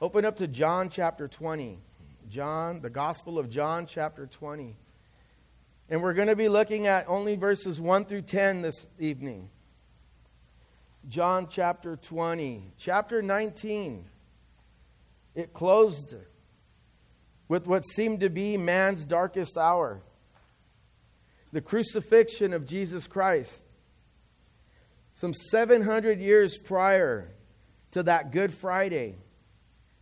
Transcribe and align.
Open 0.00 0.24
up 0.24 0.36
to 0.36 0.46
John 0.46 0.90
chapter 0.90 1.26
20. 1.26 1.80
John, 2.28 2.80
the 2.80 2.90
Gospel 2.90 3.36
of 3.36 3.50
John 3.50 3.84
chapter 3.84 4.26
20. 4.26 4.76
And 5.90 6.02
we're 6.02 6.14
going 6.14 6.28
to 6.28 6.36
be 6.36 6.48
looking 6.48 6.86
at 6.86 7.08
only 7.08 7.34
verses 7.34 7.80
1 7.80 8.04
through 8.04 8.22
10 8.22 8.62
this 8.62 8.86
evening. 9.00 9.50
John 11.08 11.48
chapter 11.50 11.96
20. 11.96 12.74
Chapter 12.78 13.22
19. 13.22 14.04
It 15.34 15.52
closed 15.52 16.14
with 17.48 17.66
what 17.66 17.84
seemed 17.84 18.20
to 18.20 18.28
be 18.28 18.56
man's 18.56 19.04
darkest 19.04 19.58
hour 19.58 20.00
the 21.50 21.60
crucifixion 21.60 22.52
of 22.52 22.66
Jesus 22.66 23.06
Christ. 23.06 23.62
Some 25.14 25.34
700 25.34 26.20
years 26.20 26.56
prior 26.56 27.32
to 27.92 28.02
that 28.04 28.30
Good 28.30 28.52
Friday, 28.52 29.16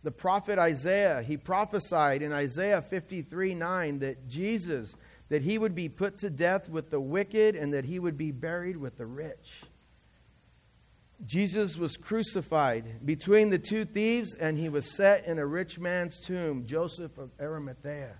the 0.07 0.11
prophet 0.11 0.57
Isaiah, 0.57 1.21
he 1.21 1.35
prophesied 1.35 2.21
in 2.21 2.31
Isaiah 2.31 2.81
53 2.81 3.53
9 3.55 3.99
that 3.99 4.29
Jesus, 4.29 4.95
that 5.27 5.41
he 5.41 5.57
would 5.57 5.75
be 5.75 5.89
put 5.89 6.19
to 6.19 6.29
death 6.29 6.69
with 6.69 6.91
the 6.91 6.99
wicked 7.01 7.57
and 7.57 7.73
that 7.73 7.83
he 7.83 7.99
would 7.99 8.17
be 8.17 8.31
buried 8.31 8.77
with 8.77 8.97
the 8.97 9.05
rich. 9.05 9.63
Jesus 11.25 11.75
was 11.75 11.97
crucified 11.97 13.05
between 13.05 13.49
the 13.49 13.59
two 13.59 13.83
thieves, 13.83 14.33
and 14.33 14.57
he 14.57 14.69
was 14.69 14.95
set 14.95 15.25
in 15.25 15.39
a 15.39 15.45
rich 15.45 15.77
man's 15.77 16.21
tomb, 16.21 16.65
Joseph 16.65 17.17
of 17.17 17.31
Arimathea. 17.37 18.13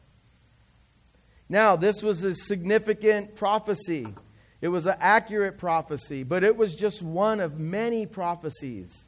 Now, 1.47 1.77
this 1.77 2.03
was 2.03 2.21
a 2.25 2.35
significant 2.35 3.37
prophecy. 3.37 4.13
It 4.59 4.67
was 4.67 4.87
an 4.87 4.97
accurate 4.99 5.57
prophecy, 5.57 6.23
but 6.23 6.43
it 6.43 6.57
was 6.57 6.75
just 6.75 7.01
one 7.01 7.39
of 7.39 7.57
many 7.57 8.05
prophecies. 8.05 9.06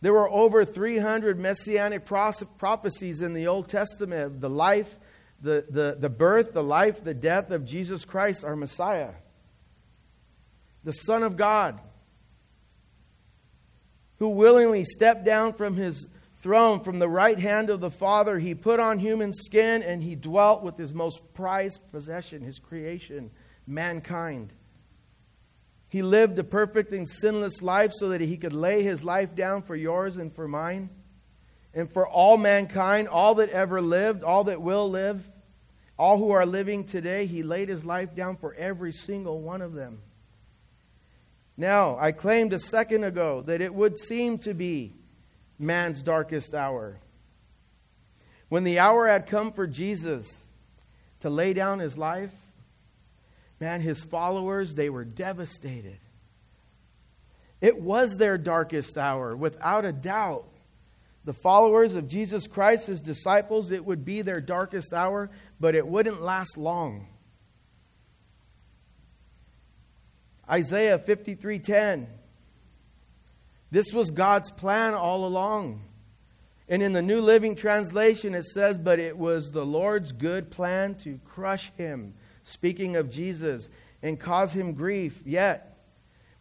There 0.00 0.12
were 0.12 0.30
over 0.30 0.64
300 0.64 1.38
messianic 1.38 2.04
prophecies 2.04 3.20
in 3.20 3.34
the 3.34 3.46
Old 3.46 3.68
Testament 3.68 4.24
of 4.24 4.40
the 4.40 4.50
life, 4.50 4.98
the, 5.42 5.66
the, 5.68 5.96
the 5.98 6.08
birth, 6.08 6.52
the 6.52 6.62
life, 6.62 7.04
the 7.04 7.14
death 7.14 7.50
of 7.50 7.64
Jesus 7.64 8.04
Christ, 8.04 8.44
our 8.44 8.56
Messiah, 8.56 9.12
the 10.84 10.92
Son 10.92 11.22
of 11.22 11.36
God 11.36 11.78
who 14.20 14.28
willingly 14.28 14.84
stepped 14.84 15.24
down 15.24 15.54
from 15.54 15.76
his 15.76 16.06
throne 16.36 16.80
from 16.80 16.98
the 16.98 17.08
right 17.08 17.38
hand 17.38 17.70
of 17.70 17.80
the 17.80 17.90
Father. 17.90 18.38
He 18.38 18.54
put 18.54 18.78
on 18.78 18.98
human 18.98 19.32
skin 19.32 19.82
and 19.82 20.02
he 20.02 20.14
dwelt 20.14 20.62
with 20.62 20.76
his 20.76 20.94
most 20.94 21.32
prized 21.32 21.80
possession, 21.90 22.42
his 22.42 22.58
creation, 22.58 23.30
mankind. 23.66 24.52
He 25.90 26.02
lived 26.02 26.38
a 26.38 26.44
perfect 26.44 26.92
and 26.92 27.08
sinless 27.08 27.60
life 27.60 27.92
so 27.92 28.10
that 28.10 28.20
he 28.20 28.36
could 28.36 28.52
lay 28.52 28.82
his 28.82 29.02
life 29.02 29.34
down 29.34 29.62
for 29.62 29.74
yours 29.74 30.16
and 30.16 30.32
for 30.32 30.46
mine 30.46 30.88
and 31.74 31.92
for 31.92 32.06
all 32.08 32.36
mankind, 32.36 33.08
all 33.08 33.34
that 33.34 33.50
ever 33.50 33.80
lived, 33.80 34.22
all 34.22 34.44
that 34.44 34.62
will 34.62 34.88
live, 34.88 35.28
all 35.98 36.16
who 36.16 36.30
are 36.30 36.46
living 36.46 36.84
today. 36.84 37.26
He 37.26 37.42
laid 37.42 37.68
his 37.68 37.84
life 37.84 38.14
down 38.14 38.36
for 38.36 38.54
every 38.54 38.92
single 38.92 39.40
one 39.40 39.62
of 39.62 39.74
them. 39.74 40.00
Now, 41.56 41.98
I 41.98 42.12
claimed 42.12 42.52
a 42.52 42.60
second 42.60 43.02
ago 43.02 43.42
that 43.42 43.60
it 43.60 43.74
would 43.74 43.98
seem 43.98 44.38
to 44.38 44.54
be 44.54 44.94
man's 45.58 46.02
darkest 46.02 46.54
hour. 46.54 46.98
When 48.48 48.62
the 48.62 48.78
hour 48.78 49.08
had 49.08 49.26
come 49.26 49.52
for 49.52 49.66
Jesus 49.66 50.46
to 51.18 51.28
lay 51.28 51.52
down 51.52 51.80
his 51.80 51.98
life, 51.98 52.32
man, 53.60 53.82
his 53.82 54.02
followers, 54.02 54.74
they 54.74 54.88
were 54.88 55.04
devastated. 55.04 55.98
It 57.60 57.80
was 57.80 58.16
their 58.16 58.38
darkest 58.38 58.96
hour, 58.96 59.36
without 59.36 59.84
a 59.84 59.92
doubt. 59.92 60.48
The 61.24 61.34
followers 61.34 61.94
of 61.94 62.08
Jesus 62.08 62.46
Christ, 62.46 62.86
his 62.86 63.02
disciples, 63.02 63.70
it 63.70 63.84
would 63.84 64.04
be 64.04 64.22
their 64.22 64.40
darkest 64.40 64.94
hour, 64.94 65.30
but 65.60 65.74
it 65.74 65.86
wouldn't 65.86 66.22
last 66.22 66.56
long. 66.56 67.06
Isaiah 70.48 70.98
53:10. 70.98 72.08
This 73.70 73.92
was 73.92 74.10
God's 74.10 74.50
plan 74.50 74.94
all 74.94 75.26
along. 75.26 75.84
And 76.68 76.82
in 76.82 76.92
the 76.92 77.02
New 77.02 77.20
Living 77.20 77.54
Translation 77.54 78.34
it 78.34 78.44
says, 78.44 78.78
"But 78.78 78.98
it 78.98 79.18
was 79.18 79.50
the 79.50 79.66
Lord's 79.66 80.12
good 80.12 80.50
plan 80.50 80.94
to 80.96 81.18
crush 81.24 81.70
him," 81.72 82.14
speaking 82.50 82.96
of 82.96 83.10
Jesus, 83.10 83.68
"and 84.02 84.18
cause 84.18 84.52
him 84.52 84.74
grief. 84.74 85.22
Yet 85.24 85.78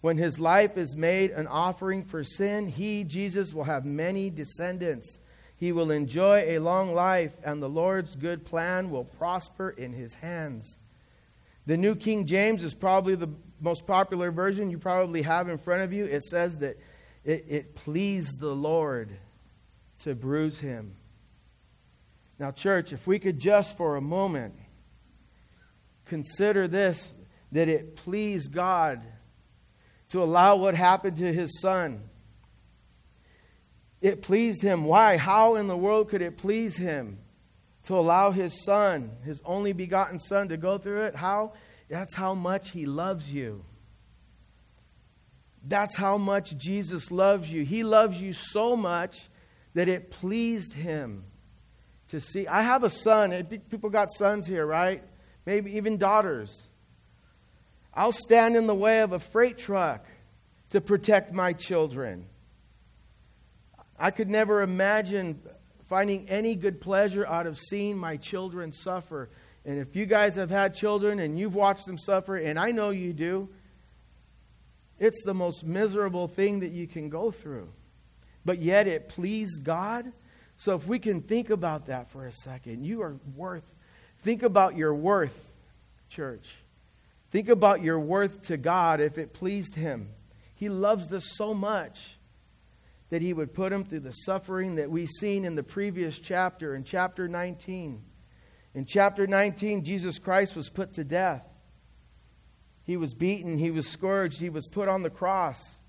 when 0.01 0.17
his 0.17 0.39
life 0.39 0.77
is 0.77 0.95
made 0.95 1.31
an 1.31 1.47
offering 1.47 2.03
for 2.03 2.23
sin, 2.23 2.67
he, 2.67 3.03
Jesus, 3.03 3.53
will 3.53 3.65
have 3.65 3.85
many 3.85 4.29
descendants. 4.29 5.19
He 5.57 5.71
will 5.71 5.91
enjoy 5.91 6.45
a 6.47 6.59
long 6.59 6.93
life, 6.93 7.33
and 7.43 7.61
the 7.61 7.69
Lord's 7.69 8.15
good 8.15 8.45
plan 8.45 8.89
will 8.91 9.03
prosper 9.03 9.69
in 9.69 9.93
his 9.93 10.13
hands." 10.15 10.79
The 11.65 11.77
New 11.77 11.95
King 11.95 12.25
James 12.25 12.63
is 12.63 12.73
probably 12.73 13.15
the 13.15 13.29
most 13.59 13.85
popular 13.85 14.31
version 14.31 14.71
you 14.71 14.79
probably 14.79 15.21
have 15.21 15.49
in 15.49 15.57
front 15.57 15.83
of 15.83 15.91
you, 15.91 16.05
it 16.05 16.23
says 16.23 16.59
that 16.59 16.77
it, 17.25 17.45
it 17.47 17.75
pleased 17.75 18.39
the 18.39 18.55
Lord 18.55 19.09
to 19.99 20.15
bruise 20.15 20.61
him. 20.61 20.95
Now, 22.39 22.51
church, 22.51 22.93
if 22.93 23.05
we 23.05 23.19
could 23.19 23.37
just 23.37 23.75
for 23.75 23.97
a 23.97 24.01
moment 24.01 24.55
consider 26.09 26.67
this 26.67 27.13
that 27.51 27.69
it 27.69 27.95
pleased 27.95 28.51
God 28.51 29.01
to 30.09 30.21
allow 30.21 30.57
what 30.57 30.75
happened 30.75 31.17
to 31.17 31.31
his 31.31 31.59
son. 31.61 32.01
It 34.01 34.21
pleased 34.21 34.61
him. 34.61 34.83
Why? 34.83 35.17
How 35.17 35.55
in 35.55 35.67
the 35.67 35.77
world 35.77 36.09
could 36.09 36.21
it 36.21 36.37
please 36.37 36.75
him 36.75 37.19
to 37.83 37.97
allow 37.97 38.31
his 38.31 38.63
son, 38.65 39.11
his 39.23 39.41
only 39.45 39.73
begotten 39.73 40.19
son, 40.19 40.49
to 40.49 40.57
go 40.57 40.77
through 40.77 41.03
it? 41.03 41.15
How? 41.15 41.53
That's 41.89 42.15
how 42.15 42.35
much 42.35 42.69
He 42.69 42.85
loves 42.85 43.33
you. 43.33 43.65
That's 45.67 45.95
how 45.95 46.17
much 46.17 46.55
Jesus 46.57 47.11
loves 47.11 47.51
you. 47.51 47.65
He 47.65 47.83
loves 47.83 48.21
you 48.21 48.31
so 48.31 48.75
much 48.75 49.29
that 49.73 49.89
it 49.89 50.11
pleased 50.11 50.73
Him 50.73 51.25
to 52.09 52.21
see. 52.21 52.47
I 52.47 52.61
have 52.61 52.83
a 52.83 52.89
son. 52.89 53.31
People 53.69 53.89
got 53.89 54.11
sons 54.11 54.47
here, 54.47 54.65
right? 54.65 55.03
Maybe 55.45 55.75
even 55.77 55.97
daughters. 55.97 56.67
I'll 57.93 58.11
stand 58.11 58.55
in 58.55 58.67
the 58.67 58.75
way 58.75 59.01
of 59.01 59.11
a 59.11 59.19
freight 59.19 59.57
truck 59.57 60.05
to 60.69 60.81
protect 60.81 61.33
my 61.33 61.53
children. 61.53 62.25
I 63.97 64.11
could 64.11 64.29
never 64.29 64.61
imagine 64.61 65.41
finding 65.87 66.29
any 66.29 66.55
good 66.55 66.79
pleasure 66.79 67.25
out 67.25 67.47
of 67.47 67.57
seeing 67.57 67.97
my 67.97 68.15
children 68.17 68.71
suffer. 68.71 69.29
And 69.65 69.79
if 69.79 69.95
you 69.95 70.05
guys 70.05 70.35
have 70.35 70.49
had 70.49 70.75
children 70.75 71.19
and 71.19 71.37
you've 71.37 71.55
watched 71.55 71.85
them 71.85 71.97
suffer, 71.97 72.37
and 72.37 72.57
I 72.57 72.71
know 72.71 72.91
you 72.91 73.11
do, 73.11 73.49
it's 74.99 75.23
the 75.23 75.33
most 75.33 75.63
miserable 75.63 76.27
thing 76.27 76.59
that 76.59 76.71
you 76.71 76.87
can 76.87 77.09
go 77.09 77.31
through. 77.31 77.69
But 78.45 78.59
yet 78.59 78.87
it 78.87 79.09
pleased 79.09 79.63
God. 79.63 80.11
So 80.57 80.75
if 80.75 80.85
we 80.87 80.99
can 80.99 81.21
think 81.21 81.49
about 81.49 81.87
that 81.87 82.11
for 82.11 82.25
a 82.25 82.31
second, 82.31 82.85
you 82.85 83.01
are 83.01 83.15
worth, 83.35 83.73
think 84.23 84.43
about 84.43 84.75
your 84.75 84.93
worth, 84.93 85.51
church. 86.09 86.49
Think 87.31 87.49
about 87.49 87.81
your 87.81 87.99
worth 87.99 88.43
to 88.47 88.57
God 88.57 89.01
if 89.01 89.17
it 89.17 89.33
pleased 89.33 89.75
Him. 89.75 90.09
He 90.55 90.69
loves 90.69 91.11
us 91.13 91.25
so 91.35 91.53
much 91.53 92.17
that 93.09 93.21
He 93.21 93.33
would 93.33 93.53
put 93.53 93.71
Him 93.71 93.83
through 93.83 94.01
the 94.01 94.11
suffering 94.11 94.75
that 94.75 94.89
we've 94.89 95.09
seen 95.09 95.45
in 95.45 95.55
the 95.55 95.63
previous 95.63 96.19
chapter, 96.19 96.75
in 96.75 96.83
chapter 96.83 97.27
19. 97.27 98.03
In 98.75 98.85
chapter 98.85 99.27
19, 99.27 99.83
Jesus 99.83 100.19
Christ 100.19 100.55
was 100.55 100.69
put 100.69 100.93
to 100.93 101.03
death. 101.03 101.45
He 102.83 102.97
was 102.97 103.13
beaten, 103.13 103.57
he 103.57 103.71
was 103.71 103.87
scourged, 103.87 104.39
he 104.39 104.49
was 104.49 104.67
put 104.67 104.87
on 104.87 105.03
the 105.03 105.09
cross. 105.11 105.79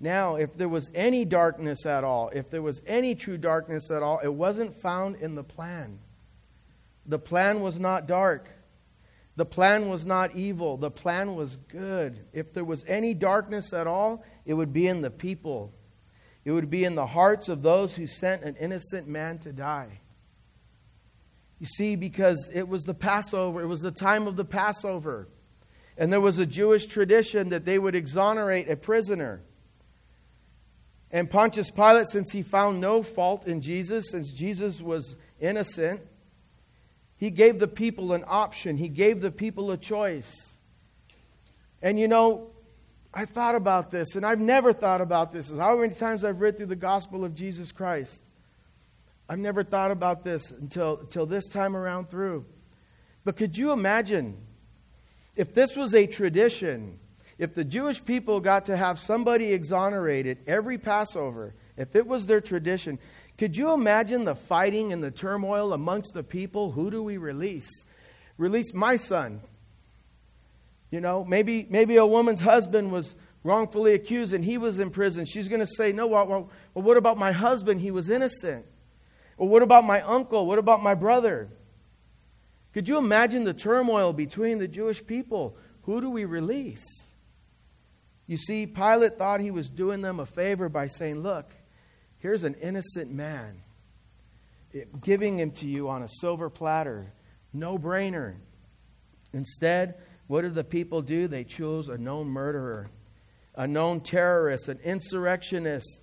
Now, 0.00 0.36
if 0.36 0.56
there 0.56 0.68
was 0.68 0.88
any 0.94 1.24
darkness 1.24 1.86
at 1.86 2.04
all, 2.04 2.30
if 2.34 2.50
there 2.50 2.62
was 2.62 2.82
any 2.86 3.14
true 3.14 3.38
darkness 3.38 3.90
at 3.90 4.02
all, 4.02 4.18
it 4.18 4.32
wasn't 4.32 4.74
found 4.74 5.16
in 5.16 5.34
the 5.34 5.44
plan. 5.44 6.00
The 7.06 7.18
plan 7.18 7.60
was 7.60 7.80
not 7.80 8.06
dark. 8.06 8.48
The 9.36 9.46
plan 9.46 9.88
was 9.88 10.04
not 10.04 10.36
evil. 10.36 10.76
The 10.76 10.90
plan 10.90 11.34
was 11.34 11.56
good. 11.56 12.26
If 12.32 12.52
there 12.52 12.64
was 12.64 12.84
any 12.86 13.14
darkness 13.14 13.72
at 13.72 13.86
all, 13.86 14.24
it 14.44 14.54
would 14.54 14.72
be 14.72 14.86
in 14.86 15.00
the 15.00 15.10
people. 15.10 15.72
It 16.44 16.52
would 16.52 16.70
be 16.70 16.84
in 16.84 16.94
the 16.94 17.06
hearts 17.06 17.48
of 17.48 17.62
those 17.62 17.94
who 17.94 18.06
sent 18.06 18.42
an 18.42 18.56
innocent 18.56 19.08
man 19.08 19.38
to 19.38 19.52
die. 19.52 20.00
You 21.58 21.66
see, 21.66 21.96
because 21.96 22.50
it 22.52 22.68
was 22.68 22.82
the 22.84 22.94
Passover, 22.94 23.62
it 23.62 23.66
was 23.66 23.80
the 23.80 23.92
time 23.92 24.26
of 24.26 24.36
the 24.36 24.44
Passover. 24.44 25.28
And 25.96 26.12
there 26.12 26.20
was 26.20 26.38
a 26.38 26.46
Jewish 26.46 26.86
tradition 26.86 27.50
that 27.50 27.64
they 27.64 27.78
would 27.78 27.94
exonerate 27.94 28.68
a 28.68 28.76
prisoner. 28.76 29.42
And 31.10 31.30
Pontius 31.30 31.70
Pilate, 31.70 32.08
since 32.08 32.32
he 32.32 32.42
found 32.42 32.80
no 32.80 33.02
fault 33.02 33.46
in 33.46 33.60
Jesus, 33.60 34.10
since 34.10 34.32
Jesus 34.32 34.82
was 34.82 35.16
innocent, 35.38 36.00
he 37.22 37.30
gave 37.30 37.60
the 37.60 37.68
people 37.68 38.14
an 38.14 38.24
option, 38.26 38.76
he 38.76 38.88
gave 38.88 39.20
the 39.20 39.30
people 39.30 39.70
a 39.70 39.76
choice. 39.76 40.34
And 41.80 41.96
you 41.96 42.08
know, 42.08 42.50
I 43.14 43.26
thought 43.26 43.54
about 43.54 43.92
this, 43.92 44.16
and 44.16 44.26
I've 44.26 44.40
never 44.40 44.72
thought 44.72 45.00
about 45.00 45.30
this. 45.30 45.48
How 45.48 45.76
many 45.76 45.94
times 45.94 46.24
I've 46.24 46.40
read 46.40 46.56
through 46.56 46.66
the 46.66 46.74
gospel 46.74 47.24
of 47.24 47.36
Jesus 47.36 47.70
Christ. 47.70 48.20
I've 49.28 49.38
never 49.38 49.62
thought 49.62 49.92
about 49.92 50.24
this 50.24 50.50
until, 50.50 50.98
until 50.98 51.24
this 51.24 51.46
time 51.46 51.76
around 51.76 52.10
through. 52.10 52.44
But 53.24 53.36
could 53.36 53.56
you 53.56 53.70
imagine 53.70 54.36
if 55.36 55.54
this 55.54 55.76
was 55.76 55.94
a 55.94 56.08
tradition, 56.08 56.98
if 57.38 57.54
the 57.54 57.62
Jewish 57.62 58.04
people 58.04 58.40
got 58.40 58.64
to 58.64 58.76
have 58.76 58.98
somebody 58.98 59.52
exonerated 59.52 60.38
every 60.48 60.76
Passover, 60.76 61.54
if 61.76 61.94
it 61.94 62.04
was 62.04 62.26
their 62.26 62.40
tradition, 62.40 62.98
could 63.38 63.56
you 63.56 63.72
imagine 63.72 64.24
the 64.24 64.34
fighting 64.34 64.92
and 64.92 65.02
the 65.02 65.10
turmoil 65.10 65.72
amongst 65.72 66.14
the 66.14 66.22
people? 66.22 66.72
Who 66.72 66.90
do 66.90 67.02
we 67.02 67.16
release? 67.16 67.70
Release 68.38 68.72
my 68.74 68.96
son. 68.96 69.40
You 70.90 71.00
know, 71.00 71.24
maybe, 71.24 71.66
maybe 71.70 71.96
a 71.96 72.06
woman's 72.06 72.42
husband 72.42 72.92
was 72.92 73.14
wrongfully 73.44 73.94
accused 73.94 74.32
and 74.34 74.44
he 74.44 74.58
was 74.58 74.78
in 74.78 74.90
prison. 74.90 75.24
She's 75.24 75.48
going 75.48 75.60
to 75.60 75.66
say, 75.66 75.92
No, 75.92 76.06
well, 76.06 76.26
well, 76.26 76.50
well, 76.74 76.84
what 76.84 76.96
about 76.96 77.18
my 77.18 77.32
husband? 77.32 77.80
He 77.80 77.90
was 77.90 78.10
innocent. 78.10 78.66
Well, 79.36 79.48
what 79.48 79.62
about 79.62 79.84
my 79.84 80.02
uncle? 80.02 80.46
What 80.46 80.58
about 80.58 80.82
my 80.82 80.94
brother? 80.94 81.48
Could 82.72 82.88
you 82.88 82.98
imagine 82.98 83.44
the 83.44 83.54
turmoil 83.54 84.12
between 84.12 84.58
the 84.58 84.68
Jewish 84.68 85.04
people? 85.04 85.56
Who 85.82 86.00
do 86.00 86.10
we 86.10 86.24
release? 86.24 86.84
You 88.26 88.36
see, 88.36 88.66
Pilate 88.66 89.18
thought 89.18 89.40
he 89.40 89.50
was 89.50 89.68
doing 89.68 90.00
them 90.00 90.20
a 90.20 90.26
favor 90.26 90.68
by 90.68 90.86
saying, 90.86 91.22
Look, 91.22 91.50
here's 92.22 92.44
an 92.44 92.54
innocent 92.54 93.10
man, 93.10 93.60
giving 95.02 95.38
him 95.38 95.50
to 95.50 95.66
you 95.66 95.88
on 95.90 96.02
a 96.02 96.08
silver 96.08 96.48
platter. 96.48 97.12
No 97.52 97.78
brainer. 97.78 98.34
Instead, 99.34 99.96
what 100.26 100.42
did 100.42 100.54
the 100.54 100.64
people 100.64 101.02
do? 101.02 101.28
They 101.28 101.44
chose 101.44 101.88
a 101.88 101.98
known 101.98 102.28
murderer, 102.28 102.88
a 103.54 103.66
known 103.66 104.00
terrorist, 104.00 104.68
an 104.68 104.78
insurrectionist. 104.82 106.00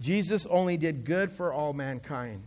Jesus 0.00 0.46
only 0.46 0.76
did 0.78 1.04
good 1.04 1.30
for 1.30 1.52
all 1.52 1.72
mankind 1.72 2.44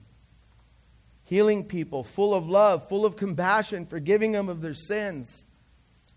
healing 1.26 1.66
people, 1.66 2.04
full 2.04 2.34
of 2.34 2.48
love, 2.48 2.88
full 2.88 3.06
of 3.06 3.18
compassion, 3.18 3.86
forgiving 3.86 4.32
them 4.32 4.48
of 4.48 4.62
their 4.62 4.74
sins, 4.74 5.44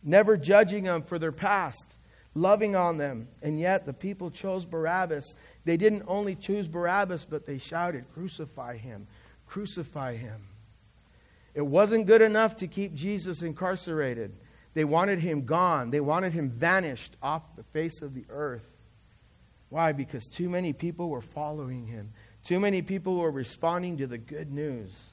never 0.02 0.36
judging 0.36 0.84
them 0.84 1.02
for 1.02 1.18
their 1.18 1.32
past, 1.32 1.96
loving 2.34 2.76
on 2.76 2.98
them. 2.98 3.26
And 3.42 3.58
yet 3.58 3.86
the 3.86 3.92
people 3.92 4.30
chose 4.30 4.64
Barabbas. 4.64 5.34
They 5.68 5.76
didn't 5.76 6.04
only 6.06 6.34
choose 6.34 6.66
Barabbas, 6.66 7.26
but 7.26 7.44
they 7.44 7.58
shouted, 7.58 8.06
Crucify 8.14 8.78
him! 8.78 9.06
Crucify 9.46 10.16
him! 10.16 10.40
It 11.52 11.60
wasn't 11.60 12.06
good 12.06 12.22
enough 12.22 12.56
to 12.56 12.66
keep 12.66 12.94
Jesus 12.94 13.42
incarcerated. 13.42 14.32
They 14.72 14.84
wanted 14.84 15.18
him 15.18 15.44
gone. 15.44 15.90
They 15.90 16.00
wanted 16.00 16.32
him 16.32 16.48
vanished 16.48 17.16
off 17.22 17.42
the 17.54 17.64
face 17.64 18.00
of 18.00 18.14
the 18.14 18.24
earth. 18.30 18.64
Why? 19.68 19.92
Because 19.92 20.26
too 20.26 20.48
many 20.48 20.72
people 20.72 21.10
were 21.10 21.20
following 21.20 21.86
him. 21.86 22.14
Too 22.44 22.60
many 22.60 22.80
people 22.80 23.16
were 23.16 23.30
responding 23.30 23.98
to 23.98 24.06
the 24.06 24.16
good 24.16 24.50
news. 24.50 25.10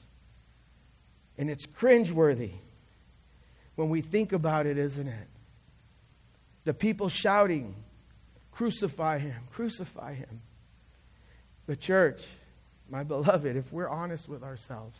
And 1.36 1.50
it's 1.50 1.66
cringeworthy 1.66 2.52
when 3.74 3.90
we 3.90 4.00
think 4.00 4.32
about 4.32 4.64
it, 4.64 4.78
isn't 4.78 5.06
it? 5.06 5.28
The 6.64 6.72
people 6.72 7.10
shouting, 7.10 7.74
Crucify 8.56 9.18
him, 9.18 9.36
crucify 9.52 10.14
him. 10.14 10.40
The 11.66 11.76
church, 11.76 12.22
my 12.88 13.02
beloved, 13.02 13.54
if 13.54 13.70
we're 13.70 13.88
honest 13.88 14.30
with 14.30 14.42
ourselves, 14.42 14.98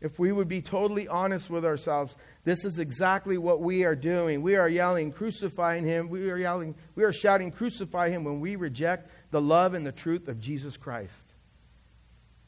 if 0.00 0.20
we 0.20 0.30
would 0.30 0.46
be 0.46 0.62
totally 0.62 1.08
honest 1.08 1.50
with 1.50 1.64
ourselves, 1.64 2.14
this 2.44 2.64
is 2.64 2.78
exactly 2.78 3.38
what 3.38 3.60
we 3.60 3.82
are 3.82 3.96
doing. 3.96 4.40
We 4.40 4.54
are 4.54 4.68
yelling, 4.68 5.10
crucifying 5.10 5.84
him. 5.84 6.08
We 6.08 6.30
are 6.30 6.36
yelling, 6.36 6.76
we 6.94 7.02
are 7.02 7.12
shouting, 7.12 7.50
crucify 7.50 8.10
him 8.10 8.22
when 8.22 8.38
we 8.38 8.54
reject 8.54 9.10
the 9.32 9.40
love 9.40 9.74
and 9.74 9.84
the 9.84 9.90
truth 9.90 10.28
of 10.28 10.38
Jesus 10.38 10.76
Christ. 10.76 11.34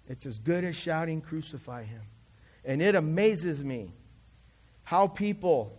It's 0.07 0.25
as 0.25 0.39
good 0.39 0.63
as 0.63 0.77
shouting, 0.77 1.21
Crucify 1.21 1.83
him. 1.83 2.03
And 2.65 2.81
it 2.81 2.95
amazes 2.95 3.65
me 3.65 3.93
how 4.85 5.09
people, 5.09 5.77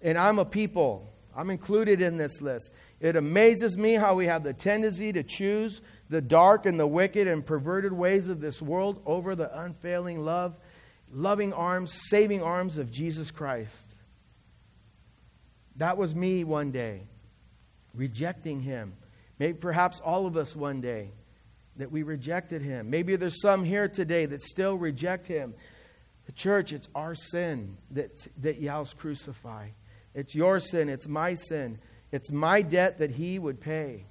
and 0.00 0.16
I'm 0.16 0.38
a 0.38 0.44
people, 0.44 1.12
I'm 1.34 1.50
included 1.50 2.00
in 2.00 2.16
this 2.16 2.40
list. 2.42 2.70
It 3.02 3.16
amazes 3.16 3.76
me 3.76 3.94
how 3.94 4.14
we 4.14 4.26
have 4.26 4.44
the 4.44 4.52
tendency 4.52 5.12
to 5.12 5.24
choose 5.24 5.82
the 6.08 6.20
dark 6.20 6.66
and 6.66 6.78
the 6.78 6.86
wicked 6.86 7.26
and 7.26 7.44
perverted 7.44 7.92
ways 7.92 8.28
of 8.28 8.40
this 8.40 8.62
world 8.62 9.02
over 9.04 9.34
the 9.34 9.60
unfailing 9.60 10.20
love, 10.20 10.54
loving 11.12 11.52
arms, 11.52 11.92
saving 12.10 12.44
arms 12.44 12.78
of 12.78 12.92
Jesus 12.92 13.32
Christ. 13.32 13.96
That 15.76 15.96
was 15.96 16.14
me 16.14 16.44
one 16.44 16.70
day, 16.70 17.02
rejecting 17.92 18.60
him. 18.60 18.92
Maybe 19.40 19.58
perhaps 19.58 19.98
all 19.98 20.26
of 20.26 20.36
us 20.36 20.54
one 20.54 20.80
day 20.80 21.10
that 21.78 21.90
we 21.90 22.04
rejected 22.04 22.62
him. 22.62 22.88
Maybe 22.88 23.16
there's 23.16 23.40
some 23.42 23.64
here 23.64 23.88
today 23.88 24.26
that 24.26 24.42
still 24.42 24.76
reject 24.76 25.26
him. 25.26 25.54
The 26.26 26.32
church, 26.32 26.72
it's 26.72 26.88
our 26.94 27.16
sin 27.16 27.78
that, 27.90 28.12
that 28.42 28.60
yells 28.60 28.94
crucify. 28.94 29.70
It's 30.14 30.36
your 30.36 30.60
sin. 30.60 30.88
It's 30.88 31.08
my 31.08 31.34
sin. 31.34 31.80
It's 32.12 32.30
my 32.30 32.60
debt 32.62 32.98
that 32.98 33.10
he 33.10 33.38
would 33.38 33.60
pay 33.60 34.04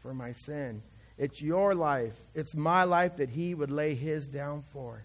for 0.00 0.14
my 0.14 0.32
sin. 0.32 0.82
It's 1.18 1.42
your 1.42 1.74
life. 1.74 2.14
It's 2.34 2.54
my 2.54 2.84
life 2.84 3.16
that 3.16 3.30
he 3.30 3.54
would 3.54 3.70
lay 3.70 3.94
his 3.94 4.28
down 4.28 4.62
for. 4.72 5.04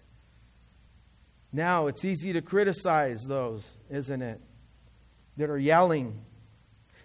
Now, 1.52 1.86
it's 1.88 2.04
easy 2.04 2.32
to 2.34 2.42
criticize 2.42 3.24
those, 3.24 3.76
isn't 3.90 4.22
it? 4.22 4.40
That 5.36 5.50
are 5.50 5.58
yelling. 5.58 6.20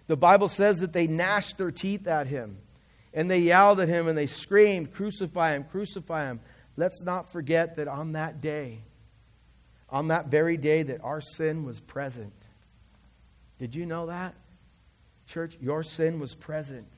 The 0.06 0.16
Bible 0.16 0.48
says 0.48 0.78
that 0.78 0.92
they 0.92 1.06
gnashed 1.06 1.58
their 1.58 1.70
teeth 1.70 2.06
at 2.06 2.26
him. 2.26 2.58
And 3.12 3.30
they 3.30 3.38
yelled 3.38 3.80
at 3.80 3.88
him 3.88 4.08
and 4.08 4.18
they 4.18 4.26
screamed, 4.26 4.92
Crucify 4.92 5.54
him, 5.54 5.64
crucify 5.64 6.26
him. 6.26 6.40
Let's 6.76 7.00
not 7.02 7.30
forget 7.30 7.76
that 7.76 7.86
on 7.86 8.12
that 8.12 8.40
day, 8.40 8.82
on 9.88 10.08
that 10.08 10.26
very 10.26 10.56
day, 10.56 10.82
that 10.82 11.02
our 11.04 11.20
sin 11.20 11.64
was 11.64 11.78
present. 11.78 12.32
Did 13.58 13.76
you 13.76 13.86
know 13.86 14.06
that? 14.06 14.34
Church, 15.26 15.56
your 15.60 15.82
sin 15.82 16.20
was 16.20 16.34
present. 16.34 16.88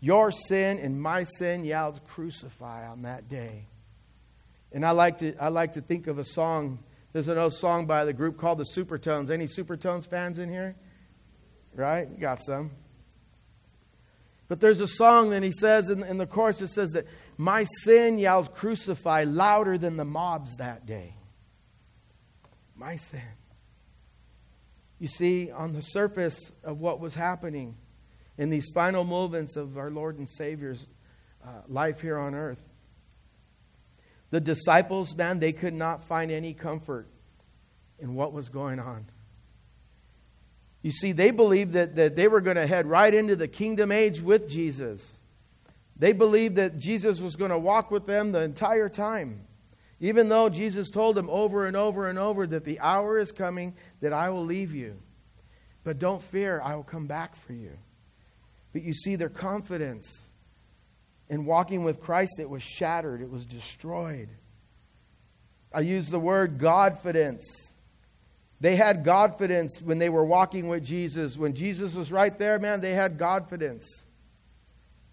Your 0.00 0.30
sin 0.30 0.78
and 0.78 1.00
my 1.00 1.24
sin 1.24 1.64
yelled, 1.64 2.04
Crucify 2.06 2.88
on 2.88 3.02
that 3.02 3.28
day. 3.28 3.66
And 4.72 4.84
I 4.84 4.92
like 4.92 5.18
to, 5.18 5.36
I 5.36 5.48
like 5.48 5.74
to 5.74 5.80
think 5.80 6.06
of 6.06 6.18
a 6.18 6.24
song. 6.24 6.78
There's 7.12 7.28
an 7.28 7.38
old 7.38 7.54
song 7.54 7.86
by 7.86 8.04
the 8.04 8.12
group 8.12 8.38
called 8.38 8.58
the 8.58 8.66
Supertones. 8.76 9.30
Any 9.30 9.46
Supertones 9.46 10.08
fans 10.08 10.38
in 10.38 10.48
here? 10.48 10.76
Right? 11.74 12.08
You 12.08 12.16
got 12.18 12.42
some. 12.42 12.70
But 14.48 14.60
there's 14.60 14.80
a 14.80 14.88
song 14.88 15.30
that 15.30 15.42
he 15.42 15.52
says 15.52 15.90
in, 15.90 16.02
in 16.02 16.18
the 16.18 16.26
chorus, 16.26 16.60
it 16.60 16.68
says 16.68 16.90
that 16.92 17.06
my 17.36 17.64
sin 17.82 18.18
yelled 18.18 18.54
crucify 18.54 19.24
louder 19.24 19.78
than 19.78 19.96
the 19.96 20.04
mobs 20.04 20.56
that 20.56 20.86
day. 20.86 21.14
My 22.74 22.96
sin. 22.96 23.20
You 25.00 25.08
see, 25.08 25.50
on 25.50 25.72
the 25.72 25.80
surface 25.80 26.52
of 26.62 26.78
what 26.78 27.00
was 27.00 27.14
happening 27.14 27.74
in 28.36 28.50
these 28.50 28.70
final 28.70 29.02
moments 29.02 29.56
of 29.56 29.78
our 29.78 29.90
Lord 29.90 30.18
and 30.18 30.28
Savior's 30.28 30.86
uh, 31.42 31.62
life 31.68 32.02
here 32.02 32.18
on 32.18 32.34
earth, 32.34 32.62
the 34.28 34.40
disciples, 34.40 35.16
man, 35.16 35.38
they 35.40 35.52
could 35.52 35.74
not 35.74 36.04
find 36.04 36.30
any 36.30 36.52
comfort 36.52 37.08
in 37.98 38.14
what 38.14 38.34
was 38.34 38.50
going 38.50 38.78
on. 38.78 39.06
You 40.82 40.92
see, 40.92 41.12
they 41.12 41.30
believed 41.30 41.72
that, 41.72 41.96
that 41.96 42.14
they 42.14 42.28
were 42.28 42.42
going 42.42 42.56
to 42.56 42.66
head 42.66 42.86
right 42.86 43.12
into 43.12 43.36
the 43.36 43.48
kingdom 43.48 43.90
age 43.90 44.20
with 44.20 44.48
Jesus. 44.48 45.14
They 45.96 46.12
believed 46.12 46.56
that 46.56 46.78
Jesus 46.78 47.20
was 47.20 47.36
going 47.36 47.50
to 47.50 47.58
walk 47.58 47.90
with 47.90 48.06
them 48.06 48.32
the 48.32 48.40
entire 48.40 48.88
time. 48.88 49.46
Even 50.00 50.28
though 50.28 50.48
Jesus 50.48 50.90
told 50.90 51.14
them 51.14 51.28
over 51.28 51.66
and 51.66 51.76
over 51.76 52.08
and 52.08 52.18
over 52.18 52.46
that 52.46 52.64
the 52.64 52.80
hour 52.80 53.18
is 53.18 53.32
coming 53.32 53.74
that 54.00 54.12
I 54.12 54.30
will 54.30 54.44
leave 54.44 54.74
you. 54.74 54.96
But 55.84 55.98
don't 55.98 56.22
fear, 56.22 56.60
I 56.62 56.74
will 56.74 56.82
come 56.82 57.06
back 57.06 57.36
for 57.36 57.52
you. 57.52 57.72
But 58.72 58.82
you 58.82 58.92
see, 58.92 59.16
their 59.16 59.28
confidence 59.28 60.30
in 61.28 61.44
walking 61.44 61.84
with 61.84 62.00
Christ, 62.00 62.38
it 62.38 62.48
was 62.48 62.62
shattered, 62.62 63.20
it 63.20 63.30
was 63.30 63.44
destroyed. 63.46 64.30
I 65.72 65.80
use 65.80 66.08
the 66.08 66.18
word 66.18 66.58
Godfidence 66.58 67.44
they 68.60 68.76
had 68.76 69.04
Godfidence 69.04 69.80
when 69.82 69.98
they 69.98 70.10
were 70.10 70.24
walking 70.24 70.68
with 70.68 70.84
Jesus. 70.84 71.38
When 71.38 71.54
Jesus 71.54 71.94
was 71.94 72.12
right 72.12 72.38
there, 72.38 72.58
man, 72.58 72.80
they 72.80 72.92
had 72.92 73.18
confidence. 73.18 74.04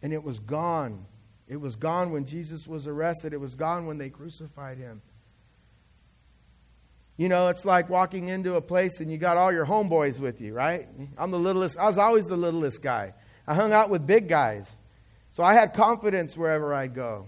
And 0.02 0.12
it 0.12 0.22
was 0.22 0.40
gone. 0.40 1.06
It 1.48 1.58
was 1.58 1.76
gone 1.76 2.12
when 2.12 2.26
Jesus 2.26 2.68
was 2.68 2.88
arrested. 2.88 3.34
It 3.34 3.40
was 3.40 3.56
gone 3.56 3.86
when 3.86 3.98
they 3.98 4.10
crucified 4.10 4.78
him. 4.78 5.02
You 7.16 7.30
know, 7.30 7.48
it's 7.48 7.66
like 7.66 7.90
walking 7.90 8.28
into 8.28 8.56
a 8.56 8.62
place 8.62 9.00
and 9.00 9.12
you 9.12 9.18
got 9.18 9.38
all 9.38 9.52
your 9.52 9.66
homeboys 9.66 10.20
with 10.20 10.40
you, 10.40 10.54
right? 10.54 10.88
I'm 11.18 11.32
the 11.32 11.40
littlest. 11.40 11.78
I 11.78 11.86
was 11.86 11.98
always 11.98 12.26
the 12.26 12.38
littlest 12.38 12.82
guy. 12.82 13.14
I 13.48 13.56
hung 13.56 13.72
out 13.72 13.90
with 13.90 14.06
big 14.06 14.28
guys. 14.28 14.76
So 15.32 15.44
I 15.44 15.54
had 15.54 15.74
confidence 15.74 16.38
wherever 16.38 16.74
I 16.74 16.88
go. 16.88 17.28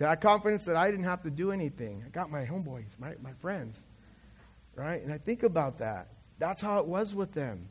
I 0.00 0.08
had 0.10 0.20
confidence 0.20 0.64
that 0.64 0.76
I 0.76 0.90
didn't 0.90 1.04
have 1.04 1.22
to 1.24 1.30
do 1.30 1.52
anything. 1.52 2.02
I 2.06 2.08
got 2.08 2.30
my 2.30 2.44
homeboys, 2.46 2.98
my, 2.98 3.14
my 3.22 3.32
friends 3.34 3.84
right? 4.80 5.02
And 5.02 5.12
I 5.12 5.18
think 5.18 5.42
about 5.42 5.78
that. 5.78 6.08
That's 6.38 6.62
how 6.62 6.78
it 6.78 6.86
was 6.86 7.14
with 7.14 7.32
them. 7.32 7.68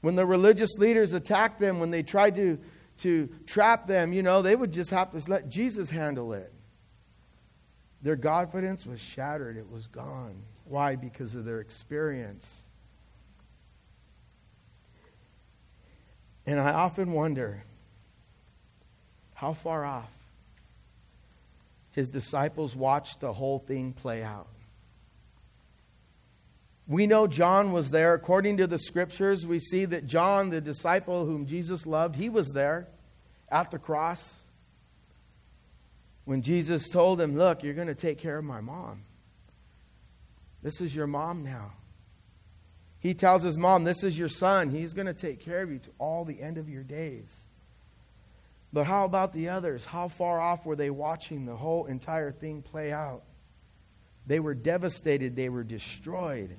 When 0.00 0.16
the 0.16 0.26
religious 0.26 0.74
leaders 0.74 1.12
attacked 1.12 1.60
them, 1.60 1.78
when 1.78 1.90
they 1.90 2.02
tried 2.02 2.34
to, 2.34 2.58
to 2.98 3.28
trap 3.46 3.86
them, 3.86 4.12
you 4.12 4.22
know, 4.22 4.42
they 4.42 4.54
would 4.54 4.72
just 4.72 4.90
have 4.90 5.10
to 5.12 5.30
let 5.30 5.48
Jesus 5.48 5.90
handle 5.90 6.32
it. 6.32 6.52
Their 8.02 8.16
confidence 8.16 8.84
was 8.84 9.00
shattered, 9.00 9.56
it 9.56 9.70
was 9.70 9.86
gone. 9.86 10.34
Why? 10.66 10.96
Because 10.96 11.34
of 11.34 11.44
their 11.44 11.60
experience. 11.60 12.52
And 16.46 16.58
I 16.58 16.72
often 16.72 17.12
wonder 17.12 17.62
how 19.34 19.52
far 19.52 19.84
off 19.84 20.10
his 21.92 22.08
disciples 22.08 22.74
watched 22.74 23.20
the 23.20 23.32
whole 23.32 23.58
thing 23.58 23.92
play 23.92 24.22
out. 24.22 24.48
We 26.88 27.06
know 27.06 27.26
John 27.26 27.72
was 27.72 27.90
there. 27.90 28.14
According 28.14 28.56
to 28.58 28.66
the 28.66 28.78
scriptures, 28.78 29.46
we 29.46 29.58
see 29.58 29.84
that 29.86 30.06
John, 30.06 30.50
the 30.50 30.60
disciple 30.60 31.24
whom 31.24 31.46
Jesus 31.46 31.86
loved, 31.86 32.16
he 32.16 32.28
was 32.28 32.50
there 32.50 32.88
at 33.48 33.70
the 33.70 33.78
cross 33.78 34.34
when 36.24 36.42
Jesus 36.42 36.88
told 36.88 37.20
him, 37.20 37.36
Look, 37.36 37.62
you're 37.62 37.74
going 37.74 37.88
to 37.88 37.94
take 37.94 38.18
care 38.18 38.38
of 38.38 38.44
my 38.44 38.60
mom. 38.60 39.02
This 40.62 40.80
is 40.80 40.94
your 40.94 41.06
mom 41.06 41.44
now. 41.44 41.72
He 42.98 43.14
tells 43.14 43.42
his 43.42 43.58
mom, 43.58 43.84
This 43.84 44.02
is 44.02 44.18
your 44.18 44.28
son. 44.28 44.70
He's 44.70 44.94
going 44.94 45.06
to 45.06 45.14
take 45.14 45.40
care 45.40 45.62
of 45.62 45.70
you 45.70 45.78
to 45.78 45.90
all 45.98 46.24
the 46.24 46.40
end 46.40 46.58
of 46.58 46.68
your 46.68 46.84
days. 46.84 47.36
But 48.72 48.86
how 48.86 49.04
about 49.04 49.32
the 49.32 49.50
others? 49.50 49.84
How 49.84 50.08
far 50.08 50.40
off 50.40 50.64
were 50.64 50.76
they 50.76 50.90
watching 50.90 51.44
the 51.44 51.56
whole 51.56 51.86
entire 51.86 52.32
thing 52.32 52.62
play 52.62 52.90
out? 52.90 53.22
They 54.26 54.40
were 54.40 54.54
devastated, 54.54 55.36
they 55.36 55.48
were 55.48 55.64
destroyed. 55.64 56.56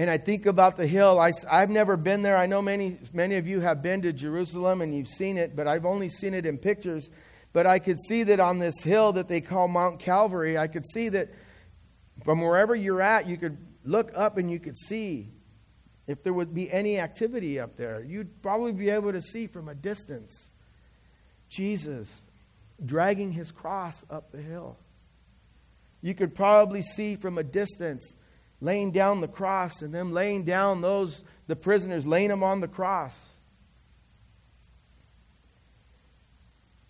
And 0.00 0.08
I 0.08 0.16
think 0.16 0.46
about 0.46 0.78
the 0.78 0.86
hill. 0.86 1.20
I, 1.20 1.32
have 1.50 1.68
never 1.68 1.94
been 1.94 2.22
there. 2.22 2.34
I 2.34 2.46
know 2.46 2.62
many, 2.62 2.96
many 3.12 3.36
of 3.36 3.46
you 3.46 3.60
have 3.60 3.82
been 3.82 4.00
to 4.00 4.14
Jerusalem 4.14 4.80
and 4.80 4.94
you've 4.96 5.08
seen 5.08 5.36
it, 5.36 5.54
but 5.54 5.68
I've 5.68 5.84
only 5.84 6.08
seen 6.08 6.32
it 6.32 6.46
in 6.46 6.56
pictures. 6.56 7.10
But 7.52 7.66
I 7.66 7.80
could 7.80 8.00
see 8.00 8.22
that 8.22 8.40
on 8.40 8.60
this 8.60 8.80
hill 8.80 9.12
that 9.12 9.28
they 9.28 9.42
call 9.42 9.68
Mount 9.68 10.00
Calvary, 10.00 10.56
I 10.56 10.68
could 10.68 10.86
see 10.86 11.10
that 11.10 11.28
from 12.24 12.40
wherever 12.40 12.74
you're 12.74 13.02
at, 13.02 13.28
you 13.28 13.36
could 13.36 13.58
look 13.84 14.10
up 14.14 14.38
and 14.38 14.50
you 14.50 14.58
could 14.58 14.78
see 14.78 15.28
if 16.06 16.22
there 16.22 16.32
would 16.32 16.54
be 16.54 16.72
any 16.72 16.98
activity 16.98 17.60
up 17.60 17.76
there. 17.76 18.02
You'd 18.02 18.40
probably 18.40 18.72
be 18.72 18.88
able 18.88 19.12
to 19.12 19.20
see 19.20 19.48
from 19.48 19.68
a 19.68 19.74
distance 19.74 20.50
Jesus 21.50 22.22
dragging 22.82 23.32
his 23.32 23.52
cross 23.52 24.02
up 24.08 24.32
the 24.32 24.40
hill. 24.40 24.78
You 26.00 26.14
could 26.14 26.34
probably 26.34 26.80
see 26.80 27.16
from 27.16 27.36
a 27.36 27.44
distance 27.44 28.14
laying 28.60 28.90
down 28.90 29.20
the 29.20 29.28
cross 29.28 29.82
and 29.82 29.92
them 29.94 30.12
laying 30.12 30.44
down 30.44 30.80
those 30.80 31.24
the 31.46 31.56
prisoners 31.56 32.06
laying 32.06 32.28
them 32.28 32.42
on 32.42 32.60
the 32.60 32.68
cross 32.68 33.30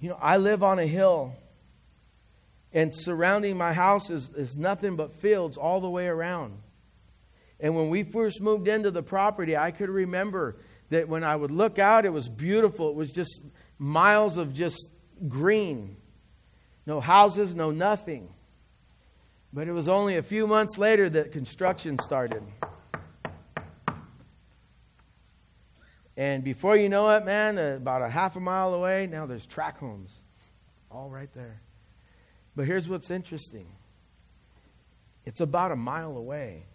You 0.01 0.09
know, 0.09 0.19
I 0.21 0.39
live 0.39 0.63
on 0.63 0.79
a 0.79 0.87
hill, 0.87 1.35
and 2.73 2.95
surrounding 2.95 3.59
my 3.59 3.75
house 3.75 4.09
is, 4.09 4.31
is 4.31 4.57
nothing 4.57 4.97
but 4.97 5.13
fields 5.13 5.59
all 5.59 5.81
the 5.81 5.91
way 5.91 6.07
around. 6.07 6.55
And 7.61 7.77
when 7.77 7.91
we 7.91 8.03
first 8.05 8.41
moved 8.41 8.67
into 8.67 8.91
the 8.91 9.03
property, 9.03 9.57
I 9.57 9.71
could 9.71 9.91
remember 9.91 10.57
that 10.89 11.09
when 11.09 11.23
I 11.23 11.37
would 11.37 11.51
look 11.51 11.79
out, 11.79 12.07
it 12.07 12.13
was 12.13 12.31
beautiful. 12.31 12.89
It 12.89 12.97
was 12.97 13.11
just 13.11 13.41
miles 13.79 14.39
of 14.39 14.55
just 14.55 14.89
green. 15.29 15.97
No 16.87 17.01
houses, 17.01 17.55
no 17.55 17.71
nothing. 17.71 18.31
But 19.53 19.67
it 19.67 19.73
was 19.73 19.89
only 19.89 20.17
a 20.17 20.23
few 20.23 20.47
months 20.47 20.79
later 20.79 21.09
that 21.11 21.33
construction 21.33 21.99
started. 21.99 22.43
And 26.17 26.45
before 26.45 26.77
you 26.77 26.89
know 26.89 27.09
it, 27.11 27.25
man, 27.25 27.59
uh, 27.59 27.77
about 27.77 28.03
a 28.03 28.09
half 28.09 28.37
a 28.37 28.41
mile 28.41 28.75
away, 28.75 29.09
now 29.11 29.27
there's 29.27 29.47
track 29.47 29.79
homes. 29.79 30.21
All 30.91 31.09
right 31.09 31.33
there. 31.35 31.61
But 32.55 32.67
here's 32.67 32.89
what's 32.89 33.11
interesting 33.11 33.67
it's 35.25 35.41
about 35.41 35.73
a 35.73 35.77
mile 35.77 36.17
away. 36.17 36.67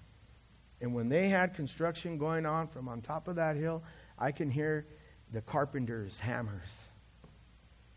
And 0.82 0.94
when 0.94 1.10
they 1.10 1.30
had 1.30 1.54
construction 1.54 2.18
going 2.18 2.46
on 2.46 2.68
from 2.68 2.88
on 2.88 3.02
top 3.02 3.28
of 3.28 3.36
that 3.36 3.56
hill, 3.56 3.84
I 4.20 4.32
can 4.32 4.50
hear 4.50 4.86
the 5.32 5.42
carpenter's 5.42 6.20
hammers. 6.20 6.84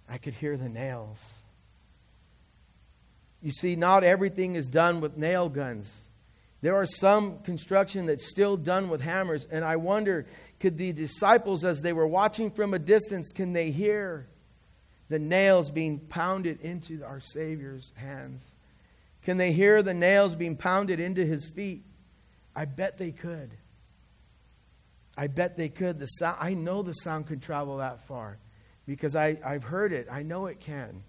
I 0.08 0.18
could 0.18 0.35
hear 0.35 0.56
the 0.56 0.68
nails. 0.68 1.38
You 3.42 3.52
see, 3.52 3.76
not 3.76 4.04
everything 4.04 4.57
is 4.57 4.66
done 4.66 5.00
with 5.00 5.16
nail 5.16 5.49
guns. 5.49 6.02
There 6.61 6.75
are 6.75 6.87
some 6.87 7.38
construction 7.40 8.07
that's 8.07 8.28
still 8.28 8.57
done 8.57 8.88
with 8.88 9.00
hammers, 9.00 9.47
and 9.50 9.64
I 9.64 9.76
wonder 9.76 10.26
could 10.59 10.76
the 10.76 10.92
disciples, 10.92 11.64
as 11.64 11.83
they 11.83 11.92
were 11.92 12.07
watching 12.07 12.50
from 12.50 12.75
a 12.75 12.80
distance, 12.80 13.30
can 13.33 13.52
they 13.52 13.71
hear 13.71 14.26
the 15.09 15.21
nails 15.21 15.71
being 15.71 16.00
pounded 16.00 16.61
into 16.61 17.04
our 17.04 17.21
Savior's 17.21 17.92
hands? 17.95 18.45
Can 19.23 19.37
they 19.37 19.52
hear 19.52 19.83
the 19.83 19.95
nails 19.95 20.35
being 20.35 20.57
pounded 20.57 20.99
into 20.99 21.25
his 21.25 21.49
feet? 21.49 21.85
I 22.57 22.64
bet 22.64 22.99
they 22.99 23.12
could. 23.12 23.50
I 25.16 25.28
bet 25.28 25.57
they 25.57 25.68
could. 25.68 25.99
The 25.99 26.07
sound, 26.07 26.38
I 26.40 26.54
know 26.54 26.83
the 26.83 26.92
sound 26.92 27.26
could 27.26 27.42
travel 27.42 27.78
that 27.78 28.07
far 28.07 28.38
because 28.87 29.14
I, 29.14 29.38
I've 29.45 29.64
heard 29.64 29.92
it. 29.92 30.09
I 30.11 30.23
know 30.23 30.47
it 30.47 30.59
can. 30.61 31.02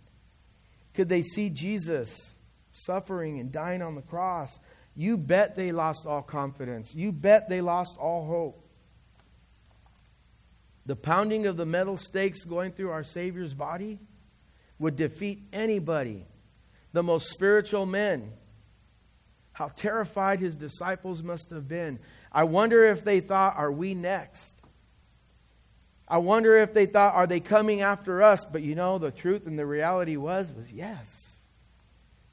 Could 0.99 1.07
they 1.07 1.21
see 1.21 1.49
Jesus 1.49 2.35
suffering 2.73 3.39
and 3.39 3.53
dying 3.53 3.81
on 3.81 3.95
the 3.95 4.01
cross? 4.01 4.59
You 4.97 5.17
bet 5.17 5.55
they 5.55 5.71
lost 5.71 6.05
all 6.05 6.21
confidence. 6.21 6.93
You 6.93 7.13
bet 7.13 7.47
they 7.47 7.61
lost 7.61 7.97
all 7.97 8.25
hope. 8.25 8.67
The 10.85 10.97
pounding 10.97 11.45
of 11.45 11.55
the 11.55 11.65
metal 11.65 11.95
stakes 11.95 12.43
going 12.43 12.73
through 12.73 12.89
our 12.89 13.03
Savior's 13.03 13.53
body 13.53 14.01
would 14.77 14.97
defeat 14.97 15.47
anybody, 15.53 16.25
the 16.91 17.01
most 17.01 17.29
spiritual 17.29 17.85
men. 17.85 18.33
How 19.53 19.69
terrified 19.69 20.41
his 20.41 20.57
disciples 20.57 21.23
must 21.23 21.49
have 21.51 21.65
been. 21.65 21.99
I 22.29 22.43
wonder 22.43 22.83
if 22.83 23.05
they 23.05 23.21
thought, 23.21 23.55
Are 23.55 23.71
we 23.71 23.93
next? 23.93 24.58
I 26.09 26.17
wonder 26.17 26.57
if 26.57 26.73
they 26.73 26.85
thought, 26.85 27.13
Are 27.13 27.27
they 27.27 27.39
coming 27.39 27.81
after 27.81 28.23
us? 28.23 28.45
But 28.45 28.63
you 28.63 28.75
know, 28.75 28.97
the 28.97 29.11
truth 29.11 29.45
and 29.45 29.59
the 29.59 29.65
reality 29.65 30.17
was, 30.17 30.51
was 30.51 30.71
yes. 30.71 31.37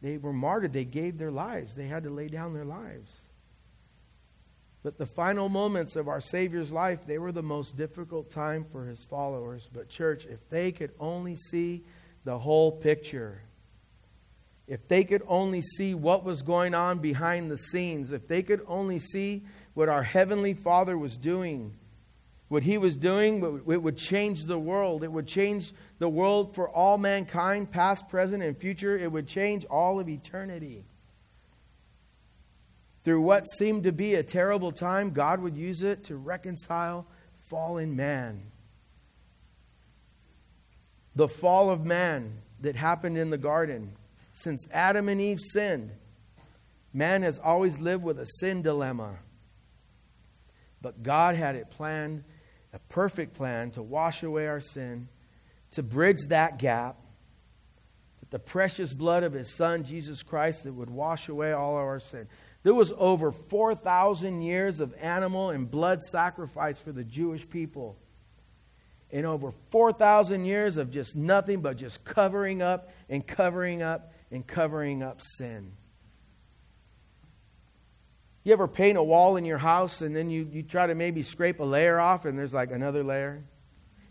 They 0.03 0.19
were 0.19 0.33
martyred. 0.33 0.73
They 0.73 0.85
gave 0.85 1.19
their 1.19 1.31
lives. 1.31 1.75
They 1.75 1.87
had 1.87 2.05
to 2.05 2.11
lay 2.11 2.29
down 2.29 2.55
their 2.55 2.65
lives. 2.65 3.17
But 4.83 4.99
the 4.99 5.07
final 5.07 5.49
moments 5.49 5.97
of 5.97 6.07
our 6.07 6.21
Savior's 6.21 6.73
life, 6.73 7.07
they 7.07 7.19
were 7.19 7.33
the 7.33 7.43
most 7.43 7.77
difficult 7.77 8.31
time 8.31 8.65
for 8.71 8.87
his 8.87 9.05
followers. 9.05 9.69
But, 9.73 9.89
church, 9.89 10.27
if 10.27 10.49
they 10.49 10.71
could 10.71 10.93
only 11.01 11.35
see 11.35 11.83
the 12.25 12.39
whole 12.39 12.71
picture, 12.71 13.43
if 14.69 14.87
they 14.87 15.03
could 15.03 15.23
only 15.27 15.61
see 15.61 15.95
what 15.95 16.25
was 16.25 16.43
going 16.43 16.73
on 16.75 16.99
behind 16.99 17.51
the 17.51 17.59
scenes, 17.59 18.13
if 18.13 18.29
they 18.29 18.43
could 18.43 18.65
only 18.69 19.01
see 19.01 19.43
what 19.75 19.89
our 19.89 20.05
Heavenly 20.05 20.55
Father 20.55 20.97
was 20.97 21.17
doing, 21.17 21.75
what 22.49 22.63
He 22.63 22.79
was 22.79 22.97
doing, 22.97 23.63
it 23.69 23.83
would 23.83 23.97
change 23.97 24.45
the 24.45 24.59
world. 24.59 25.03
It 25.03 25.11
would 25.11 25.27
change 25.27 25.73
the 25.99 26.09
world 26.09 26.55
for 26.55 26.69
all 26.69 26.97
mankind, 26.97 27.71
past, 27.71 28.09
present, 28.09 28.43
and 28.43 28.57
future. 28.57 28.97
It 28.97 29.11
would 29.11 29.27
change 29.27 29.65
all 29.65 29.99
of 29.99 30.09
eternity. 30.09 30.85
Through 33.03 33.23
what 33.23 33.49
seemed 33.49 33.85
to 33.85 33.93
be 33.93 34.15
a 34.15 34.23
terrible 34.23 34.73
time, 34.73 35.11
God 35.11 35.41
would 35.41 35.57
use 35.57 35.83
it 35.83 36.05
to 36.05 36.17
reconcile 36.17 37.07
fallen 37.49 37.95
man. 37.97 38.43
The 41.15 41.29
fall 41.29 41.71
of 41.71 41.85
man 41.85 42.39
that 42.61 42.77
happened 42.77 43.17
in 43.17 43.31
the 43.31 43.39
garden, 43.39 43.93
since 44.33 44.67
Adam 44.73 45.09
and 45.09 45.21
Eve 45.21 45.41
sinned, 45.41 45.91
man 46.93 47.23
has 47.23 47.39
always 47.39 47.79
lived 47.79 48.03
with 48.03 48.19
a 48.19 48.27
sin 48.41 48.63
dilemma. 48.63 49.17
But 50.83 51.03
God 51.03 51.37
had 51.37 51.55
it 51.55 51.71
planned, 51.71 52.25
a 52.77 52.79
perfect 52.91 53.33
plan 53.33 53.71
to 53.71 53.83
wash 53.83 54.23
away 54.23 54.47
our 54.47 54.61
sin, 54.61 55.09
to 55.71 55.83
bridge 55.83 56.19
that 56.29 56.59
gap, 56.59 56.97
with 58.21 58.29
the 58.29 58.39
precious 58.39 58.93
blood 58.93 59.23
of 59.23 59.33
his 59.33 59.57
son, 59.57 59.83
Jesus 59.83 60.23
Christ, 60.23 60.65
that 60.65 60.75
would 60.75 60.91
wash 60.91 61.31
away 61.31 61.53
all 61.53 61.79
of 61.79 61.85
our 61.85 62.01
sin. 62.01 62.29
There 62.65 62.75
was 62.75 62.93
over 62.99 63.33
4,000 63.33 64.43
years 64.43 64.81
of 64.81 64.95
animal 65.01 65.49
and 65.51 65.71
blood 65.71 66.03
sacrifice 66.03 66.79
for 66.79 66.93
the 66.93 67.05
Jewish 67.05 67.49
people. 67.49 67.97
And 69.11 69.25
over 69.25 69.53
4,000 69.71 70.45
years 70.45 70.77
of 70.77 70.91
just 70.91 71.17
nothing 71.17 71.63
but 71.63 71.79
just 71.79 72.05
covering 72.05 72.61
up 72.61 72.91
and 73.09 73.27
covering 73.27 73.81
up 73.81 74.13
and 74.31 74.47
covering 74.47 75.03
up 75.03 75.23
sin. 75.23 75.73
You 78.47 78.53
ever 78.53 78.69
paint 78.69 78.97
a 78.97 79.03
wall 79.03 79.35
in 79.35 79.45
your 79.45 79.59
house 79.59 80.03
and 80.03 80.15
then 80.15 80.31
you, 80.31 80.49
you 80.53 80.63
try 80.63 80.87
to 80.87 80.95
maybe 80.95 81.25
scrape 81.25 81.59
a 81.59 81.65
layer 81.65 81.99
off 81.99 82.27
and 82.27 82.39
there's 82.39 82.55
like 82.55 82.71
another 82.71 83.03
layer 83.03 83.43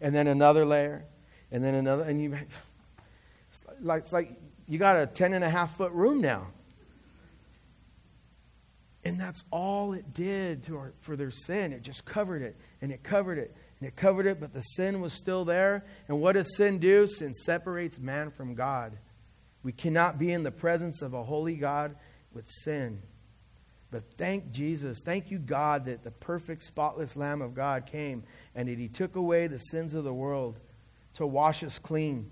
and 0.01 0.13
then 0.13 0.27
another 0.27 0.65
layer 0.65 1.05
and 1.51 1.63
then 1.63 1.73
another 1.73 2.03
and 2.03 2.21
you 2.21 2.33
it's 2.33 3.61
like, 3.79 4.01
it's 4.01 4.11
like 4.11 4.33
you 4.67 4.77
got 4.77 4.97
a 4.97 5.07
10 5.07 5.31
and 5.35 5.41
a 5.41 5.49
half 5.49 5.77
foot 5.77 5.93
room 5.93 6.19
now 6.19 6.47
And 9.05 9.17
that's 9.17 9.41
all 9.51 9.93
it 9.93 10.13
did 10.13 10.69
our, 10.69 10.91
for 10.99 11.15
their 11.15 11.31
sin. 11.31 11.71
It 11.71 11.81
just 11.81 12.03
covered 12.03 12.41
it, 12.41 12.57
and 12.81 12.91
it 12.91 13.03
covered 13.03 13.37
it, 13.37 13.55
and 13.79 13.87
it 13.87 13.95
covered 13.95 14.25
it, 14.25 14.41
but 14.41 14.51
the 14.51 14.61
sin 14.61 14.99
was 14.99 15.13
still 15.13 15.45
there. 15.45 15.85
And 16.07 16.19
what 16.19 16.33
does 16.33 16.57
sin 16.57 16.79
do? 16.79 17.05
Sin 17.07 17.33
separates 17.33 17.99
man 17.99 18.31
from 18.31 18.55
God. 18.55 18.97
We 19.61 19.71
cannot 19.71 20.17
be 20.17 20.33
in 20.33 20.41
the 20.43 20.51
presence 20.51 21.03
of 21.03 21.13
a 21.13 21.23
holy 21.23 21.55
God 21.55 21.95
with 22.33 22.49
sin. 22.49 23.03
But 23.95 24.03
thank 24.17 24.51
Jesus, 24.51 24.99
thank 24.99 25.31
you, 25.31 25.39
God, 25.39 25.85
that 25.85 26.03
the 26.03 26.11
perfect, 26.11 26.63
spotless 26.63 27.15
Lamb 27.15 27.41
of 27.41 27.55
God 27.55 27.85
came 27.85 28.23
and 28.53 28.67
that 28.67 28.77
He 28.77 28.89
took 28.89 29.15
away 29.15 29.47
the 29.47 29.57
sins 29.57 29.93
of 29.93 30.03
the 30.03 30.13
world 30.13 30.59
to 31.13 31.25
wash 31.25 31.63
us 31.63 31.79
clean 31.79 32.29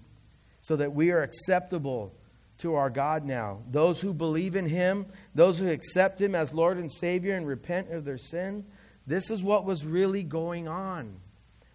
so 0.61 0.75
that 0.75 0.93
we 0.93 1.11
are 1.11 1.21
acceptable 1.21 2.11
to 2.57 2.75
our 2.75 2.89
God 2.89 3.23
now. 3.23 3.59
Those 3.71 4.01
who 4.01 4.13
believe 4.13 4.57
in 4.57 4.67
Him, 4.67 5.05
those 5.33 5.57
who 5.57 5.69
accept 5.69 6.19
Him 6.19 6.35
as 6.35 6.51
Lord 6.51 6.75
and 6.77 6.91
Savior 6.91 7.37
and 7.37 7.47
repent 7.47 7.93
of 7.93 8.03
their 8.03 8.17
sin, 8.17 8.65
this 9.07 9.31
is 9.31 9.41
what 9.41 9.63
was 9.63 9.85
really 9.85 10.23
going 10.23 10.67
on. 10.67 11.15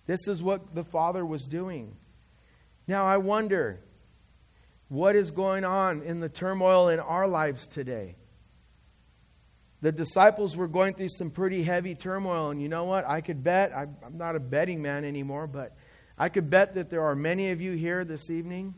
This 0.04 0.28
is 0.28 0.42
what 0.42 0.74
the 0.74 0.84
Father 0.84 1.24
was 1.24 1.46
doing. 1.46 1.96
Now, 2.86 3.06
I 3.06 3.16
wonder 3.16 3.80
what 4.88 5.16
is 5.16 5.30
going 5.30 5.64
on 5.64 6.02
in 6.02 6.20
the 6.20 6.28
turmoil 6.28 6.90
in 6.90 7.00
our 7.00 7.26
lives 7.26 7.66
today. 7.66 8.16
The 9.80 9.92
disciples 9.92 10.56
were 10.56 10.66
going 10.66 10.94
through 10.94 11.10
some 11.10 11.30
pretty 11.30 11.62
heavy 11.62 11.94
turmoil, 11.94 12.50
and 12.50 12.60
you 12.60 12.68
know 12.68 12.84
what? 12.84 13.08
I 13.08 13.20
could 13.20 13.44
bet, 13.44 13.72
I'm 13.72 13.96
not 14.14 14.34
a 14.34 14.40
betting 14.40 14.82
man 14.82 15.04
anymore, 15.04 15.46
but 15.46 15.76
I 16.16 16.28
could 16.28 16.50
bet 16.50 16.74
that 16.74 16.90
there 16.90 17.04
are 17.04 17.14
many 17.14 17.52
of 17.52 17.60
you 17.60 17.72
here 17.72 18.04
this 18.04 18.28
evening 18.28 18.74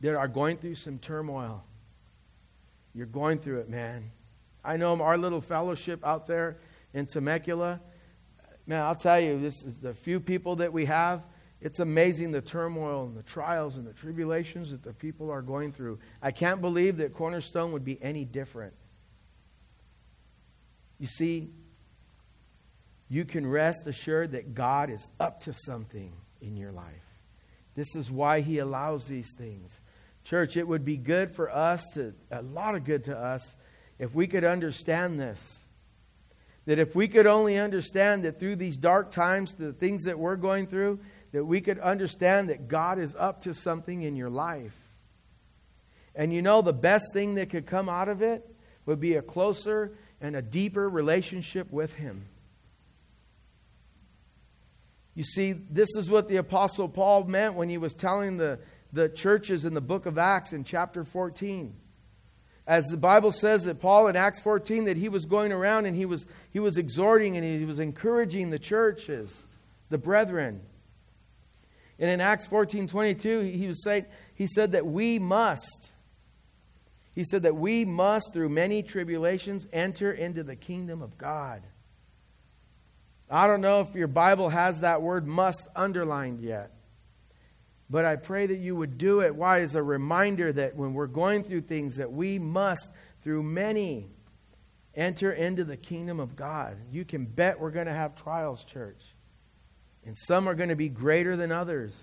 that 0.00 0.14
are 0.14 0.28
going 0.28 0.58
through 0.58 0.76
some 0.76 0.98
turmoil. 0.98 1.64
You're 2.94 3.06
going 3.06 3.38
through 3.38 3.60
it, 3.60 3.68
man. 3.68 4.12
I 4.64 4.76
know 4.76 5.00
our 5.00 5.18
little 5.18 5.40
fellowship 5.40 6.04
out 6.04 6.28
there 6.28 6.58
in 6.94 7.06
Temecula. 7.06 7.80
Man, 8.66 8.82
I'll 8.82 8.94
tell 8.94 9.18
you, 9.18 9.40
this 9.40 9.62
is 9.62 9.80
the 9.80 9.94
few 9.94 10.20
people 10.20 10.56
that 10.56 10.72
we 10.72 10.84
have. 10.84 11.24
It's 11.60 11.80
amazing 11.80 12.30
the 12.30 12.40
turmoil 12.40 13.04
and 13.04 13.16
the 13.16 13.22
trials 13.22 13.76
and 13.76 13.86
the 13.86 13.92
tribulations 13.92 14.70
that 14.70 14.82
the 14.82 14.92
people 14.92 15.30
are 15.30 15.42
going 15.42 15.72
through. 15.72 15.98
I 16.20 16.30
can't 16.30 16.60
believe 16.60 16.98
that 16.98 17.14
Cornerstone 17.14 17.72
would 17.72 17.84
be 17.84 18.00
any 18.02 18.24
different. 18.24 18.74
You 21.02 21.08
see, 21.08 21.50
you 23.08 23.24
can 23.24 23.44
rest 23.44 23.88
assured 23.88 24.30
that 24.32 24.54
God 24.54 24.88
is 24.88 25.04
up 25.18 25.40
to 25.40 25.52
something 25.52 26.12
in 26.40 26.56
your 26.56 26.70
life. 26.70 27.02
This 27.74 27.96
is 27.96 28.08
why 28.08 28.38
He 28.38 28.58
allows 28.58 29.08
these 29.08 29.32
things. 29.36 29.80
Church, 30.22 30.56
it 30.56 30.68
would 30.68 30.84
be 30.84 30.96
good 30.96 31.34
for 31.34 31.50
us 31.50 31.84
to, 31.94 32.14
a 32.30 32.42
lot 32.42 32.76
of 32.76 32.84
good 32.84 33.02
to 33.04 33.18
us, 33.18 33.56
if 33.98 34.14
we 34.14 34.28
could 34.28 34.44
understand 34.44 35.18
this. 35.18 35.58
That 36.66 36.78
if 36.78 36.94
we 36.94 37.08
could 37.08 37.26
only 37.26 37.58
understand 37.58 38.22
that 38.22 38.38
through 38.38 38.54
these 38.54 38.76
dark 38.76 39.10
times, 39.10 39.54
the 39.54 39.72
things 39.72 40.04
that 40.04 40.20
we're 40.20 40.36
going 40.36 40.68
through, 40.68 41.00
that 41.32 41.44
we 41.44 41.60
could 41.60 41.80
understand 41.80 42.48
that 42.48 42.68
God 42.68 43.00
is 43.00 43.16
up 43.18 43.40
to 43.40 43.54
something 43.54 44.02
in 44.02 44.14
your 44.14 44.30
life. 44.30 44.78
And 46.14 46.32
you 46.32 46.42
know, 46.42 46.62
the 46.62 46.72
best 46.72 47.12
thing 47.12 47.34
that 47.34 47.50
could 47.50 47.66
come 47.66 47.88
out 47.88 48.08
of 48.08 48.22
it 48.22 48.48
would 48.86 49.00
be 49.00 49.14
a 49.14 49.22
closer 49.22 49.96
and 50.22 50.34
a 50.34 50.40
deeper 50.40 50.88
relationship 50.88 51.70
with 51.70 51.94
Him. 51.94 52.24
You 55.14 55.24
see, 55.24 55.52
this 55.52 55.90
is 55.96 56.08
what 56.08 56.28
the 56.28 56.36
Apostle 56.36 56.88
Paul 56.88 57.24
meant 57.24 57.54
when 57.54 57.68
he 57.68 57.76
was 57.76 57.92
telling 57.92 58.38
the 58.38 58.58
the 58.92 59.08
churches 59.08 59.64
in 59.64 59.74
the 59.74 59.80
book 59.80 60.06
of 60.06 60.18
Acts 60.18 60.52
in 60.52 60.64
chapter 60.64 61.04
14. 61.04 61.74
As 62.66 62.84
the 62.86 62.96
Bible 62.96 63.32
says 63.32 63.64
that 63.64 63.80
Paul 63.80 64.06
in 64.08 64.16
Acts 64.16 64.40
14 64.40 64.84
that 64.84 64.96
he 64.96 65.08
was 65.08 65.24
going 65.24 65.50
around 65.50 65.86
and 65.86 65.96
he 65.96 66.06
was 66.06 66.26
he 66.52 66.60
was 66.60 66.76
exhorting 66.76 67.36
and 67.36 67.44
he 67.44 67.64
was 67.64 67.80
encouraging 67.80 68.50
the 68.50 68.58
churches, 68.58 69.46
the 69.88 69.98
brethren. 69.98 70.60
And 71.98 72.10
in 72.10 72.20
Acts 72.20 72.46
14, 72.46 72.88
22, 72.88 73.40
he 73.40 73.66
was 73.66 73.82
saying, 73.84 74.06
he 74.34 74.46
said 74.46 74.72
that 74.72 74.86
we 74.86 75.18
must, 75.18 75.91
he 77.14 77.24
said 77.24 77.42
that 77.42 77.56
we 77.56 77.84
must, 77.84 78.32
through 78.32 78.48
many 78.48 78.82
tribulations, 78.82 79.66
enter 79.72 80.12
into 80.12 80.42
the 80.42 80.56
kingdom 80.56 81.02
of 81.02 81.18
God. 81.18 81.62
I 83.30 83.46
don't 83.46 83.60
know 83.60 83.80
if 83.80 83.94
your 83.94 84.08
Bible 84.08 84.48
has 84.48 84.80
that 84.80 85.02
word 85.02 85.26
must 85.26 85.66
underlined 85.74 86.40
yet. 86.40 86.70
But 87.88 88.06
I 88.06 88.16
pray 88.16 88.46
that 88.46 88.58
you 88.58 88.74
would 88.76 88.96
do 88.96 89.20
it. 89.20 89.34
Why? 89.34 89.60
As 89.60 89.74
a 89.74 89.82
reminder 89.82 90.50
that 90.52 90.76
when 90.76 90.94
we're 90.94 91.06
going 91.06 91.44
through 91.44 91.62
things, 91.62 91.96
that 91.96 92.10
we 92.10 92.38
must, 92.38 92.90
through 93.22 93.42
many, 93.42 94.08
enter 94.94 95.32
into 95.32 95.64
the 95.64 95.76
kingdom 95.76 96.18
of 96.18 96.34
God. 96.34 96.76
You 96.90 97.04
can 97.04 97.26
bet 97.26 97.60
we're 97.60 97.70
going 97.70 97.86
to 97.86 97.92
have 97.92 98.16
trials, 98.16 98.64
church. 98.64 99.02
And 100.06 100.16
some 100.16 100.48
are 100.48 100.54
going 100.54 100.70
to 100.70 100.76
be 100.76 100.88
greater 100.88 101.36
than 101.36 101.52
others. 101.52 102.00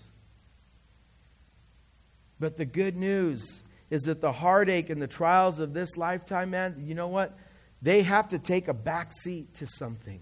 But 2.40 2.58
the 2.58 2.66
good 2.66 2.96
news 2.96 3.64
is 3.90 4.04
that 4.04 4.22
the 4.22 4.32
heartache 4.32 4.90
and 4.90 5.02
the 5.02 5.08
trials 5.08 5.60
of 5.60 5.74
this 5.74 5.98
lifetime, 5.98 6.52
man, 6.52 6.76
you 6.86 6.96
know 6.96 7.08
what? 7.08 7.38
They 7.82 8.04
have 8.04 8.30
to 8.30 8.40
take 8.40 8.68
a 8.68 8.74
back 8.74 9.12
seat 9.12 9.56
to 9.56 9.68
something. 9.68 10.22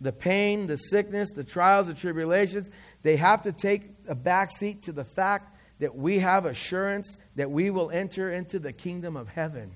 The 0.00 0.12
pain, 0.12 0.66
the 0.66 0.76
sickness, 0.76 1.30
the 1.34 1.44
trials, 1.44 1.88
the 1.88 1.94
tribulations, 1.94 2.70
they 3.02 3.16
have 3.16 3.42
to 3.42 3.52
take 3.52 3.90
a 4.06 4.14
backseat 4.14 4.82
to 4.82 4.92
the 4.92 5.04
fact 5.04 5.56
that 5.80 5.94
we 5.94 6.18
have 6.18 6.44
assurance 6.44 7.16
that 7.36 7.50
we 7.50 7.70
will 7.70 7.90
enter 7.90 8.30
into 8.30 8.58
the 8.58 8.72
kingdom 8.72 9.16
of 9.16 9.28
heaven. 9.28 9.72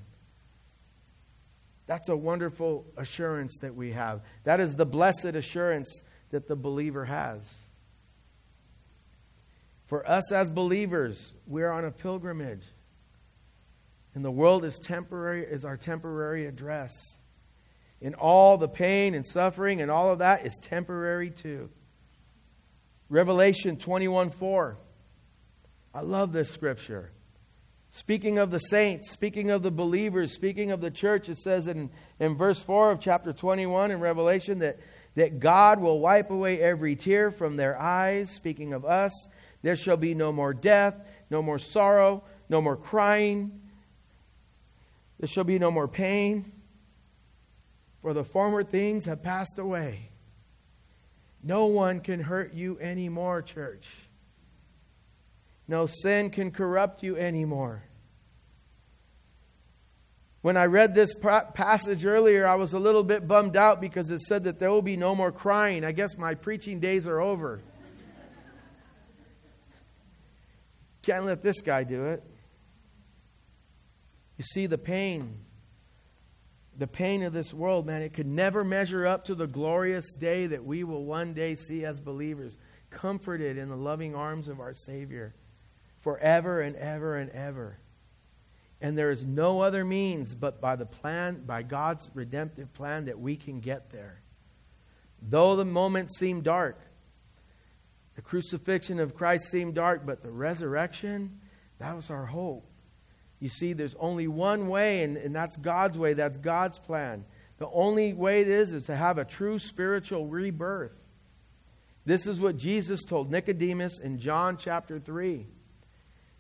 That's 1.86 2.08
a 2.08 2.16
wonderful 2.16 2.86
assurance 2.96 3.56
that 3.60 3.74
we 3.74 3.92
have. 3.92 4.20
That 4.44 4.60
is 4.60 4.74
the 4.74 4.86
blessed 4.86 5.34
assurance 5.34 6.02
that 6.30 6.48
the 6.48 6.56
believer 6.56 7.04
has. 7.04 7.66
For 9.92 10.08
us 10.08 10.32
as 10.32 10.48
believers, 10.48 11.34
we're 11.46 11.70
on 11.70 11.84
a 11.84 11.90
pilgrimage. 11.90 12.64
And 14.14 14.24
the 14.24 14.30
world 14.30 14.64
is 14.64 14.78
temporary 14.78 15.44
is 15.44 15.66
our 15.66 15.76
temporary 15.76 16.46
address. 16.46 16.94
And 18.00 18.14
all 18.14 18.56
the 18.56 18.70
pain 18.70 19.14
and 19.14 19.26
suffering 19.26 19.82
and 19.82 19.90
all 19.90 20.10
of 20.10 20.20
that 20.20 20.46
is 20.46 20.58
temporary 20.62 21.28
too. 21.28 21.68
Revelation 23.10 23.76
21 23.76 24.30
4. 24.30 24.78
I 25.92 26.00
love 26.00 26.32
this 26.32 26.48
scripture. 26.48 27.12
Speaking 27.90 28.38
of 28.38 28.50
the 28.50 28.60
saints, 28.60 29.10
speaking 29.10 29.50
of 29.50 29.62
the 29.62 29.70
believers, 29.70 30.32
speaking 30.32 30.70
of 30.70 30.80
the 30.80 30.90
church, 30.90 31.28
it 31.28 31.36
says 31.36 31.66
in, 31.66 31.90
in 32.18 32.34
verse 32.34 32.62
4 32.62 32.92
of 32.92 33.00
chapter 33.00 33.34
21 33.34 33.90
in 33.90 34.00
Revelation 34.00 34.60
that, 34.60 34.78
that 35.16 35.38
God 35.38 35.80
will 35.80 36.00
wipe 36.00 36.30
away 36.30 36.62
every 36.62 36.96
tear 36.96 37.30
from 37.30 37.56
their 37.56 37.78
eyes. 37.78 38.30
Speaking 38.30 38.72
of 38.72 38.86
us, 38.86 39.12
there 39.62 39.76
shall 39.76 39.96
be 39.96 40.14
no 40.14 40.32
more 40.32 40.52
death, 40.52 40.96
no 41.30 41.42
more 41.42 41.58
sorrow, 41.58 42.24
no 42.48 42.60
more 42.60 42.76
crying. 42.76 43.60
There 45.18 45.28
shall 45.28 45.44
be 45.44 45.58
no 45.58 45.70
more 45.70 45.88
pain, 45.88 46.52
for 48.00 48.12
the 48.12 48.24
former 48.24 48.64
things 48.64 49.04
have 49.06 49.22
passed 49.22 49.58
away. 49.58 50.10
No 51.42 51.66
one 51.66 52.00
can 52.00 52.20
hurt 52.20 52.54
you 52.54 52.78
anymore, 52.80 53.42
church. 53.42 53.88
No 55.68 55.86
sin 55.86 56.30
can 56.30 56.50
corrupt 56.50 57.02
you 57.02 57.16
anymore. 57.16 57.84
When 60.42 60.56
I 60.56 60.66
read 60.66 60.92
this 60.92 61.14
passage 61.14 62.04
earlier, 62.04 62.46
I 62.46 62.56
was 62.56 62.72
a 62.72 62.78
little 62.80 63.04
bit 63.04 63.28
bummed 63.28 63.56
out 63.56 63.80
because 63.80 64.10
it 64.10 64.20
said 64.20 64.42
that 64.44 64.58
there 64.58 64.70
will 64.70 64.82
be 64.82 64.96
no 64.96 65.14
more 65.14 65.30
crying. 65.30 65.84
I 65.84 65.92
guess 65.92 66.18
my 66.18 66.34
preaching 66.34 66.80
days 66.80 67.06
are 67.06 67.20
over. 67.20 67.62
Can't 71.02 71.24
let 71.24 71.42
this 71.42 71.60
guy 71.60 71.84
do 71.84 72.06
it. 72.06 72.22
You 74.38 74.44
see 74.44 74.66
the 74.66 74.78
pain 74.78 75.44
the 76.76 76.86
pain 76.86 77.22
of 77.22 77.32
this 77.32 77.52
world, 77.52 77.86
man, 77.86 78.02
it 78.02 78.14
could 78.14 78.26
never 78.26 78.64
measure 78.64 79.06
up 79.06 79.26
to 79.26 79.34
the 79.34 79.46
glorious 79.46 80.12
day 80.12 80.46
that 80.46 80.64
we 80.64 80.84
will 80.84 81.04
one 81.04 81.34
day 81.34 81.54
see 81.54 81.84
as 81.84 82.00
believers, 82.00 82.56
comforted 82.90 83.58
in 83.58 83.68
the 83.68 83.76
loving 83.76 84.14
arms 84.14 84.48
of 84.48 84.60
our 84.60 84.74
Savior 84.74 85.34
forever 86.00 86.60
and 86.60 86.76
ever 86.76 87.16
and 87.16 87.30
ever. 87.30 87.78
And 88.80 88.98
there 88.98 89.10
is 89.10 89.24
no 89.24 89.60
other 89.60 89.84
means 89.84 90.34
but 90.34 90.60
by 90.60 90.76
the 90.76 90.86
plan, 90.86 91.44
by 91.46 91.62
God's 91.62 92.10
redemptive 92.14 92.72
plan, 92.72 93.04
that 93.04 93.20
we 93.20 93.36
can 93.36 93.60
get 93.60 93.90
there. 93.90 94.20
Though 95.20 95.54
the 95.56 95.64
moment 95.64 96.12
seemed 96.12 96.42
dark, 96.44 96.80
the 98.22 98.28
crucifixion 98.28 99.00
of 99.00 99.14
Christ 99.14 99.50
seemed 99.50 99.74
dark, 99.74 100.06
but 100.06 100.22
the 100.22 100.30
resurrection, 100.30 101.40
that 101.78 101.96
was 101.96 102.10
our 102.10 102.26
hope. 102.26 102.64
You 103.40 103.48
see, 103.48 103.72
there's 103.72 103.96
only 103.98 104.28
one 104.28 104.68
way, 104.68 105.02
and, 105.02 105.16
and 105.16 105.34
that's 105.34 105.56
God's 105.56 105.98
way. 105.98 106.12
That's 106.12 106.38
God's 106.38 106.78
plan. 106.78 107.24
The 107.58 107.68
only 107.68 108.12
way 108.12 108.40
it 108.40 108.48
is 108.48 108.72
is 108.72 108.84
to 108.84 108.96
have 108.96 109.18
a 109.18 109.24
true 109.24 109.58
spiritual 109.58 110.26
rebirth. 110.26 110.96
This 112.04 112.26
is 112.26 112.40
what 112.40 112.56
Jesus 112.56 113.02
told 113.02 113.30
Nicodemus 113.30 113.98
in 113.98 114.18
John 114.18 114.56
chapter 114.56 114.98
3. 114.98 115.46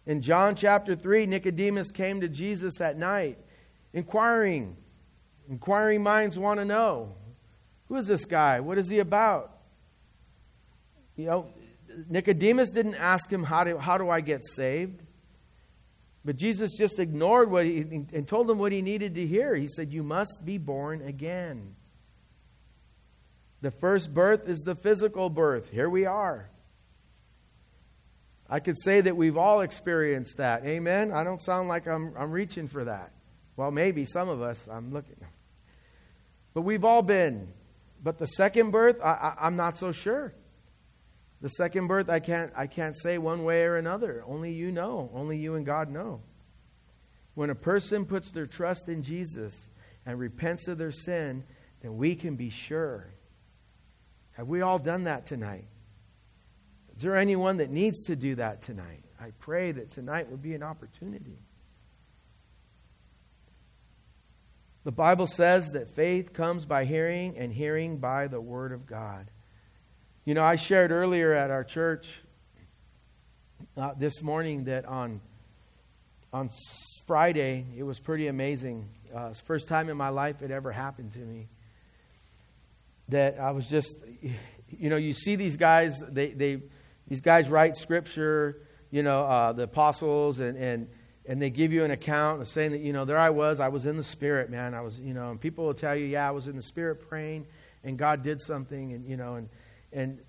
In 0.06 0.22
John 0.22 0.54
chapter 0.54 0.94
3, 0.94 1.26
Nicodemus 1.26 1.90
came 1.90 2.20
to 2.20 2.28
Jesus 2.28 2.80
at 2.80 2.96
night, 2.96 3.38
inquiring, 3.92 4.76
Inquiring 5.48 6.02
minds 6.02 6.38
want 6.38 6.60
to 6.60 6.64
know 6.64 7.14
who 7.88 7.96
is 7.96 8.06
this 8.06 8.24
guy? 8.24 8.60
What 8.60 8.78
is 8.78 8.88
he 8.88 9.00
about? 9.00 9.58
You 11.16 11.26
know, 11.26 11.46
Nicodemus 12.08 12.70
didn't 12.70 12.94
ask 12.94 13.32
him, 13.32 13.44
How 13.44 13.64
do, 13.64 13.78
how 13.78 13.98
do 13.98 14.08
I 14.08 14.20
get 14.20 14.44
saved? 14.44 15.02
But 16.24 16.36
Jesus 16.36 16.76
just 16.76 16.98
ignored 16.98 17.50
what 17.50 17.66
he 17.66 17.80
and 17.80 18.26
told 18.26 18.48
him 18.48 18.58
what 18.58 18.70
he 18.70 18.80
needed 18.80 19.16
to 19.16 19.26
hear. 19.26 19.54
He 19.54 19.68
said, 19.68 19.92
You 19.92 20.02
must 20.02 20.44
be 20.44 20.58
born 20.58 21.02
again. 21.02 21.74
The 23.60 23.70
first 23.70 24.12
birth 24.12 24.48
is 24.48 24.60
the 24.60 24.74
physical 24.74 25.30
birth. 25.30 25.70
Here 25.70 25.88
we 25.88 26.06
are. 26.06 26.48
I 28.48 28.60
could 28.60 28.76
say 28.78 29.00
that 29.00 29.16
we've 29.16 29.36
all 29.36 29.62
experienced 29.62 30.36
that. 30.36 30.66
Amen? 30.66 31.12
I 31.12 31.24
don't 31.24 31.40
sound 31.40 31.68
like 31.68 31.86
I'm, 31.86 32.12
I'm 32.18 32.30
reaching 32.30 32.68
for 32.68 32.84
that. 32.84 33.12
Well, 33.56 33.70
maybe 33.70 34.04
some 34.04 34.28
of 34.28 34.42
us, 34.42 34.68
I'm 34.70 34.92
looking. 34.92 35.16
But 36.54 36.62
we've 36.62 36.84
all 36.84 37.02
been. 37.02 37.48
But 38.02 38.18
the 38.18 38.26
second 38.26 38.70
birth, 38.70 39.00
I, 39.02 39.10
I, 39.10 39.46
I'm 39.46 39.56
not 39.56 39.78
so 39.78 39.92
sure. 39.92 40.34
The 41.42 41.50
second 41.50 41.88
birth, 41.88 42.08
I 42.08 42.20
can't, 42.20 42.52
I 42.56 42.68
can't 42.68 42.96
say 42.96 43.18
one 43.18 43.42
way 43.42 43.64
or 43.64 43.76
another. 43.76 44.22
Only 44.26 44.52
you 44.52 44.70
know. 44.70 45.10
Only 45.12 45.36
you 45.36 45.56
and 45.56 45.66
God 45.66 45.90
know. 45.90 46.22
When 47.34 47.50
a 47.50 47.54
person 47.54 48.06
puts 48.06 48.30
their 48.30 48.46
trust 48.46 48.88
in 48.88 49.02
Jesus 49.02 49.68
and 50.06 50.18
repents 50.18 50.68
of 50.68 50.78
their 50.78 50.92
sin, 50.92 51.42
then 51.80 51.96
we 51.96 52.14
can 52.14 52.36
be 52.36 52.48
sure. 52.48 53.12
Have 54.32 54.46
we 54.46 54.60
all 54.60 54.78
done 54.78 55.04
that 55.04 55.26
tonight? 55.26 55.66
Is 56.94 57.02
there 57.02 57.16
anyone 57.16 57.56
that 57.56 57.70
needs 57.70 58.04
to 58.04 58.14
do 58.14 58.36
that 58.36 58.62
tonight? 58.62 59.02
I 59.20 59.32
pray 59.40 59.72
that 59.72 59.90
tonight 59.90 60.30
would 60.30 60.42
be 60.42 60.54
an 60.54 60.62
opportunity. 60.62 61.38
The 64.84 64.92
Bible 64.92 65.26
says 65.26 65.72
that 65.72 65.90
faith 65.90 66.32
comes 66.32 66.66
by 66.66 66.84
hearing, 66.84 67.36
and 67.36 67.52
hearing 67.52 67.98
by 67.98 68.28
the 68.28 68.40
Word 68.40 68.72
of 68.72 68.86
God. 68.86 69.30
You 70.24 70.34
know, 70.34 70.44
I 70.44 70.54
shared 70.54 70.92
earlier 70.92 71.32
at 71.32 71.50
our 71.50 71.64
church 71.64 72.22
uh, 73.76 73.94
this 73.98 74.22
morning 74.22 74.64
that 74.64 74.84
on 74.84 75.20
on 76.32 76.48
Friday 77.08 77.66
it 77.76 77.82
was 77.82 77.98
pretty 77.98 78.28
amazing. 78.28 78.88
Uh, 79.12 79.32
first 79.44 79.66
time 79.66 79.88
in 79.88 79.96
my 79.96 80.10
life 80.10 80.40
it 80.40 80.52
ever 80.52 80.70
happened 80.70 81.10
to 81.14 81.18
me. 81.18 81.48
That 83.08 83.40
I 83.40 83.50
was 83.50 83.66
just, 83.66 83.96
you 84.70 84.90
know, 84.90 84.96
you 84.96 85.12
see 85.12 85.34
these 85.34 85.56
guys. 85.56 86.00
They 86.08 86.28
they 86.30 86.62
these 87.08 87.20
guys 87.20 87.50
write 87.50 87.76
scripture. 87.76 88.62
You 88.92 89.02
know, 89.02 89.24
uh, 89.24 89.52
the 89.54 89.64
apostles 89.64 90.38
and 90.38 90.56
and 90.56 90.88
and 91.26 91.42
they 91.42 91.50
give 91.50 91.72
you 91.72 91.82
an 91.82 91.90
account 91.90 92.42
of 92.42 92.46
saying 92.46 92.70
that 92.70 92.80
you 92.80 92.92
know 92.92 93.04
there 93.04 93.18
I 93.18 93.30
was. 93.30 93.58
I 93.58 93.70
was 93.70 93.86
in 93.86 93.96
the 93.96 94.04
spirit, 94.04 94.50
man. 94.50 94.72
I 94.72 94.82
was, 94.82 95.00
you 95.00 95.14
know, 95.14 95.32
and 95.32 95.40
people 95.40 95.64
will 95.64 95.74
tell 95.74 95.96
you, 95.96 96.06
yeah, 96.06 96.28
I 96.28 96.30
was 96.30 96.46
in 96.46 96.54
the 96.54 96.62
spirit 96.62 97.08
praying, 97.08 97.44
and 97.82 97.98
God 97.98 98.22
did 98.22 98.40
something, 98.40 98.92
and 98.92 99.04
you 99.04 99.16
know, 99.16 99.34
and 99.34 99.48
and, 99.92 100.20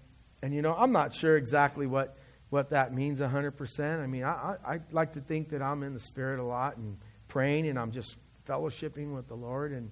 and 0.42 0.54
you 0.54 0.62
know, 0.62 0.76
I'm 0.76 0.92
not 0.92 1.14
sure 1.14 1.38
exactly 1.38 1.88
what, 1.88 2.18
what 2.50 2.70
that 2.72 2.94
means 2.94 3.20
100%. 3.20 4.04
I 4.04 4.08
mean, 4.08 4.24
I, 4.24 4.56
I, 4.66 4.74
I 4.76 4.80
like 4.92 5.14
to 5.14 5.22
think 5.22 5.50
that 5.50 5.62
I'm 5.62 5.84
in 5.84 5.94
the 5.94 6.00
Spirit 6.00 6.40
a 6.40 6.44
lot 6.44 6.78
and 6.78 6.98
praying 7.28 7.68
and 7.68 7.80
I'm 7.80 7.92
just 7.92 8.18
fellowshipping 8.48 9.16
with 9.16 9.28
the 9.28 9.36
Lord. 9.36 9.72
And, 9.72 9.92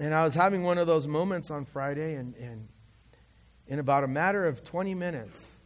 and 0.00 0.14
I 0.14 0.24
was 0.24 0.34
having 0.34 0.62
one 0.62 0.78
of 0.78 0.86
those 0.86 1.06
moments 1.06 1.50
on 1.50 1.64
Friday, 1.64 2.14
and, 2.14 2.34
and 2.36 2.68
in 3.66 3.78
about 3.78 4.04
a 4.04 4.08
matter 4.08 4.46
of 4.46 4.64
20 4.64 4.94
minutes, 4.94 5.58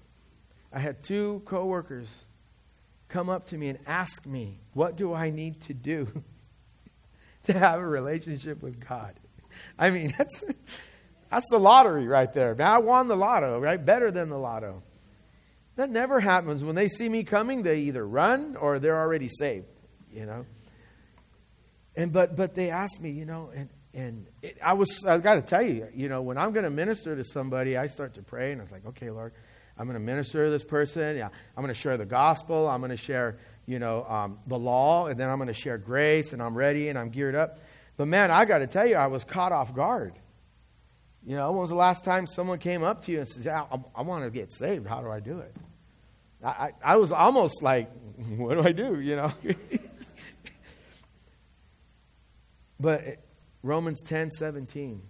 I 0.73 0.81
had 0.81 1.03
two 1.03 1.43
coworkers 1.45 2.25
come 3.09 3.29
up 3.29 3.47
to 3.49 3.59
me 3.59 3.69
and 3.69 3.79
ask 3.87 4.27
me, 4.27 4.61
What 4.73 4.97
do 4.97 5.13
I 5.13 5.31
need 5.31 5.61
to 5.63 5.75
do 5.75 6.25
to 7.45 7.53
have 7.53 7.79
a 7.79 7.87
relationship 7.87 8.63
with 8.63 8.87
God? 8.87 9.15
I 9.79 9.91
mean, 9.91 10.15
that's. 10.19 10.43
That's 11.33 11.49
the 11.49 11.59
lottery 11.59 12.07
right 12.07 12.31
there. 12.31 12.55
Man, 12.55 12.67
I 12.67 12.79
won 12.79 13.09
the 13.09 13.17
lotto, 13.17 13.59
right? 13.59 13.83
Better 13.83 14.11
than 14.11 14.29
the 14.29 14.37
lotto. 14.37 14.83
That 15.77 15.89
never 15.89 16.21
happens. 16.21 16.63
When 16.63 16.75
they 16.75 16.89
see 16.89 17.09
me 17.09 17.25
coming, 17.25 17.63
they 17.63 17.79
either 17.81 18.07
run 18.07 18.55
or 18.55 18.79
they're 18.79 19.01
already 19.01 19.29
saved, 19.29 19.65
you 20.13 20.27
know. 20.27 20.45
And 21.97 22.13
but 22.13 22.37
but 22.37 22.55
they 22.55 22.69
asked 22.69 23.01
me, 23.01 23.13
you 23.13 23.25
know, 23.25 23.51
and 23.55 23.71
and 23.95 24.27
it, 24.43 24.59
I 24.63 24.75
was 24.75 25.07
I 25.07 25.17
got 25.19 25.37
to 25.37 25.43
tell 25.43 25.63
you, 25.63 25.89
you 25.95 26.11
know, 26.11 26.21
when 26.21 26.37
I'm 26.37 26.53
going 26.53 26.65
to 26.65 26.71
minister 26.71 27.17
to 27.17 27.25
somebody, 27.25 27.79
I 27.79 27.87
start 27.87 28.13
to 28.15 28.23
pray 28.23 28.53
and 28.53 28.61
I 28.61 28.65
was 28.65 28.73
like, 28.73 28.85
okay, 28.89 29.09
Lord, 29.09 29.33
I'm 29.79 29.87
going 29.87 29.99
to 29.99 30.05
minister 30.05 30.45
to 30.45 30.51
this 30.51 30.65
person. 30.65 31.17
Yeah, 31.17 31.29
I'm 31.57 31.63
going 31.63 31.69
to 31.69 31.81
share 31.81 31.97
the 31.97 32.05
gospel. 32.05 32.69
I'm 32.69 32.81
going 32.81 32.91
to 32.91 32.97
share, 32.99 33.39
you 33.65 33.79
know, 33.79 34.05
um, 34.07 34.39
the 34.47 34.59
law, 34.59 35.07
and 35.07 35.19
then 35.19 35.31
I'm 35.31 35.39
going 35.39 35.49
to 35.49 35.55
share 35.55 35.79
grace, 35.79 36.35
and 36.35 36.43
I'm 36.43 36.55
ready 36.55 36.91
and 36.91 36.99
I'm 36.99 37.09
geared 37.09 37.35
up. 37.35 37.59
But 37.97 38.09
man, 38.09 38.31
I 38.31 38.45
got 38.45 38.59
to 38.59 38.67
tell 38.67 38.87
you, 38.87 38.97
I 38.97 39.07
was 39.07 39.25
caught 39.25 39.53
off 39.53 39.75
guard. 39.75 40.13
You 41.25 41.37
know, 41.37 41.53
when 41.53 41.61
was 41.61 41.71
the 41.71 41.77
last 41.77 42.05
time 42.05 42.27
someone 42.27 42.59
came 42.59 42.83
up 42.83 43.05
to 43.05 43.13
you 43.13 43.21
and 43.21 43.29
says, 43.29 43.47
I, 43.47 43.61
I, 43.61 43.79
I 43.97 44.03
want 44.03 44.25
to 44.25 44.31
get 44.31 44.53
saved. 44.53 44.87
How 44.87 45.01
do 45.01 45.11
I 45.11 45.21
do 45.21 45.39
it? 45.39 45.55
I, 46.43 46.49
I, 46.49 46.73
I 46.83 46.97
was 46.97 47.13
almost 47.13 47.63
like, 47.63 47.91
what 48.37 48.55
do 48.55 48.63
I 48.63 48.73
do? 48.73 49.01
You 49.01 49.17
know? 49.17 49.33
but 52.81 53.19
Romans 53.63 54.03
10 54.03 54.33
17. 54.33 55.03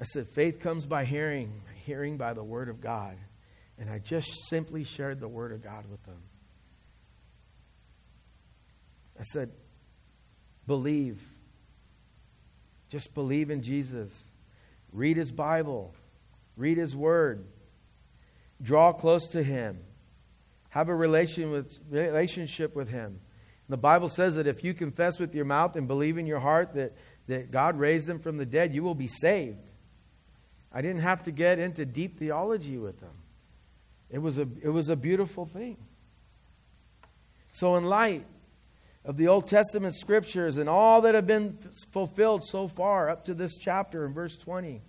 I 0.00 0.04
said, 0.04 0.28
faith 0.28 0.60
comes 0.60 0.86
by 0.86 1.04
hearing, 1.04 1.62
hearing 1.84 2.16
by 2.18 2.32
the 2.32 2.44
Word 2.44 2.68
of 2.68 2.80
God. 2.80 3.16
And 3.78 3.90
I 3.90 3.98
just 3.98 4.28
simply 4.48 4.84
shared 4.84 5.20
the 5.20 5.28
Word 5.28 5.52
of 5.52 5.62
God 5.62 5.86
with 5.90 6.02
them. 6.04 6.22
I 9.18 9.24
said, 9.24 9.50
believe 10.66 11.20
just 12.88 13.14
believe 13.14 13.50
in 13.50 13.62
Jesus. 13.62 14.24
Read 14.92 15.16
his 15.16 15.30
Bible. 15.30 15.94
Read 16.56 16.78
his 16.78 16.96
word. 16.96 17.44
Draw 18.62 18.94
close 18.94 19.28
to 19.28 19.42
him. 19.42 19.78
Have 20.70 20.88
a 20.88 20.94
relation 20.94 21.50
with, 21.50 21.78
relationship 21.90 22.74
with 22.74 22.88
him. 22.88 23.20
The 23.68 23.76
Bible 23.76 24.08
says 24.08 24.36
that 24.36 24.46
if 24.46 24.64
you 24.64 24.72
confess 24.72 25.18
with 25.18 25.34
your 25.34 25.44
mouth 25.44 25.76
and 25.76 25.86
believe 25.86 26.16
in 26.16 26.26
your 26.26 26.40
heart 26.40 26.74
that, 26.74 26.96
that 27.26 27.50
God 27.50 27.78
raised 27.78 28.06
them 28.06 28.18
from 28.18 28.38
the 28.38 28.46
dead, 28.46 28.74
you 28.74 28.82
will 28.82 28.94
be 28.94 29.08
saved. 29.08 29.58
I 30.72 30.80
didn't 30.80 31.02
have 31.02 31.24
to 31.24 31.30
get 31.30 31.58
into 31.58 31.84
deep 31.84 32.18
theology 32.18 32.78
with 32.78 33.00
them. 33.00 33.12
It 34.10 34.18
was 34.18 34.38
a, 34.38 34.48
it 34.62 34.70
was 34.70 34.88
a 34.88 34.96
beautiful 34.96 35.44
thing. 35.44 35.76
So, 37.52 37.76
in 37.76 37.84
light 37.84 38.24
of 39.04 39.16
the 39.16 39.28
Old 39.28 39.46
Testament 39.46 39.94
scriptures 39.94 40.58
and 40.58 40.68
all 40.68 41.00
that 41.02 41.14
have 41.14 41.26
been 41.26 41.58
fulfilled 41.92 42.44
so 42.44 42.68
far 42.68 43.08
up 43.08 43.24
to 43.24 43.34
this 43.34 43.56
chapter 43.56 44.04
in 44.04 44.12
verse 44.12 44.36
20. 44.36 44.82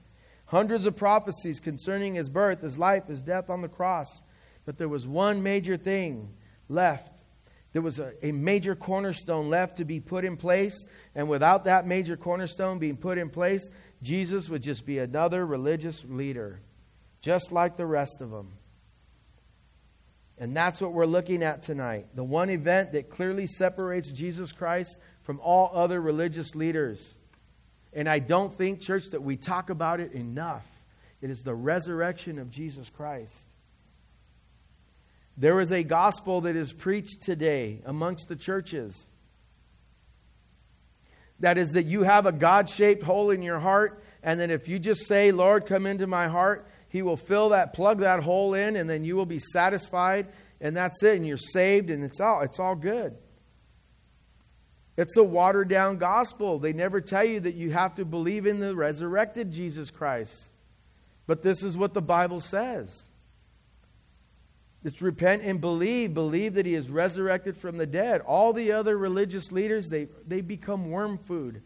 Hundreds 0.46 0.86
of 0.86 0.96
prophecies 0.96 1.60
concerning 1.60 2.16
his 2.16 2.30
birth, 2.30 2.62
his 2.62 2.78
life, 2.78 3.08
his 3.08 3.22
death 3.22 3.50
on 3.50 3.62
the 3.62 3.68
cross. 3.68 4.22
But 4.66 4.78
there 4.78 4.90
was 4.90 5.08
one 5.08 5.44
major 5.44 5.78
thing 5.78 6.34
left. 6.68 7.12
There 7.72 7.82
was 7.82 8.00
a, 8.00 8.14
a 8.26 8.32
major 8.32 8.76
cornerstone 8.76 9.50
left 9.50 9.78
to 9.78 9.86
be 9.86 10.00
put 10.00 10.26
in 10.26 10.38
place. 10.38 10.86
And 11.14 11.30
without 11.30 11.66
that 11.66 11.86
major 11.86 12.18
cornerstone 12.18 12.80
being 12.80 12.98
put 12.98 13.18
in 13.18 13.30
place, 13.30 13.70
Jesus 14.02 14.50
would 14.50 14.64
just 14.64 14.86
be 14.86 14.98
another 14.98 15.46
religious 15.46 16.04
leader, 16.08 16.62
just 17.22 17.52
like 17.52 17.78
the 17.78 17.86
rest 17.86 18.22
of 18.22 18.32
them. 18.32 18.54
And 20.40 20.56
that's 20.56 20.80
what 20.80 20.94
we're 20.94 21.06
looking 21.06 21.44
at 21.44 21.64
tonight. 21.64 22.08
The 22.16 22.24
one 22.24 22.50
event 22.50 22.94
that 22.94 23.10
clearly 23.10 23.46
separates 23.46 24.10
Jesus 24.10 24.54
Christ 24.54 24.98
from 25.24 25.42
all 25.42 25.70
other 25.74 26.00
religious 26.00 26.56
leaders. 26.56 27.16
And 27.92 28.08
I 28.08 28.20
don't 28.20 28.54
think, 28.54 28.80
church, 28.80 29.08
that 29.12 29.22
we 29.22 29.36
talk 29.36 29.70
about 29.70 30.00
it 30.00 30.14
enough. 30.14 30.66
It 31.22 31.30
is 31.30 31.44
the 31.44 31.54
resurrection 31.54 32.40
of 32.40 32.50
Jesus 32.50 32.90
Christ. 32.90 33.36
There 35.36 35.60
is 35.60 35.72
a 35.74 35.84
gospel 35.84 36.42
that 36.42 36.56
is 36.56 36.72
preached 36.72 37.22
today 37.22 37.82
amongst 37.86 38.30
the 38.30 38.36
churches. 38.38 39.08
That 41.42 41.58
is, 41.58 41.72
that 41.72 41.86
you 41.86 42.04
have 42.04 42.26
a 42.26 42.32
God 42.32 42.70
shaped 42.70 43.04
hole 43.04 43.32
in 43.32 43.42
your 43.42 43.60
heart, 43.60 44.04
and 44.24 44.40
that 44.40 44.52
if 44.52 44.70
you 44.70 44.80
just 44.80 45.06
say, 45.06 45.32
Lord, 45.32 45.66
come 45.66 45.86
into 45.86 46.08
my 46.08 46.28
heart, 46.28 46.69
he 46.90 47.02
will 47.02 47.18
fill 47.18 47.50
that, 47.50 47.74
plug 47.74 48.00
that 48.00 48.24
hole 48.24 48.54
in, 48.54 48.76
and 48.76 48.90
then 48.90 49.04
you 49.04 49.16
will 49.16 49.26
be 49.26 49.40
satisfied, 49.40 50.28
and 50.60 50.76
that's 50.76 51.02
it, 51.04 51.16
and 51.16 51.26
you're 51.26 51.38
saved, 51.38 51.90
and 51.90 52.04
it's 52.04 52.20
all, 52.20 52.42
it's 52.42 52.60
all 52.60 52.76
good. 52.76 53.16
It's 54.98 55.16
a 55.16 55.24
watered 55.24 55.70
down 55.70 55.98
gospel. 55.98 56.60
They 56.60 56.74
never 56.74 57.00
tell 57.00 57.24
you 57.24 57.40
that 57.42 57.56
you 57.56 57.72
have 57.72 57.96
to 57.96 58.06
believe 58.06 58.46
in 58.46 58.60
the 58.60 58.76
resurrected 58.76 59.52
Jesus 59.52 59.92
Christ. 59.92 60.52
But 61.26 61.42
this 61.42 61.64
is 61.64 61.78
what 61.78 61.94
the 61.94 62.02
Bible 62.02 62.42
says. 62.42 63.04
It's 64.84 65.02
repent 65.02 65.44
and 65.44 65.62
believe. 65.62 66.14
Believe 66.14 66.56
that 66.56 66.66
he 66.66 66.74
is 66.74 66.90
resurrected 66.90 67.56
from 67.56 67.78
the 67.78 67.86
dead. 67.86 68.22
All 68.22 68.52
the 68.52 68.72
other 68.72 68.98
religious 68.98 69.52
leaders, 69.52 69.90
they, 69.90 70.08
they 70.28 70.42
become 70.42 70.90
worm 70.90 71.18
food. 71.18 71.62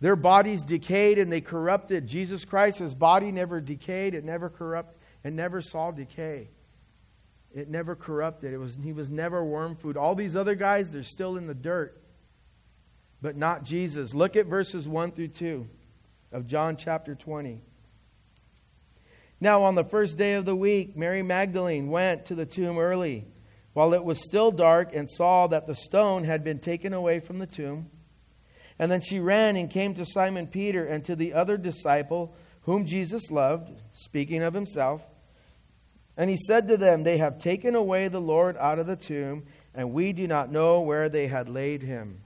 Their 0.00 0.16
bodies 0.16 0.62
decayed 0.62 1.18
and 1.18 1.32
they 1.32 1.40
corrupted. 1.40 2.06
Jesus 2.06 2.44
Christ's 2.44 2.94
body 2.94 3.32
never 3.32 3.60
decayed, 3.60 4.14
it 4.14 4.24
never 4.24 4.50
corrupted, 4.50 4.98
it 5.24 5.32
never 5.32 5.60
saw 5.60 5.90
decay. 5.90 6.50
It 7.54 7.70
never 7.70 7.96
corrupted. 7.96 8.52
It 8.52 8.58
was, 8.58 8.76
he 8.82 8.92
was 8.92 9.08
never 9.08 9.42
worm 9.42 9.76
food. 9.76 9.96
All 9.96 10.14
these 10.14 10.36
other 10.36 10.54
guys, 10.54 10.90
they're 10.90 11.02
still 11.02 11.38
in 11.38 11.46
the 11.46 11.54
dirt. 11.54 11.98
but 13.22 13.34
not 13.34 13.64
Jesus. 13.64 14.14
Look 14.14 14.36
at 14.36 14.46
verses 14.46 14.86
1 14.86 15.12
through 15.12 15.28
2 15.28 15.66
of 16.32 16.46
John 16.46 16.76
chapter 16.76 17.14
20. 17.14 17.62
Now, 19.40 19.64
on 19.64 19.74
the 19.74 19.84
first 19.84 20.18
day 20.18 20.34
of 20.34 20.44
the 20.44 20.56
week, 20.56 20.96
Mary 20.96 21.22
Magdalene 21.22 21.88
went 21.88 22.26
to 22.26 22.34
the 22.34 22.46
tomb 22.46 22.78
early, 22.78 23.26
while 23.72 23.94
it 23.94 24.04
was 24.04 24.22
still 24.22 24.50
dark, 24.50 24.94
and 24.94 25.10
saw 25.10 25.46
that 25.46 25.66
the 25.66 25.74
stone 25.74 26.24
had 26.24 26.44
been 26.44 26.58
taken 26.58 26.92
away 26.92 27.20
from 27.20 27.38
the 27.38 27.46
tomb. 27.46 27.90
And 28.78 28.90
then 28.90 29.00
she 29.00 29.20
ran 29.20 29.56
and 29.56 29.70
came 29.70 29.94
to 29.94 30.04
Simon 30.04 30.46
Peter 30.46 30.84
and 30.84 31.04
to 31.04 31.16
the 31.16 31.32
other 31.32 31.56
disciple 31.56 32.34
whom 32.62 32.84
Jesus 32.84 33.30
loved, 33.30 33.70
speaking 33.92 34.42
of 34.42 34.52
himself. 34.52 35.06
And 36.16 36.28
he 36.28 36.36
said 36.36 36.68
to 36.68 36.76
them, 36.76 37.04
They 37.04 37.18
have 37.18 37.38
taken 37.38 37.74
away 37.74 38.08
the 38.08 38.20
Lord 38.20 38.56
out 38.56 38.78
of 38.78 38.86
the 38.86 38.96
tomb, 38.96 39.44
and 39.74 39.92
we 39.92 40.12
do 40.12 40.26
not 40.26 40.50
know 40.50 40.80
where 40.80 41.08
they 41.08 41.26
had 41.26 41.48
laid 41.48 41.82
him. 41.82 42.22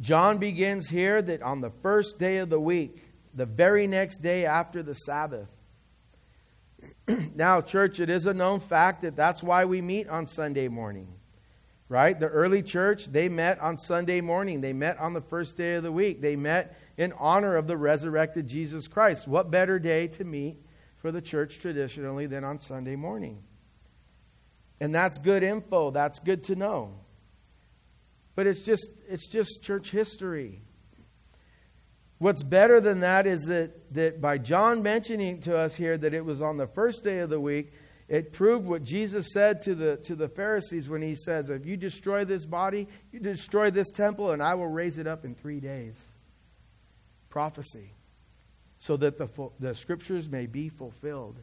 John 0.00 0.38
begins 0.38 0.88
here 0.88 1.22
that 1.22 1.42
on 1.42 1.60
the 1.60 1.72
first 1.82 2.18
day 2.18 2.38
of 2.38 2.50
the 2.50 2.60
week, 2.60 3.02
the 3.34 3.46
very 3.46 3.86
next 3.86 4.18
day 4.18 4.44
after 4.46 4.82
the 4.82 4.94
Sabbath. 4.94 5.50
now, 7.34 7.60
church, 7.60 7.98
it 7.98 8.10
is 8.10 8.26
a 8.26 8.34
known 8.34 8.60
fact 8.60 9.02
that 9.02 9.16
that's 9.16 9.42
why 9.42 9.64
we 9.64 9.80
meet 9.80 10.08
on 10.08 10.26
Sunday 10.26 10.68
morning. 10.68 11.15
Right? 11.88 12.18
The 12.18 12.26
early 12.26 12.62
church, 12.62 13.06
they 13.06 13.28
met 13.28 13.60
on 13.60 13.78
Sunday 13.78 14.20
morning. 14.20 14.60
They 14.60 14.72
met 14.72 14.98
on 14.98 15.12
the 15.12 15.20
first 15.20 15.56
day 15.56 15.76
of 15.76 15.84
the 15.84 15.92
week. 15.92 16.20
They 16.20 16.34
met 16.34 16.76
in 16.96 17.12
honor 17.12 17.56
of 17.56 17.68
the 17.68 17.76
resurrected 17.76 18.48
Jesus 18.48 18.88
Christ. 18.88 19.28
What 19.28 19.50
better 19.52 19.78
day 19.78 20.08
to 20.08 20.24
meet 20.24 20.58
for 20.96 21.12
the 21.12 21.22
church 21.22 21.60
traditionally 21.60 22.26
than 22.26 22.42
on 22.42 22.60
Sunday 22.60 22.96
morning? 22.96 23.42
And 24.80 24.92
that's 24.94 25.18
good 25.18 25.44
info. 25.44 25.92
That's 25.92 26.18
good 26.18 26.42
to 26.44 26.56
know. 26.56 26.98
But 28.34 28.46
it's 28.46 28.62
just 28.62 28.90
it's 29.08 29.28
just 29.28 29.62
church 29.62 29.90
history. 29.90 30.62
What's 32.18 32.42
better 32.42 32.80
than 32.80 33.00
that 33.00 33.26
is 33.26 33.42
that, 33.44 33.92
that 33.92 34.20
by 34.20 34.38
John 34.38 34.82
mentioning 34.82 35.40
to 35.42 35.56
us 35.56 35.74
here 35.74 35.98
that 35.98 36.14
it 36.14 36.24
was 36.24 36.40
on 36.40 36.56
the 36.56 36.66
first 36.66 37.04
day 37.04 37.18
of 37.18 37.28
the 37.28 37.40
week, 37.40 37.72
it 38.08 38.32
proved 38.32 38.66
what 38.66 38.84
Jesus 38.84 39.32
said 39.32 39.62
to 39.62 39.74
the, 39.74 39.96
to 40.04 40.14
the 40.14 40.28
Pharisees 40.28 40.88
when 40.88 41.02
he 41.02 41.14
says, 41.14 41.50
If 41.50 41.66
you 41.66 41.76
destroy 41.76 42.24
this 42.24 42.46
body, 42.46 42.86
you 43.12 43.20
destroy 43.20 43.70
this 43.70 43.90
temple, 43.90 44.30
and 44.30 44.42
I 44.42 44.54
will 44.54 44.68
raise 44.68 44.98
it 44.98 45.06
up 45.06 45.24
in 45.24 45.34
three 45.34 45.60
days. 45.60 46.00
Prophecy. 47.28 47.92
So 48.78 48.96
that 48.98 49.18
the, 49.18 49.28
the 49.58 49.74
scriptures 49.74 50.28
may 50.28 50.46
be 50.46 50.68
fulfilled. 50.68 51.36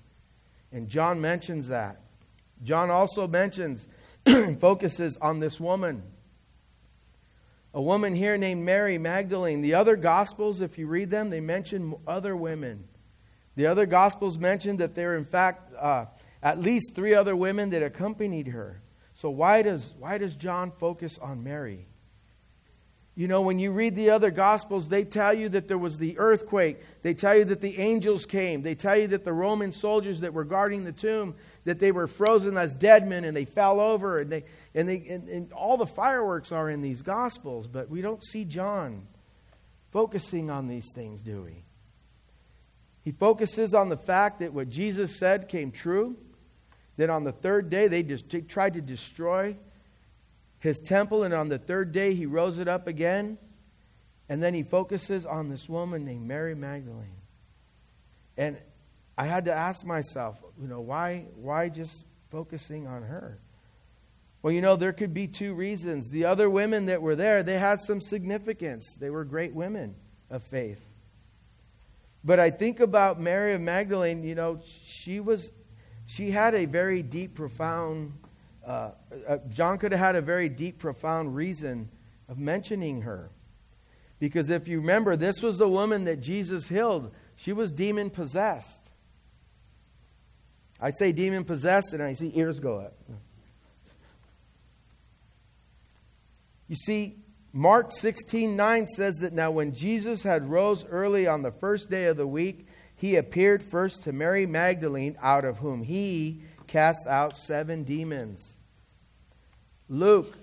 And 0.72 0.88
John 0.88 1.20
mentions 1.20 1.68
that. 1.68 2.00
John 2.64 2.90
also 2.90 3.28
mentions, 3.28 3.88
focuses 4.60 5.18
on 5.22 5.40
this 5.40 5.60
woman 5.60 6.04
a 7.74 7.82
woman 7.82 8.14
here 8.14 8.38
named 8.38 8.64
Mary 8.64 8.98
Magdalene. 9.00 9.62
The 9.62 9.74
other 9.74 9.96
Gospels, 9.96 10.62
if 10.62 10.78
you 10.78 10.86
read 10.86 11.10
them, 11.10 11.32
they 11.32 11.40
mention 11.40 11.96
other 12.06 12.36
women. 12.36 12.84
The 13.56 13.66
other 13.66 13.88
Gospels 13.88 14.38
mention 14.38 14.78
that 14.78 14.94
there 14.94 15.14
are, 15.14 15.18
in 15.18 15.26
fact, 15.26 15.74
uh, 15.80 16.06
at 16.44 16.60
least 16.60 16.94
three 16.94 17.16
other 17.16 17.36
women 17.36 17.70
that 17.70 17.82
accompanied 17.82 18.50
her. 18.50 18.82
So 19.14 19.30
why 19.30 19.62
does, 19.62 19.94
why 19.98 20.18
does 20.18 20.36
John 20.36 20.72
focus 20.72 21.18
on 21.18 21.44
Mary? 21.44 21.88
You 23.16 23.28
know, 23.28 23.42
when 23.42 23.60
you 23.60 23.72
read 23.72 23.96
the 23.96 24.10
other 24.10 24.32
Gospels, 24.32 24.90
they 24.90 25.06
tell 25.06 25.34
you 25.34 25.48
that 25.50 25.68
there 25.68 25.78
was 25.78 26.00
the 26.00 26.18
earthquake. 26.18 26.82
They 27.04 27.14
tell 27.14 27.38
you 27.38 27.46
that 27.46 27.62
the 27.62 27.78
angels 27.78 28.26
came. 28.26 28.64
They 28.64 28.74
tell 28.74 28.98
you 28.98 29.08
that 29.08 29.24
the 29.24 29.32
Roman 29.32 29.72
soldiers 29.72 30.22
that 30.22 30.34
were 30.34 30.44
guarding 30.44 30.84
the 30.84 30.92
tomb, 30.92 31.36
that 31.64 31.80
they 31.80 31.92
were 31.92 32.08
frozen 32.08 32.58
as 32.58 32.74
dead 32.74 33.08
men 33.08 33.24
and 33.24 33.38
they 33.38 33.46
fell 33.46 33.80
over. 33.80 34.18
And 34.18 34.32
they, 34.32 34.46
and, 34.74 34.90
they, 34.90 35.06
and, 35.08 35.30
and 35.30 35.54
all 35.54 35.78
the 35.78 35.86
fireworks 35.86 36.52
are 36.52 36.70
in 36.70 36.82
these 36.82 37.04
Gospels, 37.04 37.68
but 37.68 37.88
we 37.88 38.02
don't 38.02 38.24
see 38.24 38.46
John 38.46 39.08
focusing 39.92 40.50
on 40.50 40.68
these 40.68 40.92
things, 40.92 41.22
do 41.22 41.44
we? 41.44 41.64
He 43.04 43.12
focuses 43.12 43.76
on 43.76 43.90
the 43.90 43.98
fact 43.98 44.40
that 44.40 44.54
what 44.54 44.70
Jesus 44.70 45.20
said 45.20 45.50
came 45.50 45.72
true, 45.72 46.18
that 46.98 47.10
on 47.10 47.24
the 47.24 47.32
third 47.32 47.70
day 47.70 47.88
they 47.88 48.04
just 48.04 48.26
tried 48.48 48.74
to 48.74 48.82
destroy 48.82 49.58
his 50.60 50.80
temple, 50.80 51.24
and 51.24 51.34
on 51.34 51.50
the 51.50 51.58
third 51.58 51.92
day 51.92 52.14
he 52.14 52.26
rose 52.26 52.60
it 52.60 52.68
up 52.68 52.88
again. 52.88 53.38
And 54.30 54.42
then 54.42 54.54
he 54.54 54.64
focuses 54.64 55.26
on 55.26 55.50
this 55.50 55.68
woman 55.68 56.06
named 56.06 56.26
Mary 56.26 56.56
Magdalene. 56.56 57.18
And 58.38 58.58
I 59.18 59.26
had 59.26 59.46
to 59.46 59.54
ask 59.54 59.86
myself, 59.86 60.42
you 60.60 60.68
know, 60.68 60.80
why, 60.80 61.26
why 61.36 61.70
just 61.70 62.04
focusing 62.32 62.88
on 62.88 63.04
her? 63.04 63.38
Well, 64.42 64.54
you 64.54 64.62
know, 64.62 64.76
there 64.76 64.94
could 64.94 65.14
be 65.14 65.28
two 65.28 65.54
reasons. 65.54 66.10
The 66.10 66.26
other 66.26 66.50
women 66.50 66.88
that 66.88 67.02
were 67.02 67.16
there, 67.16 67.44
they 67.44 67.60
had 67.60 67.82
some 67.82 68.02
significance. 68.02 68.96
They 68.96 69.10
were 69.10 69.24
great 69.24 69.54
women 69.54 69.96
of 70.30 70.44
faith. 70.44 70.84
But 72.24 72.40
I 72.40 72.50
think 72.50 72.80
about 72.80 73.20
Mary 73.20 73.54
of 73.54 73.62
Magdalene, 73.62 74.24
you 74.24 74.36
know, 74.36 74.62
she 74.86 75.20
was 75.20 75.52
she 76.14 76.32
had 76.32 76.56
a 76.56 76.66
very 76.66 77.02
deep, 77.02 77.36
profound 77.36 78.14
uh, 78.66 78.92
uh, 79.28 79.38
John 79.50 79.78
could 79.78 79.92
have 79.92 80.00
had 80.00 80.16
a 80.16 80.22
very 80.22 80.50
deep, 80.50 80.80
profound 80.80 81.36
reason 81.36 81.90
of 82.30 82.38
mentioning 82.38 83.02
her. 83.02 83.30
Because 84.20 84.50
if 84.50 84.68
you 84.68 84.80
remember, 84.80 85.18
this 85.18 85.42
was 85.42 85.58
the 85.58 85.68
woman 85.68 86.06
that 86.06 86.22
Jesus 86.22 86.70
healed. 86.70 87.12
She 87.36 87.52
was 87.52 87.72
demon 87.72 88.10
possessed. 88.10 88.80
I 90.80 90.92
say 90.92 91.12
demon 91.12 91.44
possessed, 91.44 91.92
and 91.94 92.02
I 92.02 92.14
see 92.14 92.32
ears 92.36 92.60
go 92.60 92.80
up. 92.80 92.96
You 96.70 96.76
see, 96.76 97.18
Mark 97.52 97.92
16 97.92 98.56
9 98.56 98.88
says 98.88 99.16
that 99.18 99.34
now 99.34 99.52
when 99.52 99.76
Jesus 99.76 100.24
had 100.24 100.50
rose 100.50 100.86
early 100.86 101.28
on 101.28 101.42
the 101.42 101.52
first 101.52 101.90
day 101.90 102.06
of 102.06 102.18
the 102.18 102.26
week, 102.26 102.66
he 103.04 103.18
appeared 103.18 103.62
first 103.62 104.04
to 104.04 104.14
Mary 104.14 104.46
Magdalene, 104.46 105.18
out 105.22 105.44
of 105.44 105.58
whom 105.58 105.84
he 105.84 106.42
cast 106.68 107.06
out 107.06 107.38
seven 107.38 107.84
demons. 107.84 108.56
Luke, 109.90 110.38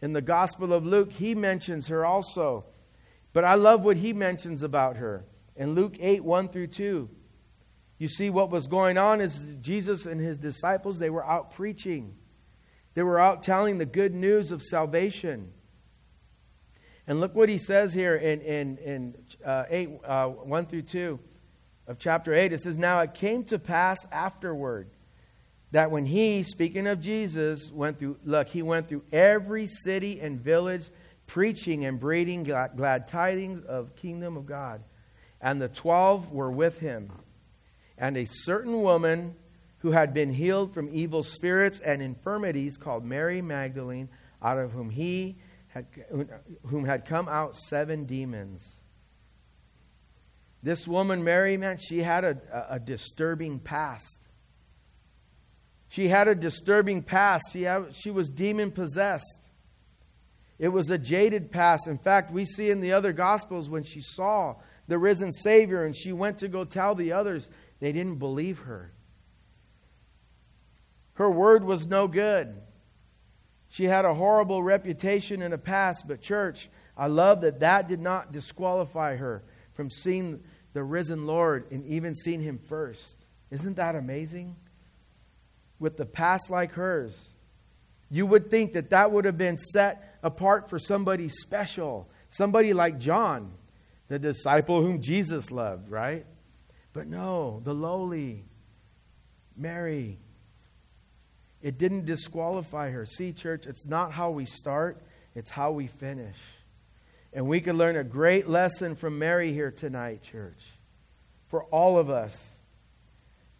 in 0.00 0.12
the 0.12 0.22
Gospel 0.22 0.72
of 0.72 0.86
Luke, 0.86 1.10
he 1.10 1.34
mentions 1.34 1.88
her 1.88 2.06
also. 2.06 2.66
But 3.32 3.42
I 3.42 3.56
love 3.56 3.84
what 3.84 3.96
he 3.96 4.12
mentions 4.12 4.62
about 4.62 4.98
her. 4.98 5.24
In 5.56 5.74
Luke 5.74 5.96
8 5.98 6.22
1 6.22 6.50
through 6.50 6.68
2, 6.68 7.10
you 7.98 8.08
see 8.08 8.30
what 8.30 8.48
was 8.48 8.68
going 8.68 8.96
on 8.96 9.20
is 9.20 9.40
Jesus 9.60 10.06
and 10.06 10.20
his 10.20 10.38
disciples, 10.38 11.00
they 11.00 11.10
were 11.10 11.26
out 11.26 11.50
preaching. 11.50 12.14
They 12.94 13.02
were 13.02 13.18
out 13.18 13.42
telling 13.42 13.78
the 13.78 13.86
good 13.86 14.14
news 14.14 14.52
of 14.52 14.62
salvation. 14.62 15.52
And 17.08 17.18
look 17.18 17.34
what 17.34 17.48
he 17.48 17.58
says 17.58 17.92
here 17.92 18.14
in, 18.14 18.40
in, 18.40 18.78
in 18.78 19.14
uh, 19.44 19.64
8, 19.68 19.90
uh, 20.04 20.28
1 20.28 20.66
through 20.66 20.82
2 20.82 21.18
of 21.86 21.98
chapter 21.98 22.32
8. 22.32 22.52
It 22.52 22.60
says, 22.60 22.78
Now 22.78 23.00
it 23.00 23.14
came 23.14 23.44
to 23.44 23.58
pass 23.58 24.06
afterward 24.10 24.88
that 25.72 25.90
when 25.90 26.06
he, 26.06 26.42
speaking 26.42 26.86
of 26.86 27.00
Jesus, 27.00 27.70
went 27.72 27.98
through, 27.98 28.18
look, 28.24 28.48
he 28.48 28.62
went 28.62 28.88
through 28.88 29.02
every 29.12 29.66
city 29.66 30.20
and 30.20 30.40
village 30.40 30.88
preaching 31.26 31.84
and 31.84 31.98
breeding 31.98 32.44
glad, 32.44 32.76
glad 32.76 33.08
tidings 33.08 33.62
of 33.62 33.96
kingdom 33.96 34.36
of 34.36 34.46
God. 34.46 34.82
And 35.40 35.60
the 35.60 35.68
twelve 35.68 36.30
were 36.32 36.50
with 36.50 36.78
him. 36.78 37.10
And 37.98 38.16
a 38.16 38.24
certain 38.24 38.82
woman 38.82 39.34
who 39.78 39.90
had 39.90 40.14
been 40.14 40.32
healed 40.32 40.72
from 40.72 40.88
evil 40.92 41.22
spirits 41.22 41.78
and 41.80 42.00
infirmities 42.00 42.76
called 42.76 43.04
Mary 43.04 43.42
Magdalene, 43.42 44.08
out 44.42 44.58
of 44.58 44.72
whom 44.72 44.90
he 44.90 45.36
had, 45.68 45.86
whom 46.66 46.84
had 46.84 47.04
come 47.04 47.28
out 47.28 47.56
seven 47.56 48.04
demons. 48.04 48.76
This 50.64 50.88
woman, 50.88 51.22
Mary, 51.22 51.58
man, 51.58 51.76
she 51.76 51.98
had 51.98 52.24
a, 52.24 52.66
a, 52.70 52.80
disturbing 52.80 53.58
past. 53.58 54.18
She 55.88 56.08
had 56.08 56.26
a 56.26 56.34
disturbing 56.34 57.02
past. 57.02 57.44
She, 57.52 57.64
had, 57.64 57.94
she 57.94 58.10
was 58.10 58.30
demon 58.30 58.70
possessed. 58.70 59.36
It 60.58 60.68
was 60.68 60.88
a 60.88 60.96
jaded 60.96 61.52
past. 61.52 61.86
In 61.86 61.98
fact, 61.98 62.32
we 62.32 62.46
see 62.46 62.70
in 62.70 62.80
the 62.80 62.94
other 62.94 63.12
Gospels 63.12 63.68
when 63.68 63.82
she 63.82 64.00
saw 64.00 64.54
the 64.88 64.98
risen 64.98 65.32
Savior 65.32 65.84
and 65.84 65.94
she 65.94 66.14
went 66.14 66.38
to 66.38 66.48
go 66.48 66.64
tell 66.64 66.94
the 66.94 67.12
others, 67.12 67.50
they 67.80 67.92
didn't 67.92 68.18
believe 68.18 68.60
her. 68.60 68.90
Her 71.12 71.30
word 71.30 71.62
was 71.62 71.86
no 71.86 72.08
good. 72.08 72.54
She 73.68 73.84
had 73.84 74.06
a 74.06 74.14
horrible 74.14 74.62
reputation 74.62 75.42
in 75.42 75.50
the 75.50 75.58
past, 75.58 76.08
but, 76.08 76.22
church, 76.22 76.70
I 76.96 77.08
love 77.08 77.42
that 77.42 77.60
that 77.60 77.86
did 77.86 78.00
not 78.00 78.32
disqualify 78.32 79.16
her 79.16 79.44
from 79.74 79.90
seeing 79.90 80.42
the 80.74 80.84
risen 80.84 81.26
Lord 81.26 81.70
and 81.70 81.86
even 81.86 82.14
seeing 82.14 82.42
him 82.42 82.58
first. 82.58 83.16
Isn't 83.50 83.76
that 83.76 83.94
amazing? 83.94 84.56
With 85.78 85.96
the 85.96 86.04
past 86.04 86.50
like 86.50 86.72
hers, 86.72 87.30
you 88.10 88.26
would 88.26 88.50
think 88.50 88.74
that 88.74 88.90
that 88.90 89.10
would 89.10 89.24
have 89.24 89.38
been 89.38 89.56
set 89.58 90.18
apart 90.22 90.68
for 90.68 90.78
somebody 90.78 91.28
special, 91.28 92.08
somebody 92.28 92.74
like 92.74 92.98
John, 92.98 93.52
the 94.08 94.18
disciple 94.18 94.82
whom 94.82 95.00
Jesus 95.00 95.50
loved, 95.50 95.90
right? 95.90 96.26
But 96.92 97.06
no, 97.06 97.60
the 97.64 97.74
lowly 97.74 98.44
Mary, 99.56 100.18
it 101.62 101.78
didn't 101.78 102.04
disqualify 102.04 102.90
her. 102.90 103.06
See, 103.06 103.32
church, 103.32 103.66
it's 103.66 103.86
not 103.86 104.12
how 104.12 104.30
we 104.30 104.44
start, 104.44 105.02
it's 105.34 105.50
how 105.50 105.72
we 105.72 105.86
finish. 105.86 106.36
And 107.34 107.48
we 107.48 107.60
can 107.60 107.76
learn 107.76 107.96
a 107.96 108.04
great 108.04 108.48
lesson 108.48 108.94
from 108.94 109.18
Mary 109.18 109.52
here 109.52 109.72
tonight, 109.72 110.22
church, 110.22 110.70
for 111.48 111.64
all 111.64 111.98
of 111.98 112.08
us. 112.08 112.40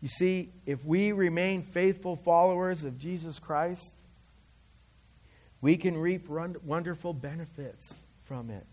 You 0.01 0.07
see, 0.07 0.53
if 0.65 0.85
we 0.85 1.11
remain 1.11 1.63
faithful 1.63 2.15
followers 2.15 2.85
of 2.85 2.99
Jesus 2.99 3.41
Christ, 3.41 3.95
we 5.61 5.77
can 5.77 5.97
reap 5.97 6.29
wonderful 6.29 7.13
benefits 7.13 7.93
from 8.25 8.51
it. 8.51 8.65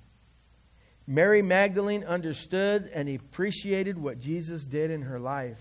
Mary 1.07 1.41
Magdalene 1.41 2.03
understood 2.03 2.89
and 2.93 3.09
appreciated 3.09 3.97
what 3.97 4.19
Jesus 4.19 4.63
did 4.63 4.91
in 4.91 5.01
her 5.01 5.19
life. 5.19 5.59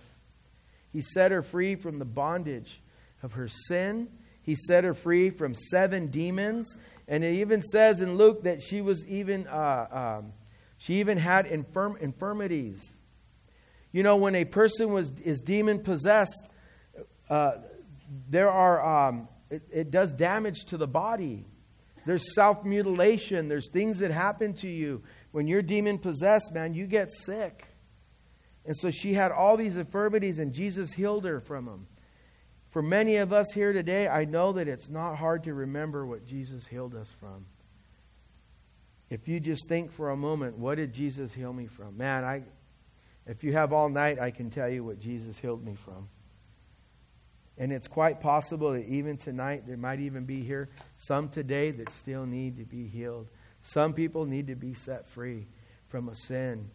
He 0.92 1.00
set 1.00 1.31
her 1.31 1.42
free 1.42 1.76
from 1.76 1.98
the 1.98 2.05
bondage 2.05 2.83
of 3.22 3.33
her 3.35 3.48
sin. 3.48 4.09
He 4.42 4.55
set 4.55 4.85
her 4.85 4.94
free 4.94 5.31
from 5.31 5.55
seven 5.55 6.09
demons. 6.09 6.74
And 7.10 7.24
it 7.24 7.34
even 7.34 7.64
says 7.64 8.00
in 8.00 8.16
Luke 8.16 8.44
that 8.44 8.62
she 8.62 8.80
was 8.80 9.04
even, 9.06 9.48
uh, 9.48 10.20
um, 10.20 10.32
she 10.78 11.00
even 11.00 11.18
had 11.18 11.44
infirm- 11.44 11.98
infirmities. 12.00 12.96
You 13.90 14.04
know, 14.04 14.16
when 14.16 14.36
a 14.36 14.44
person 14.44 14.92
was, 14.92 15.10
is 15.18 15.40
demon 15.40 15.80
possessed, 15.80 16.48
uh, 17.28 17.54
there 18.28 18.48
are, 18.48 19.08
um, 19.08 19.28
it, 19.50 19.62
it 19.72 19.90
does 19.90 20.12
damage 20.12 20.66
to 20.66 20.76
the 20.76 20.86
body. 20.86 21.46
There's 22.06 22.32
self 22.32 22.64
mutilation. 22.64 23.48
There's 23.48 23.68
things 23.68 23.98
that 23.98 24.12
happen 24.12 24.54
to 24.54 24.68
you. 24.68 25.02
When 25.32 25.48
you're 25.48 25.62
demon 25.62 25.98
possessed, 25.98 26.52
man, 26.52 26.74
you 26.74 26.86
get 26.86 27.10
sick. 27.10 27.66
And 28.64 28.76
so 28.76 28.90
she 28.90 29.14
had 29.14 29.32
all 29.32 29.56
these 29.56 29.76
infirmities, 29.76 30.38
and 30.38 30.52
Jesus 30.52 30.92
healed 30.92 31.24
her 31.24 31.40
from 31.40 31.64
them. 31.64 31.86
For 32.70 32.83
many 32.83 33.16
of 33.16 33.33
us 33.33 33.46
here 33.52 33.72
today, 33.72 34.06
I 34.09 34.24
know 34.24 34.52
that 34.52 34.68
it's 34.68 34.88
not 34.88 35.16
hard 35.16 35.44
to 35.44 35.54
remember 35.54 36.06
what 36.06 36.24
Jesus 36.24 36.66
healed 36.66 36.94
us 36.94 37.12
from. 37.18 37.46
If 39.11 39.26
you 39.26 39.40
just 39.40 39.66
think 39.66 39.90
for 39.90 40.11
a 40.11 40.16
moment, 40.16 40.56
what 40.56 40.76
did 40.76 40.92
Jesus 40.92 41.35
heal 41.35 41.52
me 41.52 41.66
from? 41.66 41.96
Man, 41.98 42.22
I, 42.22 42.44
if 43.26 43.42
you 43.42 43.52
have 43.54 43.72
all 43.72 43.88
night, 43.88 44.20
I 44.20 44.30
can 44.30 44.50
tell 44.50 44.68
you 44.68 44.85
what 44.85 45.00
Jesus 45.00 45.37
healed 45.37 45.64
me 45.64 45.74
from. 45.74 46.09
And 47.59 47.72
it's 47.72 47.88
quite 47.88 48.20
possible 48.20 48.72
that 48.72 48.87
even 48.87 49.16
tonight, 49.16 49.64
there 49.66 49.76
might 49.76 49.98
even 49.98 50.24
be 50.24 50.42
here 50.42 50.68
some 50.96 51.28
today 51.28 51.72
that 51.72 51.90
still 51.90 52.24
need 52.24 52.56
to 52.59 52.64
be 52.64 52.87
healed. 52.87 53.26
Some 53.62 53.92
people 53.94 54.26
need 54.26 54.46
to 54.46 54.54
be 54.54 54.74
set 54.74 55.09
free 55.09 55.46
from 55.88 56.09
a 56.09 56.14
sin, 56.14 56.70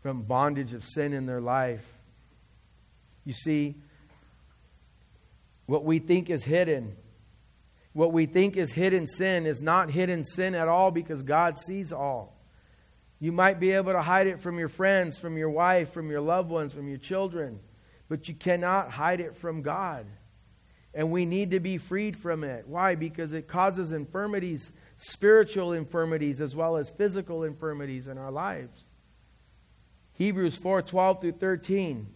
from 0.00 0.22
bondage 0.22 0.72
of 0.72 0.84
sin 0.84 1.12
in 1.12 1.26
their 1.26 1.40
life. 1.40 1.98
You 3.24 3.32
see, 3.32 3.74
what 5.66 5.84
we 5.84 5.98
think 5.98 6.30
is 6.30 6.44
hidden, 6.44 6.96
what 7.92 8.12
we 8.12 8.26
think 8.26 8.56
is 8.56 8.72
hidden 8.72 9.06
sin, 9.06 9.46
is 9.46 9.60
not 9.60 9.90
hidden 9.90 10.24
sin 10.24 10.54
at 10.54 10.68
all 10.68 10.90
because 10.90 11.22
God 11.22 11.58
sees 11.58 11.92
all. 11.92 12.36
You 13.18 13.32
might 13.32 13.58
be 13.58 13.72
able 13.72 13.92
to 13.92 14.02
hide 14.02 14.26
it 14.26 14.40
from 14.40 14.58
your 14.58 14.68
friends, 14.68 15.18
from 15.18 15.36
your 15.36 15.50
wife, 15.50 15.92
from 15.92 16.10
your 16.10 16.20
loved 16.20 16.50
ones, 16.50 16.74
from 16.74 16.88
your 16.88 16.98
children, 16.98 17.60
but 18.08 18.28
you 18.28 18.34
cannot 18.34 18.90
hide 18.90 19.20
it 19.20 19.36
from 19.36 19.62
God. 19.62 20.06
And 20.94 21.10
we 21.10 21.26
need 21.26 21.50
to 21.50 21.60
be 21.60 21.78
freed 21.78 22.16
from 22.16 22.44
it. 22.44 22.66
Why? 22.66 22.94
Because 22.94 23.32
it 23.32 23.48
causes 23.48 23.92
infirmities, 23.92 24.72
spiritual 24.96 25.72
infirmities, 25.72 26.40
as 26.40 26.54
well 26.54 26.76
as 26.76 26.88
physical 26.90 27.44
infirmities 27.44 28.06
in 28.06 28.16
our 28.16 28.30
lives. 28.30 28.88
Hebrews 30.14 30.56
4 30.56 30.80
12 30.82 31.20
through 31.20 31.32
13 31.32 32.06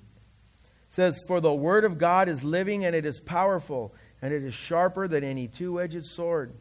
says, 0.90 1.22
For 1.26 1.40
the 1.40 1.54
word 1.54 1.84
of 1.84 1.96
God 1.96 2.28
is 2.28 2.44
living 2.44 2.84
and 2.84 2.94
it 2.94 3.06
is 3.06 3.20
powerful, 3.20 3.94
and 4.20 4.34
it 4.34 4.44
is 4.44 4.54
sharper 4.54 5.08
than 5.08 5.24
any 5.24 5.48
two 5.48 5.80
edged 5.80 6.04
sword, 6.04 6.52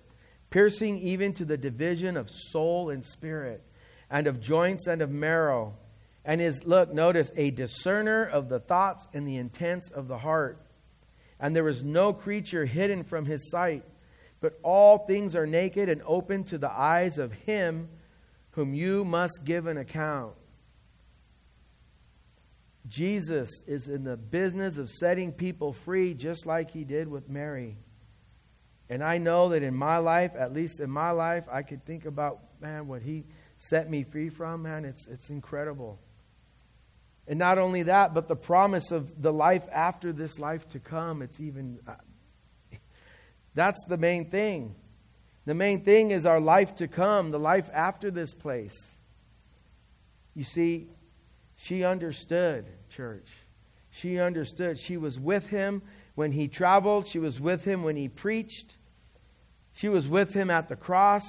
piercing 0.50 1.00
even 1.00 1.34
to 1.34 1.46
the 1.46 1.58
division 1.58 2.16
of 2.16 2.30
soul 2.30 2.90
and 2.90 3.06
spirit, 3.06 3.62
and 4.10 4.28
of 4.28 4.40
joints 4.40 4.88
and 4.88 5.02
of 5.02 5.12
marrow, 5.12 5.76
and 6.24 6.42
is, 6.42 6.64
look, 6.64 6.94
notice, 6.94 7.32
a 7.36 7.52
discerner 7.52 8.24
of 8.24 8.50
the 8.50 8.60
thoughts 8.60 9.08
and 9.14 9.28
the 9.28 9.38
intents 9.38 9.90
of 9.90 10.08
the 10.08 10.20
heart. 10.20 10.64
And 11.40 11.56
there 11.56 11.68
is 11.68 11.84
no 11.84 12.14
creature 12.14 12.66
hidden 12.66 13.04
from 13.04 13.26
his 13.26 13.50
sight, 13.50 13.84
but 14.42 14.60
all 14.62 15.00
things 15.00 15.36
are 15.36 15.48
naked 15.48 15.90
and 15.90 16.02
open 16.06 16.44
to 16.46 16.58
the 16.58 16.72
eyes 16.72 17.18
of 17.18 17.32
him 17.32 17.90
whom 18.52 18.74
you 18.74 19.06
must 19.06 19.42
give 19.44 19.68
an 19.68 19.78
account. 19.78 20.34
Jesus 22.88 23.50
is 23.68 23.88
in 23.88 24.04
the 24.04 24.18
business 24.18 24.78
of 24.78 24.90
setting 24.90 25.32
people 25.32 25.74
free 25.74 26.14
just 26.14 26.46
like 26.46 26.72
he 26.72 26.84
did 26.84 27.08
with 27.08 27.30
Mary. 27.30 27.78
And 28.90 29.04
I 29.04 29.20
know 29.20 29.50
that 29.50 29.62
in 29.62 29.76
my 29.76 29.98
life, 29.98 30.32
at 30.36 30.54
least 30.54 30.80
in 30.80 30.90
my 30.90 31.12
life, 31.12 31.46
I 31.52 31.62
could 31.62 31.86
think 31.86 32.06
about, 32.06 32.40
man, 32.60 32.88
what 32.88 33.02
he 33.04 33.26
set 33.58 33.90
me 33.90 34.04
free 34.04 34.30
from, 34.30 34.64
man, 34.64 34.86
it's, 34.86 35.06
it's 35.08 35.30
incredible. 35.30 36.00
And 37.28 37.38
not 37.38 37.60
only 37.60 37.84
that, 37.84 38.16
but 38.16 38.28
the 38.28 38.36
promise 38.36 38.90
of 38.90 39.22
the 39.22 39.32
life 39.32 39.68
after 39.72 40.12
this 40.12 40.40
life 40.40 40.68
to 40.70 40.80
come, 40.80 41.22
it's 41.22 41.40
even, 41.40 41.80
that's 43.54 43.84
the 43.88 43.98
main 43.98 44.32
thing. 44.32 44.74
The 45.46 45.54
main 45.54 45.84
thing 45.84 46.10
is 46.10 46.26
our 46.26 46.40
life 46.40 46.76
to 46.76 46.88
come, 46.88 47.30
the 47.30 47.40
life 47.40 47.70
after 47.72 48.10
this 48.10 48.34
place. 48.34 48.76
You 50.34 50.44
see, 50.44 50.90
she 51.62 51.84
understood, 51.84 52.66
church. 52.90 53.30
She 53.92 54.18
understood. 54.18 54.80
She 54.80 54.96
was 54.96 55.20
with 55.20 55.50
him 55.50 55.82
when 56.16 56.32
he 56.32 56.48
traveled, 56.48 57.08
she 57.08 57.20
was 57.20 57.40
with 57.40 57.66
him 57.66 57.84
when 57.84 57.98
he 57.98 58.08
preached, 58.08 58.78
she 59.74 59.90
was 59.90 60.08
with 60.08 60.34
him 60.34 60.50
at 60.50 60.70
the 60.70 60.76
cross 60.76 61.24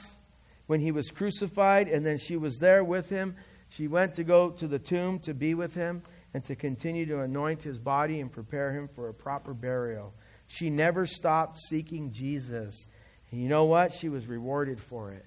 when 0.66 0.80
he 0.80 0.92
was 0.92 1.10
crucified, 1.10 1.88
and 1.88 2.06
then 2.06 2.18
she 2.18 2.36
was 2.36 2.58
there 2.58 2.82
with 2.84 3.08
him. 3.08 3.34
She 3.68 3.88
went 3.88 4.14
to 4.14 4.24
go 4.24 4.50
to 4.50 4.68
the 4.68 4.78
tomb 4.78 5.18
to 5.20 5.34
be 5.34 5.54
with 5.54 5.74
him 5.74 6.02
and 6.32 6.44
to 6.44 6.54
continue 6.54 7.06
to 7.06 7.20
anoint 7.20 7.62
his 7.62 7.78
body 7.78 8.20
and 8.20 8.30
prepare 8.30 8.72
him 8.72 8.88
for 8.88 9.08
a 9.08 9.14
proper 9.14 9.52
burial. 9.52 10.12
She 10.46 10.70
never 10.70 11.06
stopped 11.06 11.58
seeking 11.58 12.12
Jesus. 12.12 12.86
And 13.30 13.40
you 13.40 13.48
know 13.48 13.64
what? 13.64 13.92
She 13.92 14.08
was 14.08 14.26
rewarded 14.26 14.80
for 14.80 15.12
it. 15.12 15.26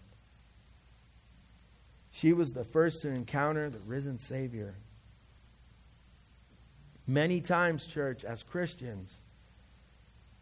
She 2.11 2.31
was 2.31 2.51
the 2.51 2.63
first 2.63 3.01
to 3.01 3.09
encounter 3.09 3.69
the 3.69 3.79
risen 3.79 4.19
Savior. 4.19 4.75
Many 7.05 7.41
times, 7.41 7.85
church, 7.85 8.23
as 8.23 8.43
Christians, 8.43 9.19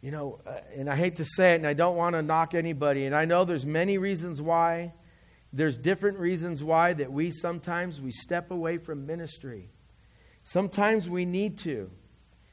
you 0.01 0.11
know, 0.11 0.39
uh, 0.45 0.59
and 0.75 0.89
I 0.89 0.95
hate 0.95 1.17
to 1.17 1.25
say 1.25 1.53
it, 1.53 1.55
and 1.55 1.67
I 1.67 1.73
don't 1.73 1.95
want 1.95 2.15
to 2.15 2.21
knock 2.21 2.53
anybody, 2.53 3.05
and 3.05 3.15
I 3.15 3.25
know 3.25 3.45
there's 3.45 3.65
many 3.65 3.97
reasons 3.97 4.41
why. 4.41 4.93
There's 5.53 5.77
different 5.77 6.17
reasons 6.17 6.63
why 6.63 6.93
that 6.93 7.11
we 7.11 7.31
sometimes 7.31 7.99
we 7.99 8.11
step 8.11 8.51
away 8.51 8.77
from 8.77 9.05
ministry. 9.05 9.69
Sometimes 10.43 11.09
we 11.09 11.25
need 11.25 11.57
to. 11.59 11.91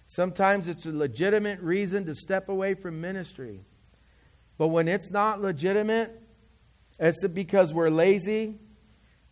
Sometimes 0.07 0.69
it's 0.69 0.85
a 0.87 0.91
legitimate 0.91 1.61
reason 1.61 2.05
to 2.07 2.15
step 2.15 2.49
away 2.49 2.75
from 2.75 3.01
ministry. 3.01 3.61
But 4.57 4.69
when 4.69 4.89
it's 4.89 5.11
not 5.11 5.41
legitimate, 5.41 6.21
it's 6.99 7.27
because 7.29 7.73
we're 7.73 7.91
lazy 7.91 8.59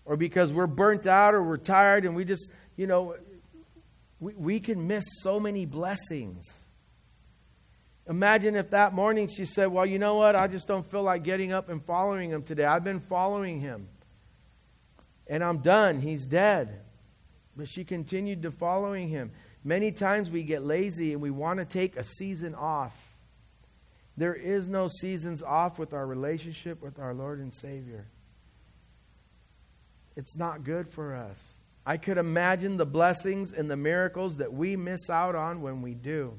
or 0.04 0.16
because 0.16 0.52
we're 0.52 0.68
burnt 0.68 1.06
out 1.06 1.34
or 1.34 1.42
we're 1.42 1.56
tired 1.56 2.04
and 2.04 2.14
we 2.14 2.24
just, 2.24 2.48
you 2.76 2.86
know, 2.86 3.16
we, 4.20 4.34
we 4.34 4.60
can 4.60 4.86
miss 4.86 5.04
so 5.22 5.38
many 5.38 5.66
blessings. 5.66 6.44
Imagine 8.08 8.54
if 8.54 8.70
that 8.70 8.92
morning 8.92 9.28
she 9.28 9.44
said, 9.44 9.66
Well, 9.66 9.84
you 9.84 9.98
know 9.98 10.14
what? 10.14 10.36
I 10.36 10.46
just 10.46 10.68
don't 10.68 10.88
feel 10.88 11.02
like 11.02 11.24
getting 11.24 11.52
up 11.52 11.68
and 11.68 11.84
following 11.84 12.30
him 12.30 12.42
today. 12.42 12.64
I've 12.64 12.84
been 12.84 13.00
following 13.00 13.60
him. 13.60 13.88
And 15.26 15.42
I'm 15.42 15.58
done. 15.58 16.00
He's 16.00 16.24
dead. 16.24 16.82
But 17.56 17.68
she 17.68 17.84
continued 17.84 18.42
to 18.42 18.52
following 18.52 19.08
him. 19.08 19.32
Many 19.64 19.90
times 19.90 20.30
we 20.30 20.44
get 20.44 20.62
lazy 20.62 21.12
and 21.12 21.20
we 21.20 21.30
want 21.30 21.58
to 21.58 21.64
take 21.64 21.96
a 21.96 22.04
season 22.04 22.54
off. 22.54 22.94
There 24.16 24.34
is 24.34 24.68
no 24.68 24.88
seasons 24.88 25.42
off 25.42 25.78
with 25.78 25.92
our 25.92 26.06
relationship 26.06 26.80
with 26.80 27.00
our 27.00 27.12
Lord 27.12 27.40
and 27.40 27.52
Savior. 27.52 28.06
It's 30.14 30.36
not 30.36 30.62
good 30.62 30.88
for 30.88 31.14
us. 31.14 31.55
I 31.88 31.98
could 31.98 32.18
imagine 32.18 32.76
the 32.76 32.84
blessings 32.84 33.52
and 33.52 33.70
the 33.70 33.76
miracles 33.76 34.38
that 34.38 34.52
we 34.52 34.76
miss 34.76 35.08
out 35.08 35.36
on 35.36 35.62
when 35.62 35.82
we 35.82 35.94
do. 35.94 36.38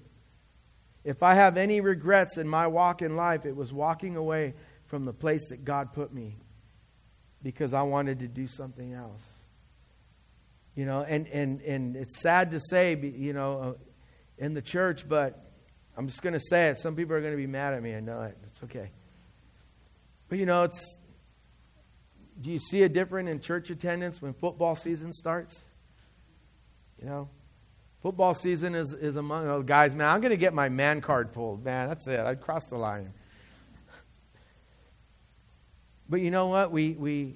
If 1.06 1.24
I 1.24 1.36
have 1.36 1.56
any 1.56 1.80
regrets 1.80 2.38
in 2.38 2.50
my 2.50 2.68
walk 2.68 3.02
in 3.02 3.16
life, 3.16 3.46
it 3.46 3.56
was 3.56 3.72
walking 3.72 4.18
away 4.18 4.56
from 4.88 5.06
the 5.06 5.14
place 5.14 5.48
that 5.50 5.64
God 5.64 5.94
put 5.94 6.14
me 6.14 6.36
because 7.42 7.74
I 7.74 7.84
wanted 7.84 8.20
to 8.20 8.28
do 8.28 8.46
something 8.46 8.94
else. 8.94 9.26
You 10.76 10.86
know, 10.86 11.04
and, 11.04 11.28
and, 11.30 11.62
and 11.62 11.96
it's 11.96 12.20
sad 12.20 12.52
to 12.52 12.60
say, 12.60 12.96
you 12.96 13.32
know, 13.32 13.60
uh, 13.62 13.74
in 14.38 14.54
the 14.54 14.62
church, 14.62 15.08
but 15.08 15.50
I'm 15.96 16.08
just 16.08 16.22
going 16.22 16.34
to 16.34 16.42
say 16.42 16.68
it. 16.68 16.78
Some 16.78 16.96
people 16.96 17.16
are 17.16 17.22
going 17.22 17.34
to 17.34 17.38
be 17.38 17.48
mad 17.48 17.74
at 17.74 17.82
me. 17.82 17.96
I 17.96 18.02
know 18.02 18.24
it. 18.24 18.38
It's 18.46 18.62
okay. 18.64 18.92
But, 20.28 20.40
you 20.40 20.46
know, 20.46 20.64
it's 20.64 20.97
do 22.40 22.52
you 22.52 22.60
see 22.60 22.84
a 22.84 22.90
difference 22.90 23.30
in 23.30 23.40
church 23.40 23.70
attendance 23.70 24.22
when 24.22 24.34
football 24.34 24.76
season 24.76 25.12
starts? 25.14 25.64
You 27.02 27.08
know, 27.08 27.30
football 28.02 28.34
season 28.34 28.76
is, 28.76 28.94
is 28.94 29.16
among 29.16 29.48
oh, 29.48 29.62
guys, 29.62 29.96
man, 29.96 30.10
I'm 30.10 30.22
going 30.22 30.32
to 30.32 30.38
get 30.38 30.54
my 30.54 30.70
man 30.70 31.02
card 31.02 31.34
pulled. 31.34 31.64
Man, 31.64 31.90
that's 31.90 32.08
it. 32.08 32.20
I 32.20 32.36
crossed 32.36 32.70
the 32.70 32.78
line. 32.78 33.14
But 36.10 36.22
you 36.22 36.32
know 36.32 36.48
what? 36.48 36.72
We, 36.72 36.94
we, 36.94 37.36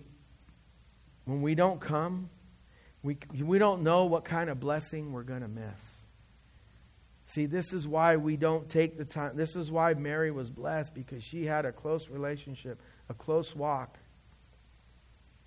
when 1.25 1.41
we 1.41 1.55
don't 1.55 1.81
come, 1.81 2.29
we, 3.03 3.17
we 3.37 3.59
don't 3.59 3.83
know 3.83 4.05
what 4.05 4.23
kind 4.23 4.49
of 4.49 4.59
blessing 4.59 5.11
we're 5.11 5.23
going 5.23 5.41
to 5.41 5.47
miss. 5.47 6.01
See, 7.25 7.45
this 7.45 7.73
is 7.73 7.87
why 7.87 8.17
we 8.17 8.35
don't 8.37 8.69
take 8.69 8.97
the 8.97 9.05
time. 9.05 9.35
This 9.35 9.55
is 9.55 9.71
why 9.71 9.93
Mary 9.93 10.31
was 10.31 10.49
blessed 10.49 10.93
because 10.93 11.23
she 11.23 11.45
had 11.45 11.65
a 11.65 11.71
close 11.71 12.09
relationship, 12.09 12.81
a 13.09 13.13
close 13.13 13.55
walk. 13.55 13.97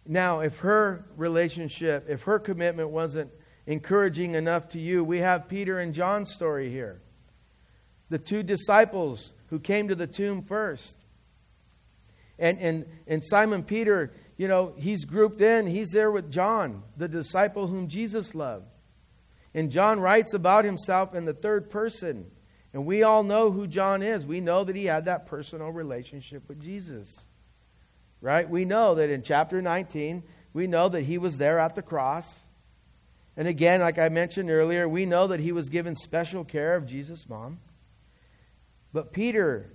Now, 0.06 0.40
if 0.40 0.58
her 0.60 1.06
relationship, 1.16 2.06
if 2.08 2.24
her 2.24 2.38
commitment 2.38 2.90
wasn't 2.90 3.30
encouraging 3.66 4.34
enough 4.34 4.68
to 4.70 4.78
you, 4.78 5.02
we 5.02 5.20
have 5.20 5.48
Peter 5.48 5.78
and 5.78 5.94
John's 5.94 6.32
story 6.32 6.70
here. 6.70 7.00
The 8.10 8.18
two 8.18 8.42
disciples 8.42 9.32
who 9.48 9.58
came 9.58 9.88
to 9.88 9.94
the 9.94 10.06
tomb 10.06 10.42
first. 10.42 10.96
And, 12.38 12.58
and, 12.58 12.86
and 13.06 13.24
Simon 13.24 13.62
Peter, 13.62 14.12
you 14.36 14.48
know, 14.48 14.74
he's 14.76 15.04
grouped 15.04 15.40
in. 15.40 15.66
He's 15.66 15.92
there 15.92 16.10
with 16.10 16.30
John, 16.30 16.82
the 16.96 17.08
disciple 17.08 17.68
whom 17.68 17.88
Jesus 17.88 18.34
loved. 18.34 18.66
And 19.54 19.70
John 19.70 20.00
writes 20.00 20.34
about 20.34 20.64
himself 20.64 21.14
in 21.14 21.24
the 21.24 21.32
third 21.32 21.70
person. 21.70 22.30
And 22.72 22.84
we 22.84 23.04
all 23.04 23.22
know 23.22 23.52
who 23.52 23.68
John 23.68 24.02
is. 24.02 24.26
We 24.26 24.40
know 24.40 24.64
that 24.64 24.74
he 24.74 24.86
had 24.86 25.04
that 25.04 25.26
personal 25.26 25.70
relationship 25.70 26.48
with 26.48 26.60
Jesus. 26.60 27.20
Right? 28.24 28.48
We 28.48 28.64
know 28.64 28.94
that 28.94 29.10
in 29.10 29.20
chapter 29.20 29.60
19, 29.60 30.22
we 30.54 30.66
know 30.66 30.88
that 30.88 31.02
he 31.02 31.18
was 31.18 31.36
there 31.36 31.58
at 31.58 31.74
the 31.74 31.82
cross. 31.82 32.40
And 33.36 33.46
again, 33.46 33.80
like 33.80 33.98
I 33.98 34.08
mentioned 34.08 34.50
earlier, 34.50 34.88
we 34.88 35.04
know 35.04 35.26
that 35.26 35.40
he 35.40 35.52
was 35.52 35.68
given 35.68 35.94
special 35.94 36.42
care 36.42 36.74
of 36.74 36.86
Jesus' 36.86 37.28
mom. 37.28 37.58
But 38.94 39.12
Peter, 39.12 39.70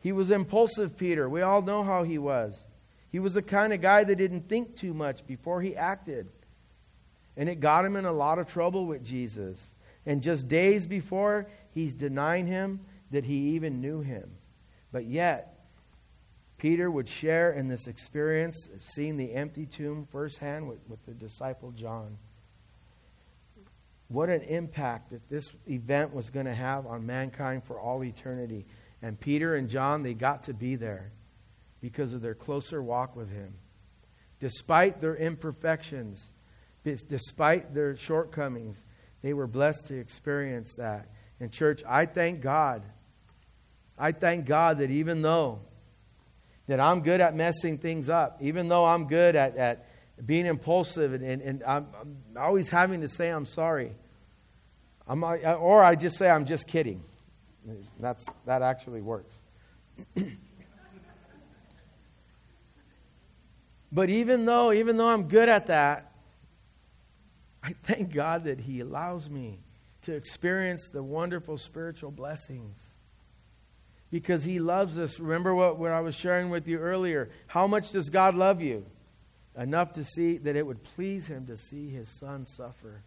he 0.00 0.12
was 0.12 0.30
impulsive, 0.30 0.98
Peter. 0.98 1.30
We 1.30 1.40
all 1.40 1.62
know 1.62 1.82
how 1.82 2.02
he 2.02 2.18
was. 2.18 2.66
He 3.10 3.20
was 3.20 3.32
the 3.32 3.40
kind 3.40 3.72
of 3.72 3.80
guy 3.80 4.04
that 4.04 4.16
didn't 4.16 4.50
think 4.50 4.76
too 4.76 4.92
much 4.92 5.26
before 5.26 5.62
he 5.62 5.74
acted. 5.74 6.28
And 7.38 7.48
it 7.48 7.58
got 7.58 7.86
him 7.86 7.96
in 7.96 8.04
a 8.04 8.12
lot 8.12 8.38
of 8.38 8.48
trouble 8.48 8.84
with 8.84 9.02
Jesus. 9.02 9.66
And 10.04 10.22
just 10.22 10.46
days 10.46 10.86
before, 10.86 11.46
he's 11.72 11.94
denying 11.94 12.48
him 12.48 12.80
that 13.12 13.24
he 13.24 13.54
even 13.54 13.80
knew 13.80 14.02
him. 14.02 14.28
But 14.92 15.06
yet, 15.06 15.57
Peter 16.58 16.90
would 16.90 17.08
share 17.08 17.52
in 17.52 17.68
this 17.68 17.86
experience 17.86 18.68
of 18.74 18.82
seeing 18.82 19.16
the 19.16 19.32
empty 19.32 19.64
tomb 19.64 20.06
firsthand 20.10 20.68
with, 20.68 20.80
with 20.88 21.04
the 21.06 21.12
disciple 21.12 21.70
John. 21.70 22.18
What 24.08 24.28
an 24.28 24.42
impact 24.42 25.10
that 25.10 25.28
this 25.28 25.54
event 25.68 26.12
was 26.12 26.30
going 26.30 26.46
to 26.46 26.54
have 26.54 26.86
on 26.86 27.06
mankind 27.06 27.62
for 27.64 27.78
all 27.78 28.02
eternity. 28.02 28.66
And 29.02 29.20
Peter 29.20 29.54
and 29.54 29.68
John, 29.68 30.02
they 30.02 30.14
got 30.14 30.44
to 30.44 30.54
be 30.54 30.74
there 30.74 31.12
because 31.80 32.12
of 32.12 32.22
their 32.22 32.34
closer 32.34 32.82
walk 32.82 33.14
with 33.14 33.30
him. 33.30 33.54
Despite 34.40 35.00
their 35.00 35.14
imperfections, 35.14 36.32
despite 36.82 37.74
their 37.74 37.96
shortcomings, 37.96 38.84
they 39.22 39.32
were 39.32 39.46
blessed 39.46 39.86
to 39.86 39.98
experience 39.98 40.72
that. 40.74 41.08
And, 41.38 41.52
church, 41.52 41.82
I 41.86 42.06
thank 42.06 42.40
God. 42.40 42.82
I 43.96 44.12
thank 44.12 44.46
God 44.46 44.78
that 44.78 44.90
even 44.90 45.22
though 45.22 45.60
that 46.68 46.78
I'm 46.80 47.00
good 47.00 47.20
at 47.20 47.34
messing 47.34 47.78
things 47.78 48.08
up, 48.08 48.38
even 48.40 48.68
though 48.68 48.84
I'm 48.84 49.08
good 49.08 49.34
at, 49.34 49.56
at 49.56 49.86
being 50.24 50.46
impulsive 50.46 51.12
and, 51.14 51.24
and, 51.24 51.42
and 51.42 51.64
I'm, 51.64 51.88
I'm, 52.00 52.18
always 52.36 52.68
having 52.68 53.00
to 53.00 53.08
say 53.08 53.30
I'm 53.30 53.46
sorry, 53.46 53.96
I'm, 55.06 55.24
or 55.24 55.82
I 55.82 55.94
just 55.96 56.16
say 56.18 56.30
I'm 56.30 56.44
just 56.44 56.68
kidding. 56.68 57.02
That's, 57.98 58.24
that 58.46 58.62
actually 58.62 59.00
works. 59.00 59.40
but 63.92 64.10
even 64.10 64.44
though, 64.44 64.72
even 64.72 64.96
though 64.96 65.08
I'm 65.08 65.24
good 65.24 65.48
at 65.48 65.66
that, 65.66 66.12
I 67.62 67.74
thank 67.82 68.12
God 68.12 68.44
that 68.44 68.60
He 68.60 68.80
allows 68.80 69.28
me 69.28 69.60
to 70.02 70.14
experience 70.14 70.88
the 70.88 71.02
wonderful 71.02 71.58
spiritual 71.58 72.10
blessings. 72.10 72.97
Because 74.10 74.44
He 74.44 74.58
loves 74.58 74.98
us. 74.98 75.18
Remember 75.18 75.54
what, 75.54 75.78
what 75.78 75.92
I 75.92 76.00
was 76.00 76.14
sharing 76.14 76.50
with 76.50 76.66
you 76.66 76.78
earlier. 76.78 77.30
How 77.46 77.66
much 77.66 77.92
does 77.92 78.08
God 78.08 78.34
love 78.34 78.62
you? 78.62 78.86
Enough 79.56 79.94
to 79.94 80.04
see 80.04 80.38
that 80.38 80.56
it 80.56 80.66
would 80.66 80.82
please 80.82 81.26
Him 81.26 81.46
to 81.46 81.56
see 81.56 81.90
His 81.90 82.08
Son 82.18 82.46
suffer. 82.46 83.02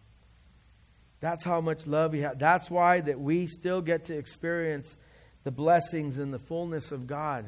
That's 1.20 1.44
how 1.44 1.60
much 1.60 1.86
love 1.86 2.12
He 2.12 2.20
has. 2.20 2.36
That's 2.36 2.70
why 2.70 3.00
that 3.00 3.18
we 3.18 3.46
still 3.46 3.80
get 3.80 4.04
to 4.06 4.16
experience 4.16 4.96
the 5.44 5.50
blessings 5.50 6.18
and 6.18 6.32
the 6.32 6.38
fullness 6.38 6.92
of 6.92 7.06
God. 7.06 7.46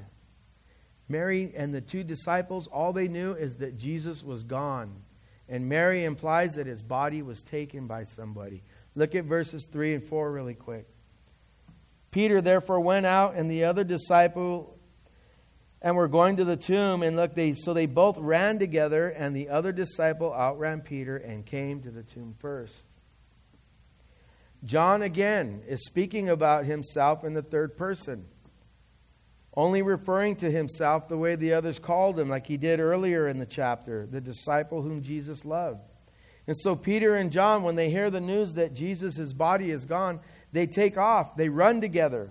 Mary 1.09 1.53
and 1.55 1.75
the 1.75 1.81
two 1.81 2.03
disciples, 2.03 2.67
all 2.67 2.93
they 2.93 3.09
knew 3.09 3.33
is 3.35 3.57
that 3.57 3.77
Jesus 3.77 4.23
was 4.23 4.43
gone. 4.43 5.03
And 5.49 5.69
Mary 5.69 6.05
implies 6.05 6.55
that 6.55 6.67
his 6.67 6.83
body 6.83 7.21
was 7.21 7.43
taken 7.43 7.87
by 7.87 8.05
somebody. 8.05 8.63
Look 8.95 9.15
at 9.15 9.25
verses 9.25 9.67
3 9.71 9.95
and 9.95 10.05
4 10.05 10.33
really 10.33 10.55
quick. 10.55 10.87
Peter 12.15 12.41
therefore 12.41 12.79
went 12.79 13.05
out 13.05 13.35
and 13.35 13.51
the 13.51 13.65
other 13.65 13.83
disciple 13.83 14.79
and 15.83 15.97
were 15.97 16.07
going 16.07 16.37
to 16.37 16.45
the 16.45 16.57
tomb 16.57 17.03
and 17.03 17.17
look 17.17 17.35
they 17.35 17.55
so 17.55 17.75
they 17.75 17.87
both 17.87 18.17
ran 18.19 18.57
together 18.57 19.09
and 19.09 19.35
the 19.35 19.49
other 19.49 19.73
disciple 19.73 20.33
outran 20.33 20.81
Peter 20.81 21.17
and 21.17 21.45
came 21.45 21.83
to 21.83 21.91
the 21.91 22.05
tomb 22.05 22.37
first. 22.39 22.87
John 24.65 25.03
again 25.03 25.65
is 25.67 25.85
speaking 25.85 26.29
about 26.29 26.67
himself 26.67 27.25
in 27.25 27.35
the 27.35 27.43
third 27.43 27.77
person 27.77 28.27
only 29.57 29.83
referring 29.83 30.37
to 30.37 30.49
himself 30.49 31.09
the 31.09 31.19
way 31.19 31.35
the 31.35 31.55
others 31.55 31.81
called 31.81 32.17
him, 32.17 32.29
like 32.29 32.47
he 32.47 32.57
did 32.57 32.79
earlier 32.79 33.27
in 33.27 33.39
the 33.39 33.47
chapter, 33.47 34.07
the 34.07 34.21
disciple 34.21 34.83
whom 34.83 35.03
Jesus 35.03 35.45
loved. 35.45 35.81
And 36.47 36.57
so 36.57 36.77
Peter 36.77 37.17
and 37.17 37.33
John, 37.33 37.65
when 37.65 37.75
they 37.75 37.91
hear 37.91 38.09
the 38.09 38.21
news 38.21 38.53
that 38.53 38.75
Jesus' 38.75 39.33
body 39.33 39.73
is 39.73 39.85
gone, 39.85 40.21
they 40.55 40.69
take 40.69 40.97
off. 40.97 41.37
They 41.37 41.49
run 41.49 41.81
together. 41.81 42.31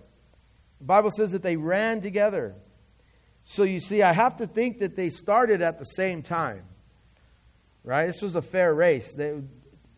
The 0.80 0.86
Bible 0.86 1.12
says 1.12 1.34
that 1.34 1.44
they 1.44 1.58
ran 1.58 2.00
together. 2.00 2.56
So 3.44 3.64
you 3.64 3.82
see, 3.82 4.02
I 4.02 4.14
have 4.14 4.38
to 4.38 4.48
think 4.48 4.80
that 4.80 4.96
they 4.96 5.10
started 5.10 5.62
at 5.62 5.78
the 5.78 5.84
same 5.84 6.24
time. 6.24 6.64
Right? 7.84 8.08
This 8.08 8.22
was 8.22 8.38
a 8.38 8.42
fair 8.42 8.74
race. 8.74 9.14
They, 9.14 9.42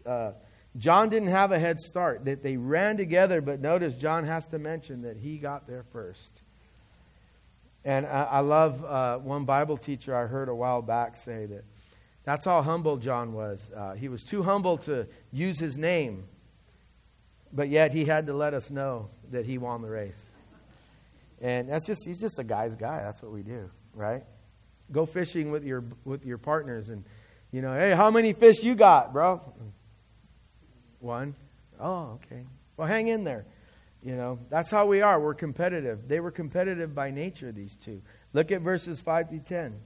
uh, 0.08 0.32
John 0.76 1.10
didn't 1.10 1.30
have 1.30 1.52
a 1.52 1.60
head 1.60 1.80
start. 1.80 2.26
That 2.26 2.42
they 2.42 2.58
ran 2.58 2.98
together, 2.98 3.42
but 3.42 3.62
notice 3.62 3.96
John 3.96 4.26
has 4.26 4.48
to 4.48 4.58
mention 4.58 5.04
that 5.04 5.18
he 5.18 5.38
got 5.38 5.68
there 5.68 5.84
first. 5.84 6.42
And 7.84 8.08
I, 8.08 8.24
I 8.24 8.40
love 8.40 8.84
uh, 8.84 9.20
one 9.20 9.46
Bible 9.46 9.78
teacher 9.78 10.16
I 10.16 10.26
heard 10.26 10.50
a 10.50 10.56
while 10.56 10.82
back 10.82 11.16
say 11.16 11.46
that 11.46 11.64
that's 12.24 12.46
how 12.46 12.64
humble 12.64 12.98
John 12.98 13.34
was. 13.34 13.70
Uh, 13.76 13.94
he 13.94 14.08
was 14.08 14.24
too 14.24 14.42
humble 14.42 14.80
to 14.80 15.08
use 15.32 15.60
his 15.60 15.78
name, 15.78 16.24
but 17.54 17.70
yet 17.70 17.92
he 17.92 18.06
had 18.06 18.28
to 18.28 18.34
let 18.34 18.54
us 18.54 18.70
know 18.70 19.10
that 19.32 19.46
he 19.46 19.58
won 19.58 19.82
the 19.82 19.90
race. 19.90 20.22
And 21.42 21.70
that's 21.70 21.86
just 21.86 22.06
he's 22.06 22.20
just 22.20 22.40
a 22.40 22.44
guy's 22.44 22.76
guy. 22.76 23.02
That's 23.04 23.22
what 23.22 23.32
we 23.32 23.44
do, 23.44 23.70
right? 23.94 24.24
Go 24.92 25.06
fishing 25.06 25.52
with 25.52 25.64
your 25.64 25.84
with 26.04 26.26
your 26.26 26.38
partners 26.38 26.90
and 26.90 27.04
you 27.52 27.62
know, 27.62 27.74
hey, 27.74 27.92
how 27.92 28.12
many 28.12 28.34
fish 28.34 28.64
you 28.64 28.76
got, 28.76 29.14
bro? 29.14 29.42
One. 31.00 31.36
Oh, 31.80 32.20
okay. 32.26 32.44
Well, 32.78 32.88
hang 32.88 33.08
in 33.08 33.24
there. 33.24 33.46
You 34.04 34.16
know, 34.16 34.40
that's 34.50 34.70
how 34.70 34.86
we 34.86 35.02
are. 35.02 35.20
We're 35.20 35.34
competitive. 35.34 36.08
They 36.08 36.20
were 36.20 36.32
competitive 36.32 36.94
by 36.94 37.12
nature, 37.12 37.52
these 37.52 37.76
two. 37.76 38.02
Look 38.34 38.52
at 38.52 38.62
verses 38.62 39.02
5 39.02 39.30
through 39.30 39.40
10. 39.40 39.80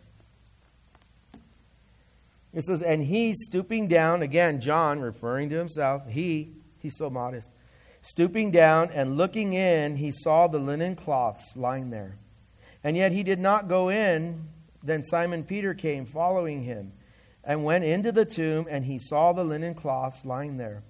It 2.53 2.63
says, 2.63 2.81
And 2.81 3.03
he, 3.03 3.33
stooping 3.33 3.87
down, 3.87 4.21
again, 4.21 4.59
John 4.59 4.99
referring 4.99 5.49
to 5.49 5.57
himself, 5.57 6.07
he, 6.07 6.55
he's 6.81 6.97
so 6.97 7.09
modest, 7.09 7.51
stooping 8.01 8.51
down 8.51 8.89
and 8.91 9.17
looking 9.17 9.53
in, 9.53 9.95
he 9.95 10.11
saw 10.11 10.47
the 10.47 10.59
linen 10.59 10.95
cloths 10.95 11.55
lying 11.55 11.89
there. 11.89 12.17
And 12.83 12.95
yet 12.95 13.11
he 13.11 13.23
did 13.23 13.39
not 13.39 13.67
go 13.67 13.89
in. 13.89 14.47
Then 14.81 15.03
Simon 15.03 15.43
Peter 15.43 15.73
came, 15.73 16.05
following 16.05 16.63
him, 16.63 16.93
and 17.43 17.65
went 17.65 17.83
into 17.83 18.11
the 18.11 18.25
tomb, 18.25 18.67
and 18.69 18.85
he 18.85 18.99
saw 18.99 19.33
the 19.33 19.43
linen 19.43 19.75
cloths 19.75 20.23
lying 20.23 20.57
there 20.57 20.83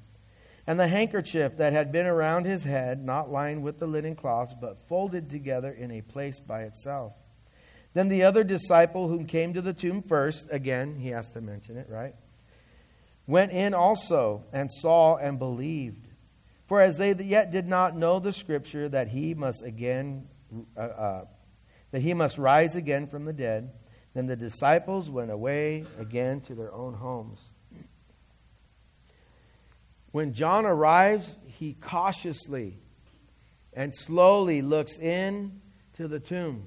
and 0.69 0.79
the 0.79 0.87
handkerchief 0.87 1.57
that 1.57 1.73
had 1.73 1.91
been 1.91 2.05
around 2.05 2.45
his 2.45 2.63
head, 2.63 3.03
not 3.03 3.31
lined 3.31 3.63
with 3.63 3.79
the 3.79 3.87
linen 3.87 4.15
cloths, 4.15 4.53
but 4.53 4.87
folded 4.87 5.27
together 5.27 5.71
in 5.71 5.89
a 5.89 6.01
place 6.01 6.39
by 6.39 6.61
itself. 6.61 7.13
Then 7.95 8.07
the 8.07 8.21
other 8.21 8.43
disciple 8.43 9.07
whom 9.07 9.25
came 9.25 9.55
to 9.55 9.63
the 9.63 9.73
tomb 9.73 10.03
first, 10.03 10.45
again, 10.51 10.97
he 10.99 11.09
has 11.09 11.31
to 11.31 11.41
mention 11.41 11.75
it, 11.75 11.87
right? 11.89 12.13
Went 13.29 13.51
in 13.51 13.75
also 13.75 14.45
and 14.51 14.71
saw 14.71 15.17
and 15.17 15.37
believed. 15.37 16.07
For 16.65 16.81
as 16.81 16.97
they 16.97 17.13
yet 17.13 17.51
did 17.51 17.67
not 17.67 17.95
know 17.95 18.17
the 18.17 18.33
scripture 18.33 18.89
that 18.89 19.09
he 19.09 19.35
must 19.35 19.61
again, 19.63 20.27
uh, 20.75 20.79
uh, 20.79 21.25
that 21.91 22.01
he 22.01 22.15
must 22.15 22.39
rise 22.39 22.73
again 22.73 23.05
from 23.05 23.25
the 23.25 23.33
dead, 23.33 23.71
then 24.15 24.25
the 24.25 24.35
disciples 24.35 25.11
went 25.11 25.29
away 25.29 25.85
again 25.99 26.41
to 26.41 26.55
their 26.55 26.73
own 26.73 26.95
homes. 26.95 27.51
When 30.09 30.33
John 30.33 30.65
arrives, 30.65 31.37
he 31.45 31.73
cautiously 31.73 32.79
and 33.73 33.93
slowly 33.93 34.63
looks 34.63 34.97
in 34.97 35.61
to 35.93 36.07
the 36.07 36.19
tomb. 36.19 36.65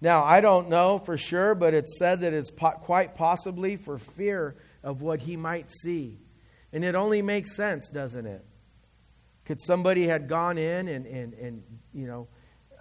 Now, 0.00 0.24
I 0.24 0.40
don't 0.40 0.68
know 0.68 0.98
for 0.98 1.16
sure, 1.16 1.54
but 1.54 1.72
it's 1.72 1.98
said 1.98 2.20
that 2.20 2.32
it's 2.32 2.50
po- 2.50 2.72
quite 2.72 3.14
possibly 3.14 3.76
for 3.76 3.98
fear 3.98 4.56
of 4.82 5.00
what 5.00 5.20
he 5.20 5.36
might 5.36 5.70
see. 5.70 6.18
And 6.72 6.84
it 6.84 6.94
only 6.94 7.22
makes 7.22 7.56
sense, 7.56 7.88
doesn't 7.88 8.26
it? 8.26 8.44
Could 9.46 9.60
somebody 9.60 10.06
had 10.06 10.28
gone 10.28 10.58
in 10.58 10.88
and, 10.88 11.06
and, 11.06 11.32
and 11.34 11.62
you 11.94 12.06
know, 12.06 12.28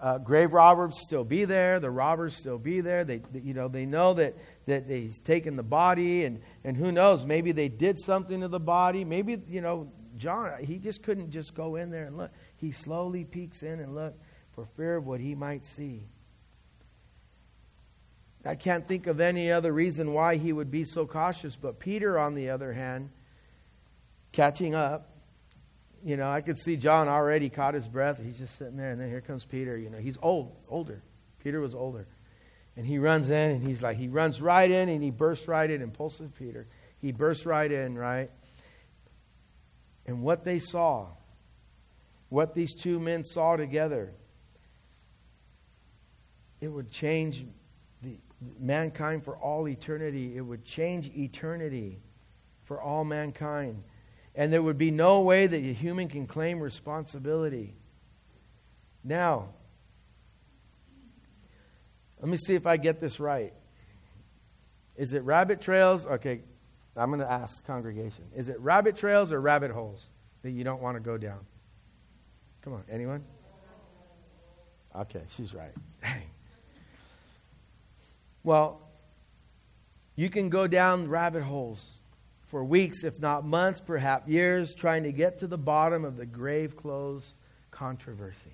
uh, 0.01 0.17
grave 0.17 0.51
robbers 0.51 0.99
still 1.01 1.23
be 1.23 1.45
there, 1.45 1.79
the 1.79 1.89
robbers 1.89 2.35
still 2.35 2.57
be 2.57 2.81
there. 2.81 3.05
They, 3.05 3.21
you 3.33 3.53
know, 3.53 3.67
they 3.67 3.85
know 3.85 4.13
that, 4.15 4.35
that 4.65 4.89
he's 4.89 5.19
taken 5.19 5.55
the 5.55 5.63
body, 5.63 6.25
and, 6.25 6.41
and 6.63 6.75
who 6.75 6.91
knows, 6.91 7.25
maybe 7.25 7.53
they 7.53 7.69
did 7.69 7.97
something 7.99 8.41
to 8.41 8.47
the 8.47 8.59
body. 8.59 9.05
Maybe, 9.05 9.41
you 9.47 9.61
know, 9.61 9.91
John, 10.17 10.51
he 10.63 10.79
just 10.79 11.01
couldn't 11.01 11.31
just 11.31 11.53
go 11.53 11.75
in 11.75 11.91
there 11.91 12.05
and 12.05 12.17
look. 12.17 12.31
He 12.57 12.71
slowly 12.71 13.23
peeks 13.23 13.63
in 13.63 13.79
and 13.79 13.95
look 13.95 14.15
for 14.51 14.65
fear 14.77 14.97
of 14.97 15.05
what 15.05 15.19
he 15.19 15.33
might 15.33 15.65
see. 15.65 16.07
I 18.45 18.55
can't 18.55 18.87
think 18.87 19.07
of 19.07 19.19
any 19.19 19.51
other 19.51 19.73
reason 19.73 20.13
why 20.13 20.35
he 20.35 20.53
would 20.53 20.69
be 20.69 20.83
so 20.85 21.07
cautious. 21.07 21.55
But 21.55 21.79
Peter, 21.79 22.19
on 22.19 22.35
the 22.35 22.51
other 22.51 22.73
hand, 22.73 23.09
catching 24.31 24.75
up, 24.75 25.09
you 26.03 26.15
know, 26.17 26.29
I 26.29 26.41
could 26.41 26.59
see 26.59 26.77
John 26.77 27.07
already 27.07 27.49
caught 27.49 27.73
his 27.73 27.87
breath. 27.87 28.21
He's 28.23 28.37
just 28.37 28.57
sitting 28.57 28.77
there, 28.77 28.91
and 28.91 29.01
then 29.01 29.09
here 29.09 29.21
comes 29.21 29.43
Peter. 29.43 29.75
You 29.75 29.89
know, 29.89 29.97
he's 29.97 30.17
old, 30.21 30.55
older. 30.69 31.01
Peter 31.43 31.59
was 31.59 31.73
older. 31.73 32.05
And 32.77 32.85
he 32.85 32.99
runs 32.99 33.31
in, 33.31 33.51
and 33.51 33.67
he's 33.67 33.81
like, 33.81 33.97
he 33.97 34.07
runs 34.07 34.39
right 34.41 34.69
in, 34.69 34.89
and 34.89 35.01
he 35.01 35.09
bursts 35.09 35.47
right 35.47 35.69
in. 35.69 35.81
Impulsive 35.81 36.35
Peter. 36.37 36.67
He 36.99 37.11
bursts 37.11 37.45
right 37.45 37.71
in, 37.71 37.97
right? 37.97 38.29
And 40.05 40.21
what 40.21 40.43
they 40.43 40.59
saw, 40.59 41.07
what 42.29 42.53
these 42.53 42.75
two 42.75 42.99
men 42.99 43.23
saw 43.23 43.55
together, 43.55 44.13
it 46.61 46.67
would 46.67 46.91
change 46.91 47.45
mankind 48.59 49.23
for 49.23 49.35
all 49.37 49.67
eternity. 49.67 50.35
It 50.35 50.41
would 50.41 50.65
change 50.65 51.11
eternity 51.15 51.99
for 52.63 52.81
all 52.81 53.03
mankind. 53.03 53.83
And 54.35 54.51
there 54.51 54.61
would 54.61 54.77
be 54.77 54.91
no 54.91 55.21
way 55.21 55.47
that 55.47 55.57
a 55.57 55.73
human 55.73 56.09
can 56.09 56.27
claim 56.27 56.59
responsibility. 56.59 57.75
Now, 59.03 59.49
let 62.19 62.29
me 62.29 62.37
see 62.37 62.55
if 62.55 62.65
I 62.65 62.77
get 62.77 62.99
this 62.99 63.19
right. 63.19 63.53
Is 64.95 65.13
it 65.13 65.23
rabbit 65.23 65.61
trails? 65.61 66.05
Okay, 66.05 66.41
I'm 66.95 67.09
going 67.09 67.19
to 67.19 67.31
ask 67.31 67.57
the 67.57 67.67
congregation. 67.67 68.25
Is 68.35 68.49
it 68.49 68.59
rabbit 68.59 68.95
trails 68.95 69.31
or 69.31 69.39
rabbit 69.39 69.71
holes 69.71 70.09
that 70.41 70.51
you 70.51 70.63
don't 70.63 70.81
want 70.81 70.95
to 70.95 71.01
go 71.01 71.17
down? 71.17 71.39
Come 72.61 72.73
on, 72.73 72.83
anyone? 72.89 73.23
Okay, 74.95 75.21
she's 75.29 75.53
right. 75.53 75.73
Well, 78.45 78.79
you 80.15 80.29
can 80.29 80.49
go 80.49 80.67
down 80.67 81.09
rabbit 81.09 81.41
holes 81.41 81.83
for 82.43 82.63
weeks, 82.63 83.03
if 83.03 83.19
not 83.19 83.43
months, 83.43 83.81
perhaps 83.81 84.27
years, 84.27 84.75
trying 84.75 85.01
to 85.03 85.11
get 85.11 85.39
to 85.39 85.47
the 85.47 85.57
bottom 85.57 86.05
of 86.05 86.15
the 86.15 86.27
grave 86.27 86.77
clothes 86.77 87.33
controversy. 87.71 88.53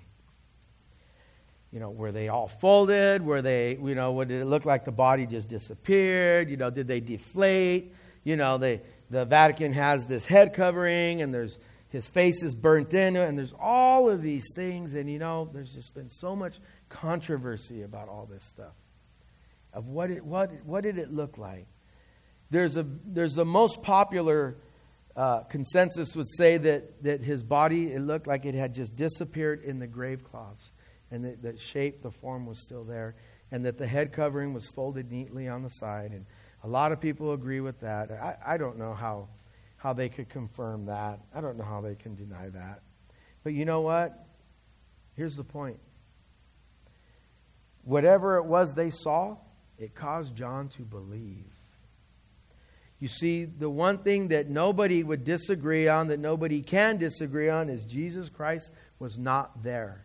You 1.70 1.78
know, 1.78 1.90
were 1.90 2.10
they 2.10 2.28
all 2.28 2.48
folded? 2.48 3.22
Were 3.22 3.42
they, 3.42 3.76
you 3.76 3.94
know, 3.94 4.24
did 4.24 4.40
it 4.40 4.46
look 4.46 4.64
like 4.64 4.86
the 4.86 4.92
body 4.92 5.26
just 5.26 5.50
disappeared? 5.50 6.48
You 6.48 6.56
know, 6.56 6.70
did 6.70 6.88
they 6.88 7.00
deflate? 7.00 7.94
You 8.24 8.36
know, 8.36 8.56
they, 8.56 8.80
the 9.10 9.26
Vatican 9.26 9.74
has 9.74 10.06
this 10.06 10.24
head 10.24 10.54
covering 10.54 11.20
and 11.20 11.34
there's 11.34 11.58
his 11.90 12.08
face 12.08 12.42
is 12.42 12.54
burnt 12.54 12.94
in 12.94 13.14
and 13.16 13.36
there's 13.36 13.52
all 13.60 14.08
of 14.08 14.22
these 14.22 14.46
things. 14.54 14.94
And, 14.94 15.10
you 15.10 15.18
know, 15.18 15.50
there's 15.52 15.74
just 15.74 15.94
been 15.94 16.08
so 16.08 16.34
much 16.34 16.60
controversy 16.88 17.82
about 17.82 18.08
all 18.08 18.24
this 18.24 18.42
stuff 18.42 18.72
of 19.72 19.86
what, 19.86 20.10
it, 20.10 20.24
what, 20.24 20.50
what 20.64 20.82
did 20.82 20.98
it 20.98 21.10
look 21.10 21.38
like. 21.38 21.66
There's 22.50 22.76
a 22.76 22.84
there's 23.06 23.34
the 23.34 23.46
most 23.46 23.82
popular 23.82 24.56
uh, 25.16 25.40
consensus 25.44 26.14
would 26.14 26.28
say 26.28 26.58
that, 26.58 27.02
that 27.02 27.22
his 27.22 27.42
body 27.42 27.92
it 27.92 28.00
looked 28.00 28.26
like 28.26 28.44
it 28.44 28.54
had 28.54 28.74
just 28.74 28.94
disappeared 28.94 29.64
in 29.64 29.78
the 29.78 29.86
grave 29.86 30.22
cloths, 30.22 30.70
and 31.10 31.24
that 31.24 31.42
the 31.42 31.58
shape, 31.58 32.02
the 32.02 32.10
form 32.10 32.44
was 32.44 32.60
still 32.60 32.84
there, 32.84 33.14
and 33.50 33.64
that 33.64 33.78
the 33.78 33.86
head 33.86 34.12
covering 34.12 34.52
was 34.52 34.68
folded 34.68 35.10
neatly 35.10 35.48
on 35.48 35.62
the 35.62 35.70
side. 35.70 36.10
And 36.10 36.26
a 36.62 36.68
lot 36.68 36.92
of 36.92 37.00
people 37.00 37.32
agree 37.32 37.60
with 37.60 37.80
that. 37.80 38.10
I, 38.10 38.36
I 38.54 38.56
don't 38.58 38.78
know 38.78 38.92
how 38.92 39.28
how 39.78 39.94
they 39.94 40.10
could 40.10 40.28
confirm 40.28 40.86
that. 40.86 41.20
I 41.34 41.40
don't 41.40 41.56
know 41.56 41.64
how 41.64 41.80
they 41.80 41.94
can 41.94 42.14
deny 42.14 42.50
that. 42.50 42.82
But 43.42 43.54
you 43.54 43.64
know 43.64 43.80
what? 43.80 44.26
Here's 45.16 45.36
the 45.36 45.44
point. 45.44 45.78
Whatever 47.84 48.36
it 48.36 48.44
was 48.44 48.74
they 48.74 48.90
saw, 48.90 49.38
it 49.78 49.94
caused 49.94 50.36
John 50.36 50.68
to 50.70 50.82
believe. 50.82 51.52
You 53.02 53.08
see, 53.08 53.44
the 53.46 53.68
one 53.68 53.98
thing 53.98 54.28
that 54.28 54.48
nobody 54.48 55.02
would 55.02 55.24
disagree 55.24 55.88
on, 55.88 56.06
that 56.06 56.20
nobody 56.20 56.62
can 56.62 56.98
disagree 56.98 57.48
on, 57.48 57.68
is 57.68 57.84
Jesus 57.84 58.28
Christ 58.28 58.70
was 59.00 59.18
not 59.18 59.64
there. 59.64 60.04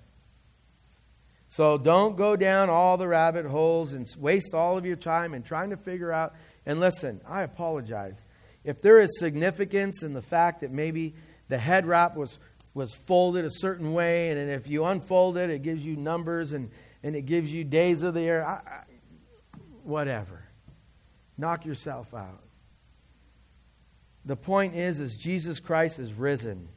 So 1.47 1.77
don't 1.77 2.17
go 2.17 2.35
down 2.35 2.71
all 2.71 2.97
the 2.97 3.07
rabbit 3.07 3.45
holes 3.45 3.93
and 3.93 4.07
waste 4.17 4.53
all 4.53 4.77
of 4.77 4.85
your 4.85 4.95
time 4.95 5.33
in 5.33 5.43
trying 5.43 5.69
to 5.69 5.77
figure 5.77 6.11
out. 6.11 6.33
And 6.65 6.79
listen, 6.79 7.21
I 7.27 7.43
apologize. 7.43 8.19
If 8.63 8.81
there 8.81 8.99
is 8.99 9.19
significance 9.19 10.03
in 10.03 10.13
the 10.13 10.21
fact 10.21 10.61
that 10.61 10.71
maybe 10.71 11.13
the 11.47 11.57
head 11.57 11.85
wrap 11.85 12.17
was, 12.17 12.39
was 12.73 12.93
folded 12.93 13.45
a 13.45 13.51
certain 13.51 13.93
way, 13.93 14.29
and 14.29 14.49
if 14.49 14.67
you 14.67 14.83
unfold 14.85 15.37
it, 15.37 15.49
it 15.49 15.61
gives 15.61 15.85
you 15.85 15.95
numbers 15.95 16.51
and, 16.51 16.69
and 17.03 17.15
it 17.15 17.27
gives 17.27 17.53
you 17.53 17.63
days 17.63 18.01
of 18.01 18.13
the 18.13 18.21
year, 18.21 18.43
I, 18.43 18.81
whatever. 19.87 20.43
Knock 21.37 21.65
yourself 21.65 22.13
out. 22.13 22.43
The 24.25 24.35
point 24.35 24.75
is 24.75 24.99
is 24.99 25.15
Jesus 25.15 25.59
Christ 25.59 25.99
is 25.99 26.13
risen. 26.13 26.67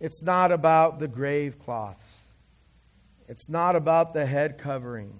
It's 0.00 0.22
not 0.22 0.52
about 0.52 0.98
the 0.98 1.08
grave 1.08 1.58
cloths. 1.58 2.22
It's 3.28 3.48
not 3.48 3.76
about 3.76 4.14
the 4.14 4.24
head 4.24 4.58
covering. 4.58 5.12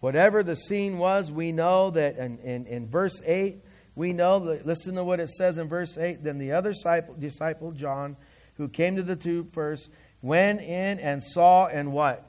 Whatever 0.00 0.42
the 0.42 0.56
scene 0.56 0.98
was, 0.98 1.30
we 1.30 1.52
know 1.52 1.90
that 1.90 2.16
in, 2.16 2.38
in, 2.38 2.66
in 2.66 2.88
verse 2.88 3.20
8, 3.24 3.62
we 3.94 4.12
know 4.12 4.38
that, 4.46 4.66
listen 4.66 4.94
to 4.94 5.04
what 5.04 5.20
it 5.20 5.28
says 5.28 5.58
in 5.58 5.68
verse 5.68 5.98
8. 5.98 6.24
Then 6.24 6.38
the 6.38 6.52
other 6.52 6.72
disciple, 6.72 7.14
disciple, 7.18 7.72
John, 7.72 8.16
who 8.54 8.68
came 8.68 8.96
to 8.96 9.02
the 9.02 9.16
tomb 9.16 9.50
first, 9.52 9.90
went 10.22 10.62
in 10.62 10.98
and 11.00 11.22
saw 11.22 11.66
and 11.66 11.92
what? 11.92 12.24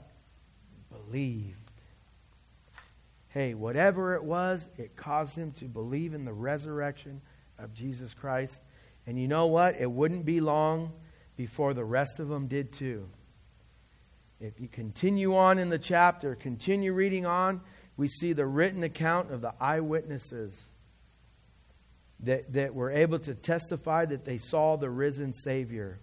Believed 0.89 1.60
hey, 3.33 3.53
whatever 3.53 4.15
it 4.15 4.23
was, 4.23 4.67
it 4.77 4.95
caused 4.95 5.37
him 5.37 5.51
to 5.53 5.65
believe 5.65 6.13
in 6.13 6.25
the 6.25 6.33
resurrection 6.33 7.21
of 7.57 7.73
Jesus 7.73 8.13
Christ. 8.13 8.61
And 9.07 9.19
you 9.19 9.27
know 9.27 9.47
what? 9.47 9.79
It 9.79 9.89
wouldn't 9.89 10.25
be 10.25 10.41
long 10.41 10.91
before 11.37 11.73
the 11.73 11.85
rest 11.85 12.19
of 12.19 12.27
them 12.27 12.47
did 12.47 12.73
too. 12.73 13.07
If 14.41 14.59
you 14.59 14.67
continue 14.67 15.35
on 15.35 15.59
in 15.59 15.69
the 15.69 15.79
chapter, 15.79 16.35
continue 16.35 16.93
reading 16.93 17.25
on, 17.25 17.61
we 17.95 18.07
see 18.07 18.33
the 18.33 18.45
written 18.45 18.83
account 18.83 19.31
of 19.31 19.41
the 19.41 19.53
eyewitnesses 19.59 20.65
that, 22.21 22.51
that 22.53 22.75
were 22.75 22.91
able 22.91 23.19
to 23.19 23.33
testify 23.33 24.05
that 24.05 24.25
they 24.25 24.37
saw 24.37 24.75
the 24.75 24.89
risen 24.89 25.33
Savior. 25.33 25.99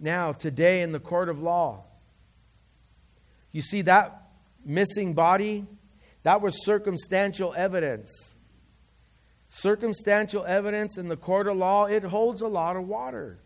Now, 0.00 0.32
today 0.32 0.80
in 0.82 0.92
the 0.92 1.00
court 1.00 1.28
of 1.28 1.42
law, 1.42 1.84
you 3.50 3.60
see 3.60 3.82
that 3.82 4.27
missing 4.68 5.14
body, 5.14 5.66
that 6.22 6.42
was 6.42 6.64
circumstantial 6.64 7.54
evidence. 7.56 8.12
Circumstantial 9.48 10.44
evidence 10.44 10.98
in 10.98 11.08
the 11.08 11.16
court 11.16 11.48
of 11.48 11.56
law, 11.56 11.86
it 11.86 12.04
holds 12.04 12.42
a 12.42 12.48
lot 12.48 12.76
of 12.76 12.86
water. 12.86 13.38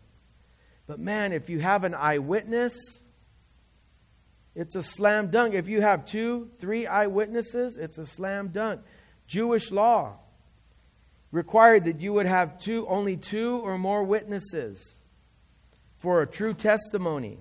But 0.85 0.99
man, 0.99 1.31
if 1.31 1.49
you 1.49 1.59
have 1.59 1.85
an 1.85 1.95
eyewitness, 1.95 2.75
it's 4.53 4.75
a 4.75 4.83
slam 4.83 5.29
dunk. 5.31 5.53
If 5.53 5.67
you 5.67 5.81
have 5.81 6.05
two, 6.05 6.49
three 6.59 6.85
eyewitnesses, 6.85 7.77
it's 7.77 7.97
a 7.97 8.05
slam 8.05 8.49
dunk. 8.49 8.81
Jewish 9.25 9.71
law 9.71 10.17
required 11.31 11.85
that 11.85 12.01
you 12.01 12.13
would 12.13 12.25
have 12.25 12.59
two, 12.59 12.85
only 12.87 13.17
two 13.17 13.59
or 13.59 13.77
more 13.77 14.03
witnesses 14.03 14.95
for 15.97 16.21
a 16.21 16.27
true 16.27 16.53
testimony. 16.53 17.39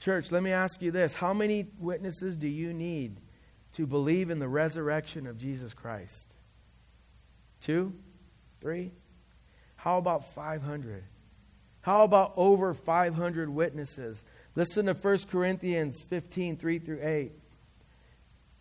Church, 0.00 0.30
let 0.30 0.42
me 0.42 0.52
ask 0.52 0.80
you 0.80 0.90
this 0.90 1.14
how 1.14 1.34
many 1.34 1.66
witnesses 1.78 2.36
do 2.36 2.48
you 2.48 2.72
need 2.72 3.16
to 3.74 3.86
believe 3.86 4.30
in 4.30 4.38
the 4.38 4.48
resurrection 4.48 5.26
of 5.26 5.38
Jesus 5.38 5.74
Christ? 5.74 6.26
Two? 7.60 7.92
Three? 8.60 8.92
How 9.76 9.98
about 9.98 10.34
500? 10.34 11.04
How 11.80 12.04
about 12.04 12.32
over 12.36 12.74
500 12.74 13.48
witnesses? 13.48 14.22
Listen 14.54 14.86
to 14.86 14.94
1 14.94 15.18
Corinthians 15.30 16.02
15 16.08 16.56
3 16.56 16.78
through 16.78 17.00
8. 17.02 17.32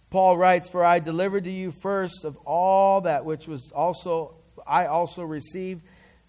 Paul 0.10 0.38
writes, 0.38 0.70
For 0.70 0.86
I 0.86 1.00
delivered 1.00 1.44
to 1.44 1.52
you 1.52 1.72
first 1.72 2.24
of 2.24 2.38
all 2.46 3.02
that 3.02 3.26
which 3.26 3.48
was 3.48 3.72
also 3.72 4.36
I 4.66 4.88
also 4.88 5.24
received. 5.24 5.84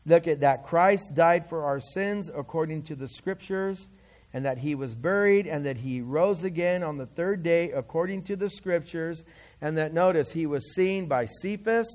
Look 0.07 0.27
at 0.27 0.41
that 0.41 0.65
Christ 0.65 1.15
died 1.15 1.49
for 1.49 1.65
our 1.65 1.81
sins 1.81 2.31
according 2.35 2.83
to 2.85 2.95
the 2.95 3.09
scriptures 3.09 3.89
and 4.33 4.45
that 4.45 4.59
he 4.59 4.75
was 4.75 4.95
buried, 4.95 5.47
and 5.47 5.65
that 5.65 5.79
he 5.79 6.01
rose 6.01 6.45
again 6.45 6.83
on 6.83 6.99
the 6.99 7.07
third 7.07 7.43
day 7.43 7.71
according 7.71 8.23
to 8.25 8.37
the 8.37 8.51
scriptures, 8.51 9.25
and 9.61 9.79
that, 9.79 9.93
notice, 9.93 10.33
he 10.33 10.47
was 10.47 10.75
seen 10.75 11.07
by 11.07 11.27
Cephas, 11.27 11.89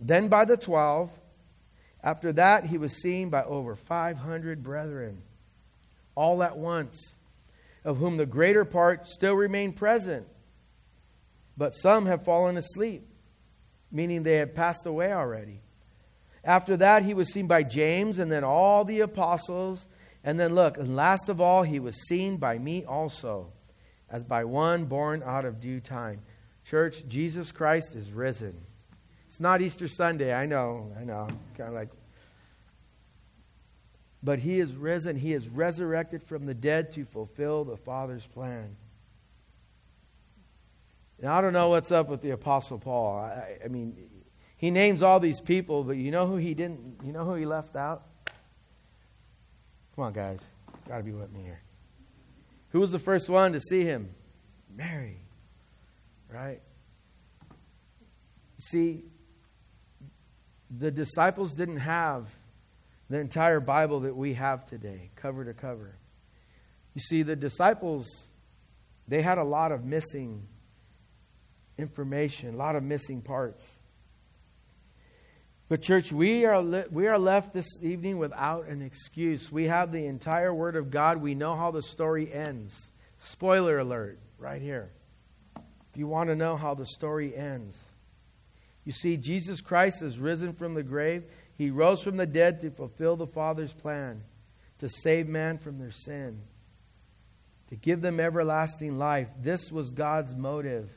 then 0.00 0.28
by 0.28 0.44
the 0.44 0.56
twelve. 0.56 1.10
After 2.02 2.32
that, 2.32 2.64
he 2.64 2.78
was 2.78 3.02
seen 3.02 3.28
by 3.28 3.42
over 3.42 3.76
500 3.76 4.62
brethren, 4.62 5.22
all 6.14 6.42
at 6.42 6.56
once, 6.56 7.16
of 7.84 7.98
whom 7.98 8.16
the 8.16 8.26
greater 8.26 8.64
part 8.64 9.08
still 9.08 9.34
remain 9.34 9.72
present, 9.72 10.26
but 11.56 11.74
some 11.74 12.06
have 12.06 12.24
fallen 12.24 12.56
asleep, 12.56 13.06
meaning 13.92 14.22
they 14.22 14.36
have 14.36 14.54
passed 14.54 14.86
away 14.86 15.12
already. 15.12 15.60
After 16.42 16.76
that, 16.78 17.02
he 17.02 17.12
was 17.12 17.32
seen 17.32 17.46
by 17.46 17.62
James 17.62 18.18
and 18.18 18.32
then 18.32 18.44
all 18.44 18.84
the 18.84 19.00
apostles. 19.00 19.86
And 20.22 20.38
then 20.38 20.54
look, 20.54 20.76
and 20.76 20.94
last 20.94 21.28
of 21.28 21.40
all, 21.40 21.62
he 21.62 21.78
was 21.78 22.06
seen 22.06 22.36
by 22.36 22.58
me 22.58 22.84
also, 22.84 23.52
as 24.10 24.24
by 24.24 24.44
one 24.44 24.84
born 24.84 25.22
out 25.24 25.44
of 25.44 25.60
due 25.60 25.80
time. 25.80 26.20
Church, 26.64 27.02
Jesus 27.08 27.52
Christ 27.52 27.94
is 27.94 28.12
risen. 28.12 28.60
It's 29.26 29.40
not 29.40 29.62
Easter 29.62 29.88
Sunday, 29.88 30.34
I 30.34 30.46
know, 30.46 30.92
I 30.98 31.04
know. 31.04 31.28
Kind 31.56 31.68
of 31.68 31.74
like. 31.74 31.88
But 34.22 34.40
he 34.40 34.60
is 34.60 34.74
risen. 34.74 35.16
He 35.16 35.32
is 35.32 35.48
resurrected 35.48 36.22
from 36.22 36.44
the 36.44 36.52
dead 36.54 36.92
to 36.92 37.04
fulfill 37.04 37.64
the 37.64 37.76
Father's 37.76 38.26
plan. 38.26 38.76
Now, 41.22 41.36
I 41.36 41.40
don't 41.40 41.52
know 41.52 41.68
what's 41.68 41.92
up 41.92 42.08
with 42.08 42.22
the 42.22 42.30
Apostle 42.30 42.78
Paul. 42.78 43.18
I, 43.18 43.58
I 43.64 43.68
mean, 43.68 43.96
he 44.56 44.70
names 44.70 45.02
all 45.02 45.20
these 45.20 45.40
people, 45.40 45.84
but 45.84 45.96
you 45.96 46.10
know 46.10 46.26
who 46.26 46.36
he 46.36 46.52
didn't, 46.52 47.00
you 47.02 47.12
know 47.12 47.24
who 47.24 47.34
he 47.34 47.46
left 47.46 47.76
out? 47.76 48.06
Come 50.00 50.06
on, 50.06 50.12
guys. 50.14 50.46
Got 50.88 50.96
to 50.96 51.02
be 51.02 51.12
with 51.12 51.30
me 51.30 51.42
here. 51.42 51.60
Who 52.70 52.80
was 52.80 52.90
the 52.90 52.98
first 52.98 53.28
one 53.28 53.52
to 53.52 53.60
see 53.60 53.84
him? 53.84 54.08
Mary. 54.74 55.18
Right? 56.32 56.62
See, 58.56 59.04
the 60.70 60.90
disciples 60.90 61.52
didn't 61.52 61.80
have 61.80 62.34
the 63.10 63.18
entire 63.18 63.60
Bible 63.60 64.00
that 64.00 64.16
we 64.16 64.32
have 64.32 64.64
today, 64.64 65.10
cover 65.16 65.44
to 65.44 65.52
cover. 65.52 65.98
You 66.94 67.02
see, 67.02 67.22
the 67.22 67.36
disciples, 67.36 68.06
they 69.06 69.20
had 69.20 69.36
a 69.36 69.44
lot 69.44 69.70
of 69.70 69.84
missing 69.84 70.48
information, 71.76 72.54
a 72.54 72.56
lot 72.56 72.74
of 72.74 72.82
missing 72.82 73.20
parts. 73.20 73.70
But, 75.70 75.82
church, 75.82 76.10
we 76.10 76.44
are, 76.46 76.60
le- 76.60 76.86
we 76.90 77.06
are 77.06 77.16
left 77.16 77.54
this 77.54 77.78
evening 77.80 78.18
without 78.18 78.66
an 78.66 78.82
excuse. 78.82 79.52
We 79.52 79.66
have 79.66 79.92
the 79.92 80.04
entire 80.06 80.52
Word 80.52 80.74
of 80.74 80.90
God. 80.90 81.18
We 81.18 81.36
know 81.36 81.54
how 81.54 81.70
the 81.70 81.80
story 81.80 82.32
ends. 82.32 82.90
Spoiler 83.18 83.78
alert, 83.78 84.18
right 84.36 84.60
here. 84.60 84.90
If 85.56 85.96
you 85.96 86.08
want 86.08 86.28
to 86.28 86.34
know 86.34 86.56
how 86.56 86.74
the 86.74 86.86
story 86.86 87.36
ends, 87.36 87.80
you 88.84 88.90
see, 88.90 89.16
Jesus 89.16 89.60
Christ 89.60 90.02
is 90.02 90.18
risen 90.18 90.54
from 90.54 90.74
the 90.74 90.82
grave. 90.82 91.22
He 91.56 91.70
rose 91.70 92.02
from 92.02 92.16
the 92.16 92.26
dead 92.26 92.60
to 92.62 92.72
fulfill 92.72 93.14
the 93.14 93.28
Father's 93.28 93.72
plan 93.72 94.24
to 94.78 94.88
save 94.88 95.28
man 95.28 95.58
from 95.58 95.78
their 95.78 95.92
sin, 95.92 96.40
to 97.68 97.76
give 97.76 98.00
them 98.00 98.18
everlasting 98.18 98.98
life. 98.98 99.28
This 99.40 99.70
was 99.70 99.90
God's 99.90 100.34
motive. 100.34 100.90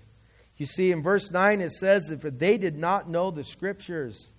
You 0.58 0.66
see, 0.66 0.92
in 0.92 1.04
verse 1.04 1.30
9 1.30 1.62
it 1.62 1.74
says 1.74 2.10
if 2.10 2.22
they 2.22 2.58
did 2.58 2.76
not 2.76 3.08
know 3.08 3.30
the 3.30 3.44
Scriptures, 3.44 4.34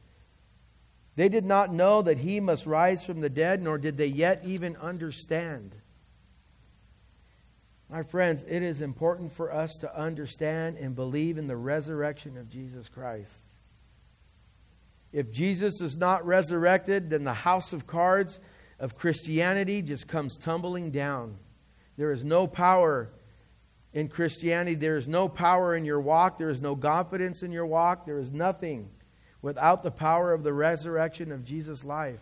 they 1.16 1.28
did 1.28 1.44
not 1.44 1.72
know 1.72 2.02
that 2.02 2.18
he 2.18 2.40
must 2.40 2.66
rise 2.66 3.04
from 3.04 3.20
the 3.20 3.30
dead, 3.30 3.62
nor 3.62 3.78
did 3.78 3.96
they 3.96 4.06
yet 4.06 4.42
even 4.44 4.76
understand. 4.76 5.74
My 7.88 8.02
friends, 8.02 8.44
it 8.48 8.62
is 8.62 8.80
important 8.80 9.32
for 9.32 9.52
us 9.52 9.76
to 9.76 9.98
understand 10.00 10.78
and 10.78 10.96
believe 10.96 11.38
in 11.38 11.46
the 11.46 11.56
resurrection 11.56 12.36
of 12.36 12.48
Jesus 12.48 12.88
Christ. 12.88 13.44
If 15.12 15.30
Jesus 15.30 15.80
is 15.80 15.96
not 15.96 16.26
resurrected, 16.26 17.10
then 17.10 17.22
the 17.22 17.34
house 17.34 17.72
of 17.72 17.86
cards 17.86 18.40
of 18.80 18.96
Christianity 18.96 19.80
just 19.80 20.08
comes 20.08 20.36
tumbling 20.36 20.90
down. 20.90 21.36
There 21.96 22.10
is 22.10 22.24
no 22.24 22.48
power 22.48 23.10
in 23.92 24.08
Christianity. 24.08 24.74
There 24.74 24.96
is 24.96 25.06
no 25.06 25.28
power 25.28 25.76
in 25.76 25.84
your 25.84 26.00
walk. 26.00 26.38
There 26.38 26.50
is 26.50 26.60
no 26.60 26.74
confidence 26.74 27.44
in 27.44 27.52
your 27.52 27.66
walk. 27.66 28.06
There 28.06 28.18
is 28.18 28.32
nothing 28.32 28.90
without 29.44 29.82
the 29.82 29.90
power 29.90 30.32
of 30.32 30.42
the 30.42 30.54
resurrection 30.54 31.30
of 31.30 31.44
Jesus' 31.44 31.84
life. 31.84 32.18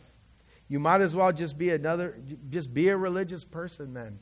You 0.67 0.81
might 0.81 1.03
as 1.03 1.15
well 1.15 1.33
just 1.33 1.57
be 1.57 1.71
another, 1.71 2.19
just 2.51 2.75
be 2.75 2.89
a 2.89 2.97
religious 2.97 3.45
person 3.45 3.95
then, 3.95 4.19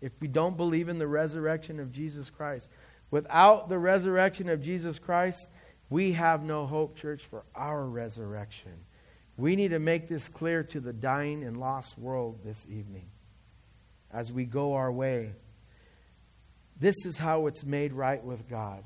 if 0.00 0.12
you 0.20 0.28
don't 0.28 0.56
believe 0.56 0.88
in 0.88 1.00
the 1.00 1.08
resurrection 1.08 1.80
of 1.80 1.90
Jesus 1.90 2.30
Christ. 2.30 2.68
Without 3.10 3.68
the 3.68 3.78
resurrection 3.80 4.48
of 4.50 4.62
Jesus 4.62 5.00
Christ, 5.00 5.48
we 5.90 6.12
have 6.12 6.44
no 6.44 6.64
hope, 6.64 6.94
church, 6.94 7.24
for 7.24 7.42
our 7.56 7.84
resurrection. 7.84 8.84
We 9.36 9.56
need 9.56 9.70
to 9.70 9.80
make 9.80 10.08
this 10.08 10.28
clear 10.28 10.62
to 10.62 10.78
the 10.78 10.92
dying 10.92 11.42
and 11.42 11.58
lost 11.58 11.98
world 11.98 12.38
this 12.44 12.68
evening 12.70 13.08
as 14.12 14.32
we 14.32 14.44
go 14.44 14.74
our 14.74 14.92
way. 14.92 15.34
This 16.78 17.04
is 17.04 17.18
how 17.18 17.48
it's 17.48 17.64
made 17.64 17.92
right 17.92 18.22
with 18.22 18.48
God. 18.48 18.84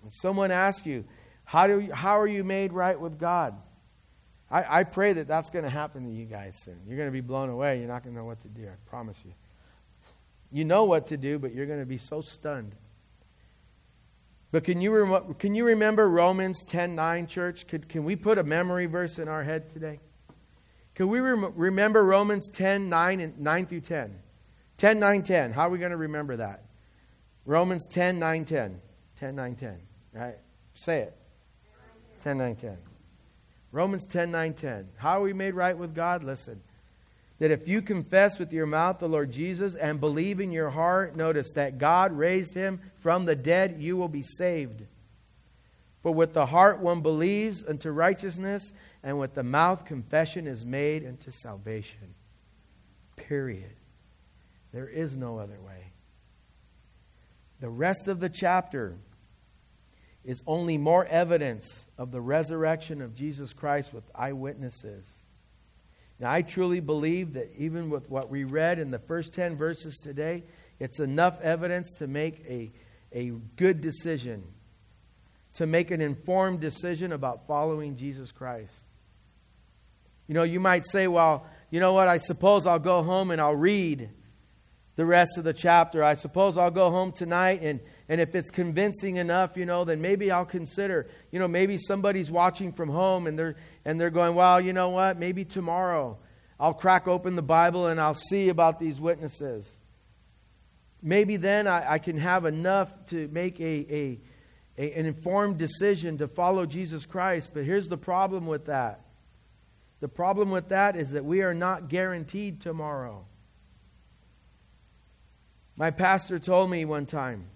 When 0.00 0.12
someone 0.12 0.50
asks 0.50 0.86
you, 0.86 1.04
how, 1.46 1.66
do 1.66 1.80
you, 1.80 1.92
how 1.92 2.20
are 2.20 2.26
you 2.26 2.44
made 2.44 2.72
right 2.72 3.00
with 3.00 3.18
God? 3.18 3.54
I, 4.50 4.80
I 4.80 4.84
pray 4.84 5.12
that 5.14 5.26
that's 5.26 5.48
going 5.50 5.64
to 5.64 5.70
happen 5.70 6.04
to 6.04 6.10
you 6.10 6.26
guys 6.26 6.56
soon. 6.56 6.78
You're 6.86 6.96
going 6.96 7.08
to 7.08 7.12
be 7.12 7.20
blown 7.20 7.48
away. 7.50 7.78
You're 7.78 7.88
not 7.88 8.02
going 8.02 8.14
to 8.14 8.20
know 8.20 8.26
what 8.26 8.40
to 8.42 8.48
do. 8.48 8.64
I 8.66 8.90
promise 8.90 9.22
you. 9.24 9.32
You 10.52 10.64
know 10.64 10.84
what 10.84 11.06
to 11.08 11.16
do, 11.16 11.38
but 11.38 11.54
you're 11.54 11.66
going 11.66 11.80
to 11.80 11.86
be 11.86 11.98
so 11.98 12.20
stunned. 12.20 12.74
But 14.50 14.64
can 14.64 14.80
you, 14.80 15.34
can 15.38 15.54
you 15.54 15.64
remember 15.64 16.08
Romans 16.08 16.64
10 16.64 16.94
9, 16.94 17.26
church? 17.28 17.66
Could, 17.68 17.88
can 17.88 18.04
we 18.04 18.16
put 18.16 18.38
a 18.38 18.44
memory 18.44 18.86
verse 18.86 19.18
in 19.18 19.28
our 19.28 19.44
head 19.44 19.70
today? 19.70 20.00
Can 20.94 21.08
we 21.08 21.20
rem- 21.20 21.52
remember 21.54 22.04
Romans 22.04 22.50
10 22.50 22.88
9, 22.88 23.20
and 23.20 23.38
9 23.38 23.66
through 23.66 23.80
10? 23.80 24.18
10 24.78 24.98
9 24.98 25.22
10. 25.22 25.52
How 25.52 25.68
are 25.68 25.70
we 25.70 25.78
going 25.78 25.90
to 25.90 25.96
remember 25.96 26.36
that? 26.36 26.64
Romans 27.44 27.86
10 27.88 28.18
9 28.18 28.44
10. 28.44 28.80
10 29.20 29.34
9 29.34 29.54
10. 29.56 29.78
Right? 30.12 30.38
Say 30.74 31.00
it. 31.00 31.16
10 32.26 32.38
9 32.38 32.56
10. 32.56 32.76
Romans 33.70 34.04
10 34.04 34.32
9 34.32 34.54
10. 34.54 34.88
How 34.96 35.20
are 35.20 35.22
we 35.22 35.32
made 35.32 35.54
right 35.54 35.78
with 35.78 35.94
God? 35.94 36.24
Listen. 36.24 36.60
That 37.38 37.52
if 37.52 37.68
you 37.68 37.82
confess 37.82 38.40
with 38.40 38.52
your 38.52 38.66
mouth 38.66 38.98
the 38.98 39.08
Lord 39.08 39.30
Jesus 39.30 39.76
and 39.76 40.00
believe 40.00 40.40
in 40.40 40.50
your 40.50 40.70
heart, 40.70 41.14
notice 41.14 41.52
that 41.52 41.78
God 41.78 42.10
raised 42.10 42.52
him 42.52 42.80
from 42.96 43.26
the 43.26 43.36
dead, 43.36 43.76
you 43.78 43.96
will 43.96 44.08
be 44.08 44.24
saved. 44.24 44.82
For 46.02 46.10
with 46.10 46.32
the 46.32 46.46
heart 46.46 46.80
one 46.80 47.00
believes 47.00 47.62
unto 47.62 47.90
righteousness, 47.90 48.72
and 49.04 49.20
with 49.20 49.34
the 49.34 49.44
mouth 49.44 49.84
confession 49.84 50.48
is 50.48 50.66
made 50.66 51.06
unto 51.06 51.30
salvation. 51.30 52.16
Period. 53.14 53.76
There 54.72 54.88
is 54.88 55.16
no 55.16 55.38
other 55.38 55.60
way. 55.64 55.92
The 57.60 57.70
rest 57.70 58.08
of 58.08 58.18
the 58.18 58.28
chapter 58.28 58.96
is 60.26 60.42
only 60.44 60.76
more 60.76 61.06
evidence 61.06 61.86
of 61.96 62.10
the 62.10 62.20
resurrection 62.20 63.00
of 63.00 63.14
Jesus 63.14 63.52
Christ 63.52 63.94
with 63.94 64.02
eyewitnesses. 64.12 65.08
Now, 66.18 66.32
I 66.32 66.42
truly 66.42 66.80
believe 66.80 67.34
that 67.34 67.52
even 67.56 67.90
with 67.90 68.10
what 68.10 68.28
we 68.28 68.42
read 68.42 68.80
in 68.80 68.90
the 68.90 68.98
first 68.98 69.32
10 69.34 69.56
verses 69.56 69.98
today, 69.98 70.42
it's 70.80 70.98
enough 70.98 71.40
evidence 71.42 71.92
to 71.98 72.08
make 72.08 72.44
a, 72.48 72.72
a 73.12 73.30
good 73.54 73.80
decision, 73.80 74.42
to 75.54 75.66
make 75.66 75.92
an 75.92 76.00
informed 76.00 76.58
decision 76.58 77.12
about 77.12 77.46
following 77.46 77.94
Jesus 77.94 78.32
Christ. 78.32 78.74
You 80.26 80.34
know, 80.34 80.42
you 80.42 80.58
might 80.58 80.86
say, 80.86 81.06
well, 81.06 81.46
you 81.70 81.78
know 81.78 81.92
what, 81.92 82.08
I 82.08 82.18
suppose 82.18 82.66
I'll 82.66 82.80
go 82.80 83.04
home 83.04 83.30
and 83.30 83.40
I'll 83.40 83.54
read 83.54 84.10
the 84.96 85.06
rest 85.06 85.38
of 85.38 85.44
the 85.44 85.54
chapter. 85.54 86.02
I 86.02 86.14
suppose 86.14 86.56
I'll 86.56 86.72
go 86.72 86.90
home 86.90 87.12
tonight 87.12 87.60
and 87.62 87.78
and 88.08 88.20
if 88.20 88.34
it's 88.34 88.50
convincing 88.50 89.16
enough, 89.16 89.56
you 89.56 89.66
know, 89.66 89.84
then 89.84 90.00
maybe 90.00 90.30
I'll 90.30 90.44
consider, 90.44 91.08
you 91.32 91.40
know, 91.40 91.48
maybe 91.48 91.76
somebody's 91.76 92.30
watching 92.30 92.72
from 92.72 92.88
home 92.88 93.26
and 93.26 93.38
they're 93.38 93.56
and 93.84 94.00
they're 94.00 94.10
going, 94.10 94.34
well, 94.34 94.60
you 94.60 94.72
know 94.72 94.90
what? 94.90 95.18
Maybe 95.18 95.44
tomorrow 95.44 96.18
I'll 96.58 96.74
crack 96.74 97.08
open 97.08 97.34
the 97.34 97.42
Bible 97.42 97.86
and 97.86 98.00
I'll 98.00 98.14
see 98.14 98.48
about 98.48 98.78
these 98.78 99.00
witnesses. 99.00 99.76
Maybe 101.02 101.36
then 101.36 101.66
I, 101.66 101.94
I 101.94 101.98
can 101.98 102.18
have 102.18 102.44
enough 102.44 102.92
to 103.06 103.28
make 103.28 103.60
a, 103.60 103.64
a, 103.64 104.20
a, 104.78 104.92
an 104.92 105.06
informed 105.06 105.58
decision 105.58 106.18
to 106.18 106.28
follow 106.28 106.64
Jesus 106.64 107.06
Christ. 107.06 107.50
But 107.52 107.64
here's 107.64 107.88
the 107.88 107.98
problem 107.98 108.46
with 108.46 108.66
that. 108.66 109.00
The 110.00 110.08
problem 110.08 110.50
with 110.50 110.68
that 110.68 110.96
is 110.96 111.12
that 111.12 111.24
we 111.24 111.42
are 111.42 111.54
not 111.54 111.88
guaranteed 111.88 112.60
tomorrow. 112.60 113.26
My 115.76 115.90
pastor 115.90 116.38
told 116.38 116.70
me 116.70 116.84
one 116.84 117.06
time 117.06 117.46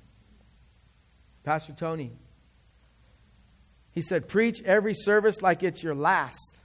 Pastor 1.45 1.73
Tony. 1.73 2.13
He 3.93 4.03
said, 4.03 4.29
Preach 4.29 4.63
every 4.63 4.95
service 4.95 5.43
like 5.43 5.63
it's 5.63 5.83
your 5.83 5.95
last. 5.95 6.59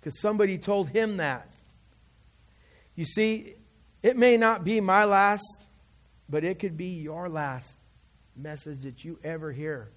Because 0.00 0.20
somebody 0.20 0.58
told 0.58 0.88
him 0.88 1.16
that. 1.16 1.52
You 2.94 3.04
see, 3.04 3.54
It 4.04 4.18
may 4.18 4.36
not 4.36 4.64
be 4.64 4.82
my 4.82 5.06
last, 5.06 5.64
but 6.28 6.44
it 6.44 6.58
could 6.58 6.76
be 6.76 7.00
your 7.00 7.30
last 7.30 7.78
message 8.36 8.82
that 8.82 9.02
you 9.02 9.18
ever 9.24 9.50
hear 9.50 9.88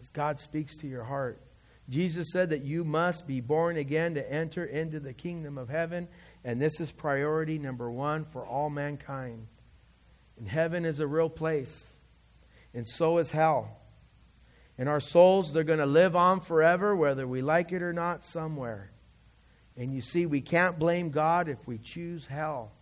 as 0.00 0.08
God 0.08 0.40
speaks 0.40 0.74
to 0.78 0.88
your 0.88 1.04
heart. 1.04 1.40
Jesus 1.88 2.32
said 2.32 2.50
that 2.50 2.64
you 2.64 2.82
must 2.82 3.28
be 3.28 3.40
born 3.40 3.76
again 3.76 4.14
to 4.14 4.32
enter 4.32 4.64
into 4.64 4.98
the 4.98 5.12
kingdom 5.12 5.56
of 5.56 5.68
heaven, 5.68 6.08
and 6.44 6.60
this 6.60 6.80
is 6.80 6.90
priority 6.90 7.60
number 7.60 7.88
one 7.88 8.24
for 8.24 8.44
all 8.44 8.70
mankind. 8.70 9.46
And 10.36 10.48
heaven 10.48 10.84
is 10.84 10.98
a 10.98 11.06
real 11.06 11.30
place, 11.30 11.86
and 12.74 12.86
so 12.86 13.18
is 13.18 13.30
hell. 13.30 13.76
And 14.76 14.88
our 14.88 15.00
souls, 15.00 15.52
they're 15.52 15.64
going 15.64 15.80
to 15.80 15.86
live 15.86 16.14
on 16.14 16.40
forever, 16.40 16.94
whether 16.94 17.26
we 17.26 17.42
like 17.42 17.72
it 17.72 17.82
or 17.82 17.92
not, 17.92 18.24
somewhere. 18.24 18.92
And 19.76 19.92
you 19.92 20.00
see, 20.00 20.26
we 20.26 20.40
can't 20.40 20.78
blame 20.78 21.10
God 21.10 21.48
if 21.48 21.66
we 21.66 21.78
choose 21.78 22.26
hell. 22.26 22.72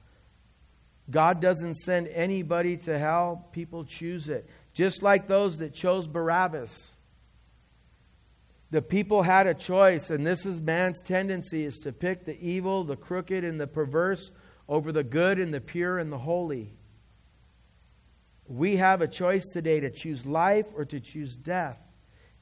God 1.11 1.41
doesn't 1.41 1.75
send 1.75 2.09
anybody 2.09 2.77
to 2.79 2.99
hell, 2.99 3.49
people 3.53 3.85
choose 3.85 4.29
it. 4.29 4.49
Just 4.75 5.03
like 5.03 5.29
those 5.29 5.59
that 5.59 5.73
chose 5.73 6.07
Barabbas. 6.07 6.97
The 8.71 8.83
people 8.83 9.23
had 9.23 9.47
a 9.47 9.55
choice, 9.55 10.11
and 10.11 10.27
this 10.27 10.45
is 10.45 10.61
man's 10.61 11.01
tendency 11.01 11.65
is 11.65 11.79
to 11.79 11.93
pick 11.93 12.25
the 12.25 12.39
evil, 12.41 12.83
the 12.83 12.97
crooked, 12.97 13.45
and 13.45 13.61
the 13.61 13.69
perverse 13.69 14.33
over 14.69 14.91
the 14.91 15.05
good 15.05 15.39
and 15.39 15.55
the 15.55 15.61
pure 15.61 15.99
and 15.99 16.13
the 16.13 16.19
holy. 16.19 16.76
We 18.49 18.77
have 18.77 19.01
a 19.01 19.09
choice 19.09 19.47
today 19.47 19.81
to 19.81 19.91
choose 19.91 20.25
life 20.25 20.67
or 20.75 20.85
to 20.87 21.01
choose 21.01 21.37
death. 21.37 21.81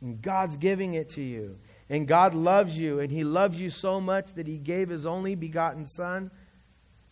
And 0.00 0.20
God's 0.20 0.57
giving 0.57 0.94
it 0.94 1.11
to 1.11 1.22
you. 1.22 1.59
And 1.88 2.09
God 2.09 2.34
loves 2.34 2.76
you, 2.76 3.00
and 3.00 3.11
He 3.11 3.24
loves 3.24 3.61
you 3.61 3.70
so 3.70 4.00
much 4.00 4.34
that 4.34 4.46
He 4.46 4.59
gave 4.59 4.88
His 4.88 5.07
only 5.07 5.34
begotten 5.34 5.86
Son 5.86 6.30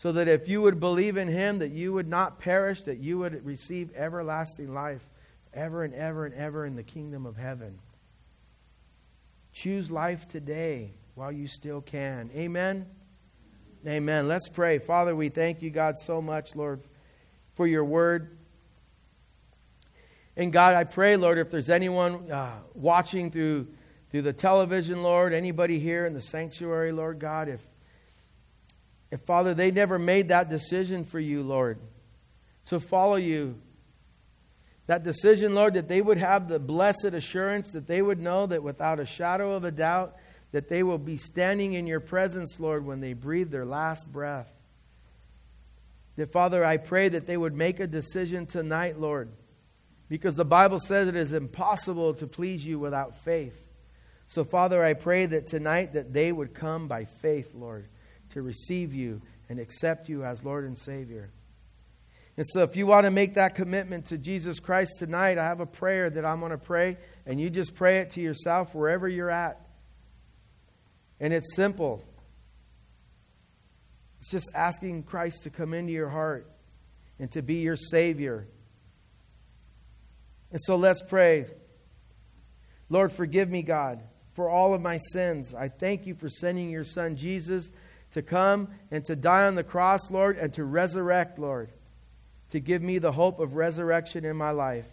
so 0.03 0.11
that 0.11 0.27
if 0.27 0.49
you 0.49 0.61
would 0.63 0.81
believe 0.81 1.17
in 1.17 1.29
him 1.29 1.61
that 1.61 1.71
you 1.71 1.93
would 1.93 2.09
not 2.09 2.41
perish 2.41 2.83
that 2.83 2.99
you 2.99 3.19
would 3.19 3.47
receive 3.47 3.95
everlasting 3.95 4.75
life 4.75 5.09
ever 5.55 5.85
and 5.85 5.95
ever 5.95 6.27
and 6.27 6.35
ever 6.35 6.67
in 6.67 6.75
the 6.75 6.83
kingdom 6.83 7.25
of 7.25 7.37
heaven. 7.37 7.79
Choose 9.53 9.93
life 9.93 10.27
today 10.27 10.95
while 11.15 11.31
you 11.31 11.47
still 11.47 11.81
can. 11.81 12.31
Amen? 12.35 12.87
Amen. 13.87 14.27
Let's 14.27 14.49
pray. 14.49 14.81
Father 14.81 15.15
we 15.15 15.29
thank 15.29 15.63
you 15.63 15.71
god 15.71 15.97
so 15.97 16.21
much 16.21 16.57
lord 16.57 16.81
for 17.55 17.69
your 17.69 17.85
word 17.85 18.39
and 20.37 20.53
god 20.53 20.75
i 20.75 20.85
pray 20.85 21.17
lord 21.17 21.39
if 21.39 21.51
there's 21.51 21.71
anyone 21.71 22.31
uh, 22.31 22.53
watching 22.75 23.31
through 23.31 23.67
through 24.11 24.23
the 24.23 24.33
television 24.33 25.03
lord 25.03 25.33
anybody 25.33 25.79
here 25.79 26.07
in 26.07 26.15
the 26.15 26.21
sanctuary 26.21 26.93
lord 26.93 27.19
god 27.19 27.49
if 27.49 27.61
if, 29.13 29.21
Father, 29.21 29.53
they 29.53 29.71
never 29.71 29.99
made 29.99 30.29
that 30.29 30.49
decision 30.49 31.05
for 31.05 31.21
you, 31.21 31.43
Lord, 31.43 31.79
to 32.67 32.81
follow 32.81 33.17
you, 33.17 33.61
that 34.87 35.05
decision, 35.05 35.55
Lord, 35.55 35.75
that 35.75 35.87
they 35.87 36.01
would 36.01 36.17
have 36.17 36.49
the 36.49 36.59
blessed 36.59 37.13
assurance, 37.13 37.73
that 37.73 37.87
they 37.87 38.01
would 38.01 38.19
know 38.19 38.47
that 38.47 38.63
without 38.63 38.99
a 38.99 39.05
shadow 39.05 39.53
of 39.53 39.65
a 39.65 39.71
doubt, 39.71 40.17
that 40.53 40.69
they 40.69 40.83
will 40.83 40.97
be 40.97 41.19
standing 41.19 41.75
in 41.75 41.87
your 41.87 42.01
presence, 42.01 42.59
Lord, 42.59 42.87
when 42.87 43.01
they 43.01 43.13
breathe 43.13 43.51
their 43.51 43.67
last 43.67 44.11
breath. 44.11 44.51
That, 46.17 46.33
Father, 46.33 46.65
I 46.65 46.79
pray 46.79 47.11
that 47.11 47.27
they 47.27 47.37
would 47.37 47.55
make 47.55 47.81
a 47.81 47.87
decision 47.87 48.47
tonight, 48.47 48.99
Lord, 48.99 49.29
because 50.13 50.37
the 50.37 50.45
Bible 50.45 50.79
says 50.79 51.09
it 51.09 51.17
is 51.17 51.33
impossible 51.33 52.13
to 52.13 52.27
please 52.27 52.67
you 52.67 52.79
without 52.79 53.17
faith. 53.25 53.67
So, 54.27 54.45
Father, 54.45 54.85
I 54.85 54.93
pray 54.93 55.25
that 55.25 55.47
tonight 55.47 55.95
that 55.95 56.13
they 56.13 56.31
would 56.31 56.53
come 56.53 56.87
by 56.87 57.07
faith, 57.07 57.55
Lord 57.55 57.89
to 58.33 58.43
receive 58.43 58.93
you 58.93 59.23
and 59.49 59.59
accept 59.59 60.11
you 60.11 60.23
as 60.23 60.45
Lord 60.45 60.67
and 60.67 60.79
Savior. 60.79 61.31
And 62.37 62.47
so, 62.47 62.63
if 62.63 62.77
you 62.77 62.87
want 62.87 63.05
to 63.05 63.11
make 63.11 63.37
that 63.37 63.55
commitment 63.55 64.05
to 64.09 64.19
Jesus 64.19 64.61
Christ 64.61 64.99
tonight, 64.99 65.39
I 65.39 65.47
have 65.47 65.61
a 65.61 65.67
prayer 65.67 66.11
that 66.11 66.27
I'm 66.27 66.41
going 66.41 66.53
to 66.53 66.59
pray, 66.59 66.99
and 67.25 67.41
you 67.41 67.49
just 67.49 67.75
pray 67.75 68.01
it 68.01 68.11
to 68.11 68.21
yourself 68.21 68.75
wherever 68.75 69.09
you're 69.09 69.31
at. 69.31 69.67
And 71.21 71.33
it's 71.33 71.57
simple 71.57 72.05
it's 74.21 74.31
just 74.31 74.51
asking 74.53 75.05
Christ 75.05 75.45
to 75.45 75.51
come 75.51 75.73
into 75.73 75.95
your 75.95 76.11
heart 76.11 76.47
and 77.19 77.33
to 77.33 77.41
be 77.41 77.63
your 77.63 77.77
Savior. 77.77 78.47
And 80.53 80.61
so, 80.61 80.77
let's 80.77 81.03
pray. 81.03 81.47
Lord, 82.89 83.11
forgive 83.11 83.51
me, 83.51 83.63
God, 83.63 84.03
for 84.35 84.49
all 84.49 84.75
of 84.75 84.81
my 84.81 84.99
sins. 84.99 85.55
I 85.55 85.69
thank 85.69 86.07
you 86.07 86.15
for 86.15 86.29
sending 86.29 86.71
your 86.71 86.85
Son, 86.85 87.17
Jesus 87.17 87.73
to 88.13 88.23
come 88.23 88.69
and 88.91 89.05
to 89.07 89.17
die 89.17 89.47
on 89.47 89.55
the 89.55 89.65
cross, 89.65 90.11
Lord, 90.11 90.39
and 90.39 90.53
to 90.55 90.65
resurrect, 90.65 91.39
Lord, 91.39 91.71
to 92.51 92.61
give 92.61 92.83
me 92.83 92.99
the 92.99 93.13
hope 93.13 93.41
of 93.41 93.57
resurrection 93.57 94.25
in 94.25 94.37
my 94.37 94.51
life. 94.51 94.87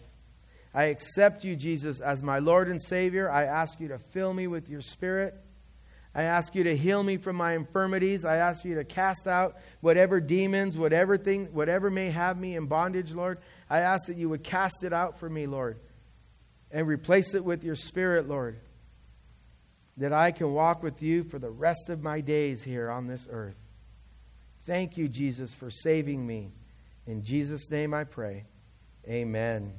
I 0.72 0.84
accept 0.84 1.44
you, 1.44 1.56
Jesus, 1.56 2.00
as 2.00 2.22
my 2.22 2.38
Lord 2.38 2.68
and 2.68 2.80
Savior. 2.82 3.30
I 3.30 3.44
ask 3.44 3.80
you 3.80 3.88
to 3.88 3.98
fill 3.98 4.32
me 4.32 4.46
with 4.46 4.68
your 4.68 4.80
Spirit. 4.80 5.34
I 6.14 6.22
ask 6.24 6.54
you 6.54 6.64
to 6.64 6.76
heal 6.76 7.02
me 7.02 7.18
from 7.18 7.36
my 7.36 7.54
infirmities. 7.54 8.24
I 8.24 8.36
ask 8.36 8.64
you 8.64 8.76
to 8.76 8.84
cast 8.84 9.26
out 9.26 9.56
whatever 9.80 10.20
demons, 10.20 10.76
whatever 10.76 11.18
thing, 11.18 11.46
whatever 11.52 11.90
may 11.90 12.10
have 12.10 12.38
me 12.38 12.56
in 12.56 12.66
bondage, 12.66 13.12
Lord. 13.12 13.38
I 13.70 13.80
ask 13.80 14.08
that 14.08 14.16
you 14.16 14.28
would 14.28 14.42
cast 14.42 14.84
it 14.84 14.92
out 14.92 15.18
for 15.18 15.30
me, 15.30 15.46
Lord, 15.46 15.78
and 16.70 16.86
replace 16.86 17.34
it 17.34 17.44
with 17.44 17.64
your 17.64 17.76
Spirit, 17.76 18.28
Lord 18.28 18.58
that 20.00 20.14
I 20.14 20.32
can 20.32 20.52
walk 20.54 20.82
with 20.82 21.02
you 21.02 21.24
for 21.24 21.38
the 21.38 21.50
rest 21.50 21.90
of 21.90 22.02
my 22.02 22.22
days 22.22 22.62
here 22.62 22.90
on 22.90 23.06
this 23.06 23.28
earth. 23.30 23.56
Thank 24.64 24.96
you, 24.96 25.08
Jesus, 25.08 25.52
for 25.52 25.70
saving 25.70 26.26
me. 26.26 26.52
In 27.06 27.22
Jesus' 27.22 27.70
name 27.70 27.92
I 27.92 28.04
pray. 28.04 28.44
Amen. 29.06 29.74